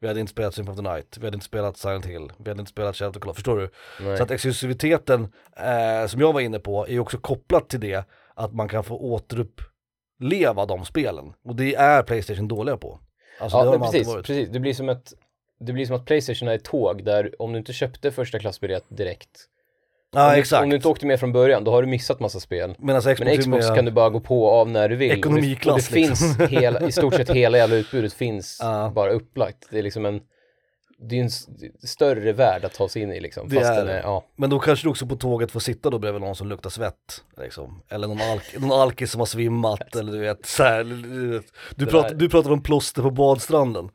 [0.00, 2.50] Vi hade inte spelat Symphony of the Night, vi hade inte spelat Silent Hill, vi
[2.50, 3.70] hade inte spelat Shadow of the Colossus, förstår du?
[4.00, 4.16] Nej.
[4.16, 8.52] Så att exklusiviteten, eh, som jag var inne på, är också kopplat till det att
[8.54, 11.32] man kan få återuppleva de spelen.
[11.44, 13.00] Och det är Playstation dåliga på.
[13.40, 14.48] Alltså det ja, har men precis, precis.
[14.48, 15.12] Det blir som ett
[15.60, 18.84] det blir som att Playstation är ett tåg där om du inte köpte första klassbiljett
[18.88, 19.46] direkt
[20.12, 20.62] Ja om, du, exakt.
[20.62, 22.74] om du inte åkte med från början, då har du missat massa spel.
[22.78, 25.10] Medan Xbox, Men är Xbox mer- kan du bara gå på av när du vill.
[25.12, 26.34] Ekonomiklass, och det, och det liksom.
[26.36, 28.92] finns hela, i stort sett hela jävla utbudet finns Ja.
[28.94, 29.66] bara upplagt.
[29.70, 30.20] Det är liksom en,
[31.02, 31.30] det är en
[31.88, 33.48] större värld att ta sig in i liksom.
[33.48, 34.24] Det är är, ja.
[34.36, 37.24] Men då kanske du också på tåget får sitta då bredvid någon som luktar svett,
[37.42, 37.82] liksom.
[37.88, 40.84] Eller någon, alk någon alkis som har svimmat, eller du vet, så här,
[41.76, 43.88] du, pratar, där- du pratar om plåster på badstranden.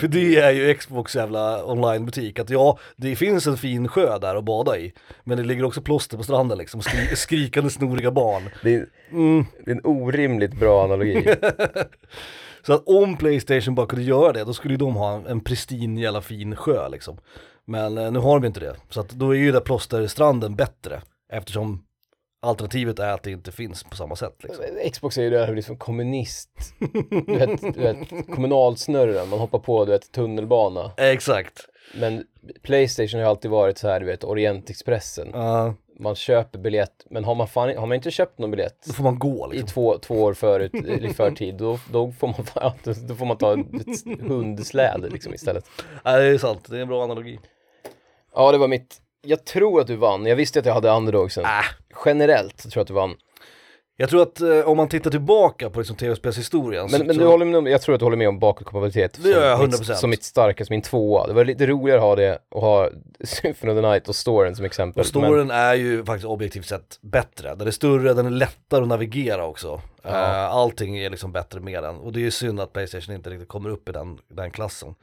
[0.00, 4.36] För det är ju Xbox jävla onlinebutik, att ja, det finns en fin sjö där
[4.36, 4.92] att bada i,
[5.24, 8.50] men det ligger också plåster på stranden liksom, skri skrikande snoriga barn.
[8.62, 9.44] det, är, Mm.
[9.64, 11.34] det är en orimligt bra analogi.
[12.66, 15.40] Så att om Playstation bara kunde göra det, då skulle ju de ha en, en
[15.40, 17.18] pristin jävla fin sjö liksom.
[17.64, 21.02] Men eh, nu har de inte det, så att då är ju där plåsterstranden bättre,
[21.32, 21.84] eftersom
[22.42, 24.64] alternativet är att det inte finns på samma sätt liksom.
[24.92, 26.50] Xbox är ju där liksom kommunist,
[27.26, 30.92] du vet, du vet kommunalsnurren, man hoppar på du vet tunnelbana.
[30.96, 31.66] Exakt.
[31.94, 32.24] Men
[32.62, 35.30] Playstation har ju alltid varit så här, du vet Orientexpressen.
[35.32, 38.92] Ja, Man köper biljett, men har man, fan, har man inte köpt någon biljett då
[38.92, 39.68] får man gå i liksom.
[39.74, 42.74] två, två år förut, i förtid, då, då, får man, ja,
[43.08, 45.64] då, får man ta ett hundsläde liksom istället.
[46.04, 47.38] Ja, det är sant, det är en bra analogi.
[48.34, 51.44] Ja, det var mitt, jag tror att du vann, jag visste att jag hade underdogsen.
[51.44, 51.50] Äh.
[52.04, 53.16] Generellt tror jag att du vann.
[54.00, 57.26] Jag tror att eh, om man tittar tillbaka på liksom tv-spelshistorien Men, så, men du
[57.26, 59.66] håller med om, jag tror att du håller med om bakåtkompatibilitet Det gör jag, som,
[59.66, 59.94] mitt, 100%.
[59.94, 61.26] som mitt starkaste, min tvåa.
[61.26, 62.90] Det var lite roligare att ha det och ha
[63.24, 65.00] Symphony of the Night och storyn som exempel.
[65.00, 67.54] och storyn är ju faktiskt objektivt sett bättre.
[67.54, 69.80] Den är större, den är lättare att navigera också.
[70.04, 71.96] Eh, allting är liksom bättre med den.
[71.96, 74.94] Och det är ju synd att Playstation inte riktigt kommer upp i den, den klassen.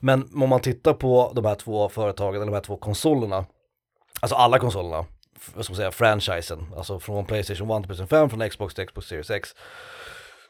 [0.00, 3.44] Men om man tittar på de här två företagen, eller de här två konsolerna,
[4.20, 5.04] alltså alla konsolerna,
[5.54, 8.86] vad ska man säga, franchisen, alltså från Playstation 1 till Playstation 5, från Xbox till
[8.86, 9.54] Xbox Series X.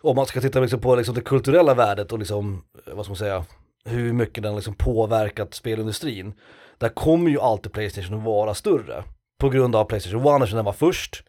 [0.00, 3.10] Om man ska titta liksom på liksom det kulturella värdet och liksom, eh, vad ska
[3.10, 3.44] man säga,
[3.84, 6.34] hur mycket den liksom påverkat spelindustrin.
[6.78, 9.04] Där kommer ju alltid Playstation att vara större.
[9.38, 11.22] På grund av Playstation 1 eftersom den var först.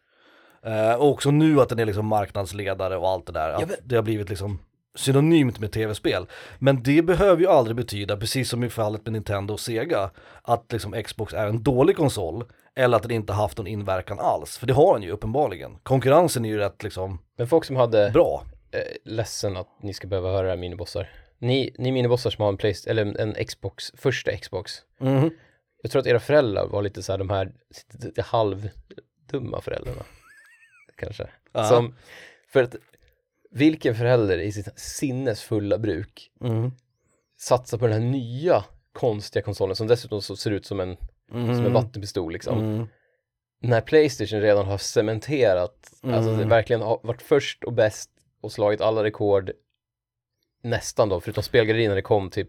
[0.65, 3.49] Eh, och också nu att den är liksom marknadsledare och allt det där.
[3.53, 4.59] Att det har blivit liksom
[4.95, 6.27] synonymt med tv-spel.
[6.59, 10.71] Men det behöver ju aldrig betyda, precis som i fallet med Nintendo och Sega, att
[10.71, 12.43] liksom Xbox är en dålig konsol
[12.79, 14.57] eller att den inte haft någon inverkan alls.
[14.57, 15.77] För det har den ju uppenbarligen.
[15.83, 18.43] Konkurrensen är ju rätt liksom Men folk som hade, bra.
[18.71, 21.09] eh, ledsen att ni ska behöva höra minibossar.
[21.39, 24.71] Ni, ni minibossar som har en Playstation, eller en, Xbox, första Xbox.
[24.99, 25.29] Mhm.
[25.81, 27.51] Jag tror att era föräldrar var lite så här de här
[28.03, 30.01] lite halvdumma föräldrarna.
[30.97, 31.29] Kanske.
[31.51, 31.63] Ja.
[31.63, 31.95] Som,
[32.53, 32.75] för att
[33.51, 36.71] vilken förälder i sitt sinnesfulla bruk Mhm.
[37.37, 38.63] satsar på den här nya
[38.93, 40.97] konstiga konsolen som dessutom ser ut som en,
[41.29, 41.73] som en Mhm.
[41.73, 42.59] vattenpistol liksom.
[42.59, 42.87] Mm.
[43.61, 46.37] När Playstation redan har cementerat, alltså Mm.
[46.37, 48.09] det verkligen har varit först och bäst
[48.41, 49.51] och slagit alla rekord
[50.63, 52.45] nästan då, förutom spelgalleriet när det kom till,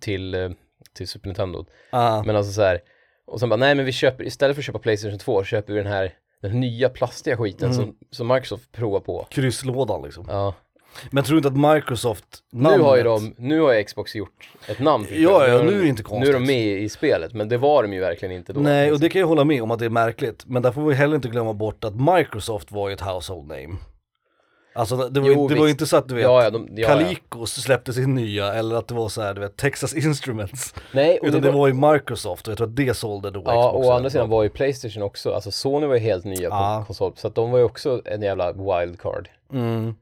[0.00, 0.50] till, eh,
[0.92, 1.66] till Super Nintendo.
[1.90, 2.22] Ah.
[2.22, 2.80] Men alltså så här,
[3.26, 5.78] och sen bara, nej men vi köper, istället för att köpa Playstation 2 köper vi
[5.82, 7.76] den här, den nya plastiga skiten Mm.
[7.76, 9.26] som, som Microsoft provar på.
[9.30, 10.26] Krysslådan liksom.
[10.28, 10.54] Ja.
[11.10, 14.14] Men tror du inte att Microsoft Nu har ju namnet- de, nu har ju Xbox
[14.14, 16.28] gjort ett namn för Ja, ja, nu är det inte Nu konstigt.
[16.28, 18.60] är de med i spelet, men det var de ju verkligen inte då.
[18.60, 20.44] Nej, och det kan jag hålla med om att det är märkligt.
[20.46, 23.76] Men där får vi heller inte glömma bort att Microsoft var ju ett household name.
[24.74, 26.68] Alltså det var, Jo, det var ju inte så att du vet, Ja, ja, de,
[26.76, 26.88] ja.
[26.88, 30.74] Calicos släppte sin nya eller att det var så här, du vet, Texas Instruments.
[30.92, 33.42] Nej, och Utan det det var, ju Microsoft och jag tror att det sålde då
[33.44, 33.74] ja, Xbox.
[33.86, 36.84] och å andra sidan var ju Playstation också, alltså Sony var ju helt nya på
[36.86, 39.28] konsol, så att de var ju också en jävla wildcard.
[39.52, 39.94] Mm,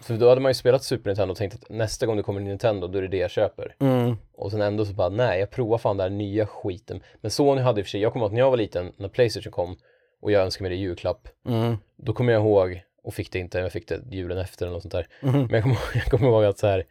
[0.00, 2.40] Så då hade man ju spelat Super Nintendo och tänkt att nästa gång det kommer
[2.40, 3.74] en Nintendo, då är det det jag köper.
[3.80, 7.02] mm, Och sen ändå så bara, nej, jag provar fan den här nya skiten.
[7.20, 8.92] Men Sony hade i och för sig, jag kommer ihåg att när jag var liten,
[8.96, 9.76] när Playstation kom
[10.22, 13.38] och jag önskade mig det i julklapp, mm, då kommer jag ihåg, och fick det
[13.38, 15.06] inte, jag fick det julen efter eller något sånt där.
[15.20, 15.32] mhm.
[15.42, 16.84] Men jag kommer, jag kommer ihåg att så här,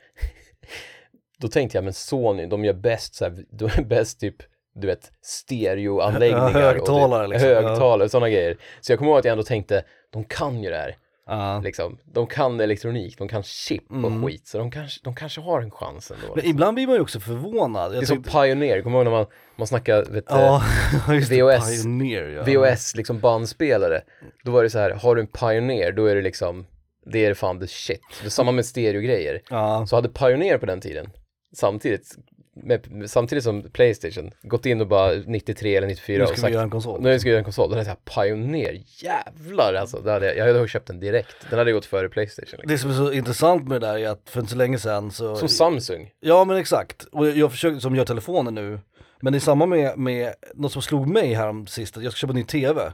[1.39, 4.35] då tänkte jag, men Sony, de gör bäst så här, de är bäst typ,
[4.75, 6.51] du vet, stereoanläggningar.
[6.61, 7.61] Ja, högtalare och det, liksom, ja.
[7.61, 8.57] Högtalare, sådana grejer.
[8.81, 10.95] Så jag kommer ihåg att jag ändå tänkte, de kan ju det här,
[11.27, 11.59] Ja.
[11.63, 11.97] liksom.
[12.13, 14.25] De kan elektronik, de kan chip och Mm.
[14.25, 16.35] skit, så de kanske, de kanske har en chans ändå.
[16.35, 17.91] Men ibland blir man ju också förvånad.
[17.91, 19.25] det Jag är som tänkte- Pioneer, kommer du ihåg när man,
[19.55, 20.63] man snackar, vet Ja,
[21.07, 21.83] det, VHS.
[21.83, 22.43] Pioneer ja.
[22.43, 24.01] VHS, liksom bandspelare,
[24.43, 26.65] då var det så här, har du en Pioneer, då är det liksom,
[27.11, 28.01] det är fan the shit.
[28.21, 29.41] Det är samma med stereogrejer.
[29.49, 31.09] Ja, Så hade Pioneer på den tiden,
[31.55, 32.15] samtidigt,
[32.63, 36.41] med, samtidigt som Playstation, gått in och bara 93 eller 94 nu och ska vi
[36.41, 37.01] sagt göra en konsol.
[37.01, 40.47] nu ska vi göra en konsol, hade jag såhär, Pioneer, jävlar alltså, det hade jag,
[40.47, 42.59] jag hade köpt den direkt, den hade gått före Playstation.
[42.59, 42.67] Liksom.
[42.67, 45.11] Det som är så intressant med det där är att för inte så länge sedan
[45.11, 48.79] så Som Samsung, Ja men exakt, och jag försöker, som gör telefoner nu,
[49.21, 52.31] men är samma med, med något som slog mig här sist, att jag ska köpa
[52.31, 52.91] en ny TV.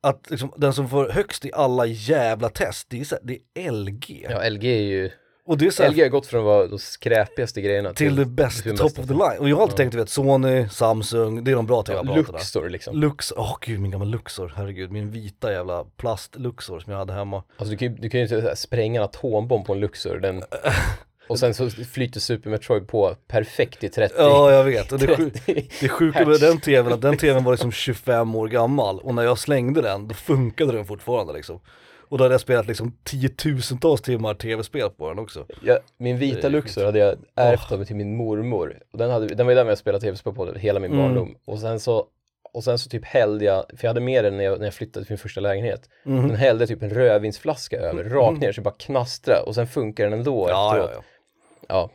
[0.00, 4.26] Att liksom, den som får högst i alla jävla test, det är, det är LG.
[4.30, 5.10] ja LG är ju,
[5.48, 8.16] Och det är så här, LG har gått från att vara de skräpigaste grejerna till
[8.16, 9.00] det bästa, till det top bästa.
[9.02, 9.38] of the line.
[9.40, 9.76] Och jag har alltid Ja.
[9.76, 12.38] tänkt, du vet, Sony, Samsung, det är de bra ja, TV-apparaterna.
[12.38, 12.96] Luxor liksom.
[12.96, 17.42] Lux, åh gud min gamla Luxor, herregud, min vita jävla plast-Luxor som jag hade hemma.
[17.56, 20.42] Alltså du kan ju, du kan ju inte spränga en atombomb på en Luxor, den,
[21.28, 24.14] Och sen så flyter Super Metroid på perfekt i 30.
[24.18, 24.92] Ja, jag vet.
[24.92, 25.68] Och det, sju, 30.
[25.80, 29.22] det sjuka med den tvn, att den tvn var liksom 25 år gammal och när
[29.22, 31.60] jag slängde den, då funkade den fortfarande liksom.
[32.08, 35.46] Och då hade jag spelat liksom tiotusentals timmar tv-spel på den också.
[35.62, 38.78] Ja, min vita Luxor hade jag ärvt av till min mormor.
[38.92, 41.02] Och den, hade, den var ju med jag spelade tv-spel på hela min Mm.
[41.04, 41.36] barndom.
[41.44, 42.06] Och sen så
[42.52, 44.74] och sen så typ hällde jag, för jag hade med den när jag, när jag
[44.74, 45.88] flyttade till min första lägenhet.
[46.04, 46.28] Mhm.
[46.28, 50.12] Den hällde typ en rödvinsflaska över, rakt ner så bara knastra och sen funkar den
[50.12, 50.48] ändå Mm.
[50.50, 51.04] Ja, ja, efteråt.
[51.68, 51.74] ja.
[51.74, 51.90] Ja.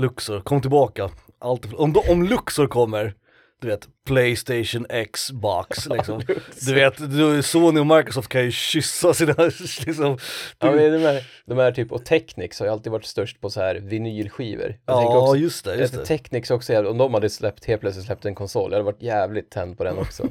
[0.00, 1.10] Luxor, kom tillbaka.
[1.38, 3.14] Allt, om, om Luxor kommer,
[3.60, 6.22] du vet, Playstation Xbox liksom.
[6.66, 9.34] Du vet, du, Sony och Microsoft kan ju kyssa sina,
[9.86, 10.18] liksom.
[10.58, 13.50] Ja men de här, de här typ, och Technics har ju alltid varit störst på
[13.50, 14.78] så här vinylskivor.
[14.86, 16.04] Jag Ja, också, just det, just det.
[16.04, 19.50] Technics också, om de hade släppt, helt plötsligt släppt en konsol, jag hade varit jävligt
[19.50, 20.22] tänd på den också.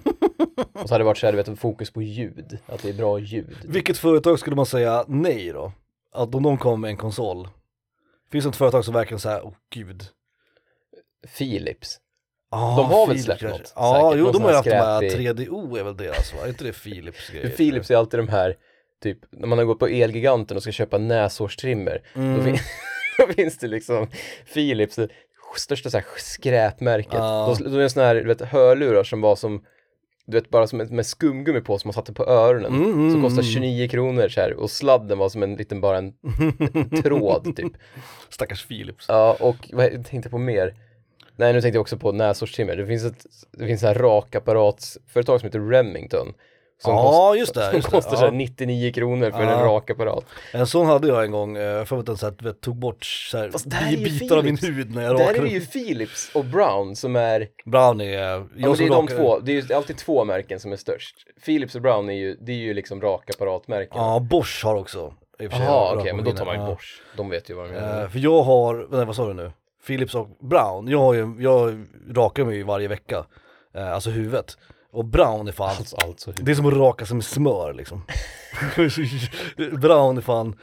[0.74, 2.94] och så hade det varit så här, du vet, fokus på ljud, att det är
[2.94, 3.58] bra ljud.
[3.64, 5.72] Vilket företag skulle man säga nej då?
[6.12, 7.48] Att om de kommer med en konsol,
[8.32, 10.04] finns det ett företag som verkligen säger, åh gud.
[11.38, 12.00] Philips.
[12.50, 13.58] Ah, De har väl Philips släppt kanske.
[13.60, 14.20] något, Ja, säkert.
[14.26, 16.40] jo de har ju haft de här här skräpig- 3DO är väl deras va?
[16.44, 17.50] Är inte det Philips grejer?
[17.50, 18.56] Philips är alltid de här,
[19.04, 22.44] typ, när man har gått på Elgiganten och ska köpa näshårstrimmer, då, Mm.
[22.46, 22.58] fin-
[23.28, 24.08] då finns det liksom
[24.54, 25.10] Philips, det
[25.58, 27.14] största så här skräpmärket.
[27.14, 27.56] Ja.
[27.60, 29.64] De, de är såna här, du vet, hörlurar som var som,
[30.26, 32.76] du vet, bara som ett, med skumgummi på som man satte på öronen.
[32.76, 33.52] Mm, mm, som kostar mm.
[33.54, 36.14] 29 kronor så här, och sladden var som en liten, bara en
[37.04, 37.72] tråd typ.
[38.30, 39.06] Stackars Philips.
[39.08, 40.76] Ja, och vad jag tänkte på mer?
[41.38, 42.76] Nej, nu tänkte jag också på näshårstrimmer.
[42.76, 46.34] Det finns ett, det finns ett rakapparatsföretag som heter Remington.
[46.78, 47.96] Som Ja, just det, som just det.
[47.96, 48.18] kostar Ja.
[48.18, 49.50] så här 99 kronor för Ja.
[49.52, 50.26] en rakapparat.
[50.54, 53.38] En sån hade jag en gång, eh, för att den så här, tog bort så
[53.38, 55.46] här, Fast där är bitar av min hud när jag Där är rakade.
[55.48, 59.02] det ju Philips och Brown som är, Brownie, eh, jag ja, men det är de
[59.02, 61.16] rakade- två, det är ju alltid två märken som är störst.
[61.46, 63.98] Philips och Brown är ju, det är ju liksom rakapparatmärken.
[63.98, 65.14] Ja, Bosch har också.
[65.40, 66.14] Jaha, okej, rakmaskiner.
[66.14, 66.68] men då tar man ju Ja.
[66.68, 67.02] Bosch.
[67.18, 68.02] De vet ju vad de menar.
[68.04, 69.52] Eh, för jag har, nej, vad sa du nu?
[69.88, 71.86] Philips och Brown, jag har ju, jag
[72.16, 73.26] rakar mig ju varje vecka,
[73.76, 74.58] eh, alltså huvudet.
[74.92, 78.02] Och Brown är fan, Alltså, alltså, det är som att raka sig med smör liksom.
[79.82, 80.56] brown är fan,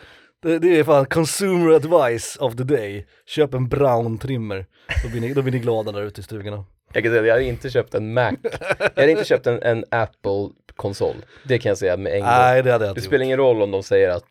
[0.42, 3.06] det, det är fan consumer advice of the day.
[3.26, 4.66] Köp en brown trimmer,
[5.02, 6.64] då blir ni, då blir ni glada där ute i stugorna.
[6.92, 8.32] Jag kan säga jag hade inte köpt en Mac.
[8.78, 11.16] Jag hade inte köpt en, en Apple-konsol.
[11.44, 12.28] Det kan jag säga med en gång.
[12.28, 13.26] Nej det hade jag Det inte spelar gjort.
[13.26, 14.26] ingen roll om de säger att,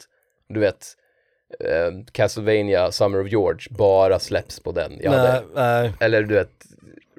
[0.50, 0.86] du vet,
[1.60, 5.00] eh, Castlevania Summer of George bara släpps på den.
[5.02, 5.94] Jag hade, Nej, nej.
[6.00, 6.66] eller du vet,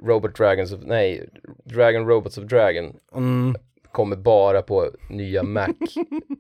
[0.07, 1.29] Robot Dragons of, nej,
[1.65, 3.55] Dragon Robots of Dragon Mm,
[3.93, 5.67] kommer bara på nya Mac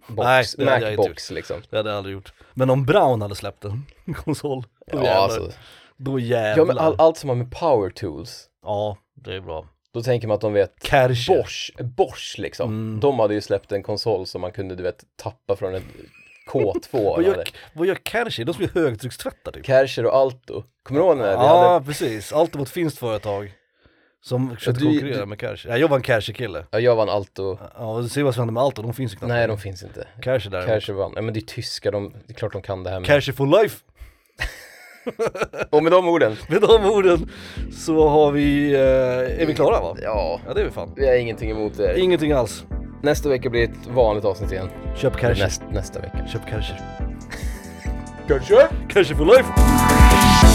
[0.08, 1.56] box, Nej, det hade jag inte Macbox liksom.
[1.70, 2.32] det hade jag aldrig gjort.
[2.54, 5.14] Men om Brown hade släppt en konsol, då Ja, jävlar.
[5.22, 5.50] alltså,
[5.96, 6.56] Då jävlar.
[6.56, 9.66] ja men all, allt som har med power tools, Ja, det är bra.
[9.94, 11.36] då tänker man att de vet Kärcher.
[11.36, 12.68] Bosch, Bosch liksom.
[12.70, 13.00] Mm.
[13.00, 15.82] De hade ju släppt en konsol som man kunde, du vet, tappa från en
[16.52, 16.88] K2.
[16.92, 18.44] Vad gör, vad gör Kärcher?
[18.44, 19.66] De som gör högtryckstvättar typ.
[19.66, 20.64] Kärcher och Alto.
[20.82, 22.32] Kommer du ihåg när vi Ja, hade, precis.
[22.32, 23.52] Allt var ett finskt företag.
[24.24, 25.68] Som försökte du- konkurrera du- med Kärcher.
[25.70, 26.64] Ja, jag var en Kärcher-kille.
[26.70, 28.94] ja jag var en Alto, Ja, och du ser vad som händer med Alto, de
[28.94, 29.28] finns ju knappt.
[29.28, 30.06] nej de finns inte.
[30.24, 30.68] Kärcher däremot.
[30.68, 33.00] Kärcher vann, nej men det är tyskar, de, det är klart de kan det här
[33.00, 33.06] med.
[33.06, 33.78] Kärcher for life!
[35.70, 37.30] Och med de orden, Med de orden
[37.72, 38.80] så har vi, eh,
[39.42, 39.96] är vi klara va?
[40.02, 40.92] ja, Ja det är vi fan.
[40.96, 42.00] vi har ingenting emot det.
[42.00, 42.64] Ingenting alls.
[43.02, 44.68] Nästa vecka blir ett vanligt avsnitt igen.
[44.96, 45.44] Köp Kärcher.
[45.44, 46.26] Näst, nästa vecka.
[46.32, 46.80] Köp Kärcher.
[48.28, 48.68] Kärcher!
[48.88, 50.51] Kärcher for life!